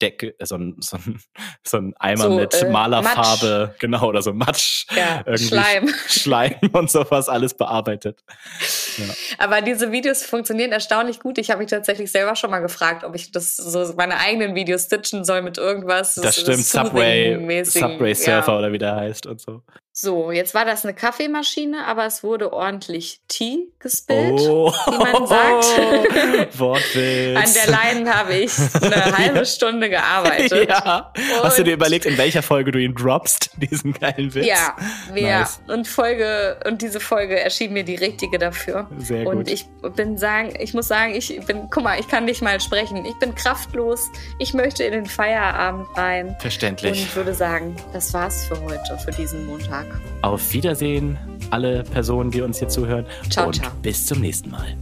Decke, 0.00 0.38
äh, 0.38 0.46
so 0.46 0.54
ein, 0.54 0.76
so 0.78 0.96
ein, 0.96 1.20
so 1.66 1.76
ein 1.78 1.94
Eimer 1.98 2.24
So, 2.24 2.30
mit 2.36 2.54
äh, 2.62 2.70
Malerfarbe, 2.70 3.74
genau, 3.80 4.06
oder 4.06 4.22
so 4.22 4.32
Matsch, 4.32 4.86
Ja, 4.96 5.22
irgendwie 5.26 5.46
Schleim. 5.46 5.88
Schleim 6.06 6.54
und 6.72 6.88
sowas 6.88 7.28
alles 7.28 7.54
bearbeitet. 7.54 8.22
Ja. 8.98 9.04
Aber 9.38 9.60
diese 9.60 9.92
Videos 9.92 10.22
funktionieren 10.24 10.72
erstaunlich 10.72 11.20
gut. 11.20 11.38
Ich 11.38 11.50
habe 11.50 11.60
mich 11.62 11.70
tatsächlich 11.70 12.10
selber 12.10 12.36
schon 12.36 12.50
mal 12.50 12.60
gefragt, 12.60 13.04
ob 13.04 13.14
ich 13.14 13.32
das 13.32 13.56
so 13.56 13.92
meine 13.96 14.18
eigenen 14.18 14.54
Videos 14.54 14.84
stitchen 14.84 15.24
soll 15.24 15.42
mit 15.42 15.58
irgendwas. 15.58 16.14
Das 16.16 16.40
stimmt, 16.40 16.64
Subway, 16.64 17.64
Subway 17.64 18.14
Surfer 18.14 18.52
Ja. 18.52 18.58
oder 18.58 18.72
wie 18.72 18.78
der 18.78 18.96
heiheißt 18.96 19.26
und 19.26 19.40
so. 19.40 19.62
So, 20.00 20.30
jetzt 20.30 20.54
war 20.54 20.64
das 20.64 20.84
eine 20.84 20.94
Kaffeemaschine, 20.94 21.84
aber 21.84 22.06
es 22.06 22.22
wurde 22.22 22.52
ordentlich 22.52 23.20
Tee 23.26 23.66
gespillt. 23.80 24.38
Oh, 24.42 24.70
wie 24.72 24.96
man 24.96 25.26
sagt. 25.26 25.64
Wortwitz. 26.58 27.36
An 27.36 27.52
der 27.66 27.76
Line 27.96 28.14
habe 28.14 28.34
ich 28.34 28.52
eine 28.80 29.04
halbe 29.18 29.38
Ja. 29.38 29.44
Stunde 29.44 29.90
gearbeitet. 29.90 30.68
Ja. 30.68 31.12
Hast 31.42 31.58
du 31.58 31.64
dir 31.64 31.74
überlegt, 31.74 32.06
in 32.06 32.16
welcher 32.16 32.42
Folge 32.42 32.70
du 32.70 32.78
ihn 32.78 32.94
droppst, 32.94 33.50
diesen 33.56 33.92
geilen 33.92 34.32
Witz? 34.36 34.46
Ja, 34.46 34.76
ja. 35.16 35.40
Nice. 35.40 35.60
Und 35.66 35.88
Folge 35.88 36.60
und 36.64 36.80
diese 36.80 37.00
Folge 37.00 37.40
erschien 37.40 37.72
mir 37.72 37.82
die 37.82 37.96
richtige 37.96 38.38
dafür. 38.38 38.87
Sehr 38.98 39.26
und 39.26 39.38
gut. 39.38 39.50
ich 39.50 39.66
bin 39.96 40.16
sagen, 40.16 40.54
ich 40.58 40.74
muss 40.74 40.88
sagen, 40.88 41.14
ich 41.14 41.40
bin, 41.46 41.68
guck 41.70 41.84
mal, 41.84 41.98
ich 42.00 42.08
kann 42.08 42.24
nicht 42.24 42.42
mal 42.42 42.60
sprechen. 42.60 43.04
Ich 43.04 43.14
bin 43.16 43.34
kraftlos. 43.34 44.08
Ich 44.38 44.54
möchte 44.54 44.84
in 44.84 44.92
den 44.92 45.06
Feierabend 45.06 45.86
rein 45.96 46.36
Verständlich. 46.40 47.02
und 47.02 47.16
würde 47.16 47.34
sagen, 47.34 47.76
das 47.92 48.12
war's 48.14 48.46
für 48.46 48.60
heute, 48.62 48.98
für 49.04 49.10
diesen 49.12 49.46
Montag. 49.46 49.86
Auf 50.22 50.52
Wiedersehen, 50.52 51.18
alle 51.50 51.84
Personen, 51.84 52.30
die 52.30 52.40
uns 52.40 52.58
hier 52.58 52.68
zuhören. 52.68 53.06
Ciao, 53.30 53.46
und 53.46 53.56
ciao. 53.56 53.70
bis 53.82 54.06
zum 54.06 54.20
nächsten 54.20 54.50
Mal. 54.50 54.76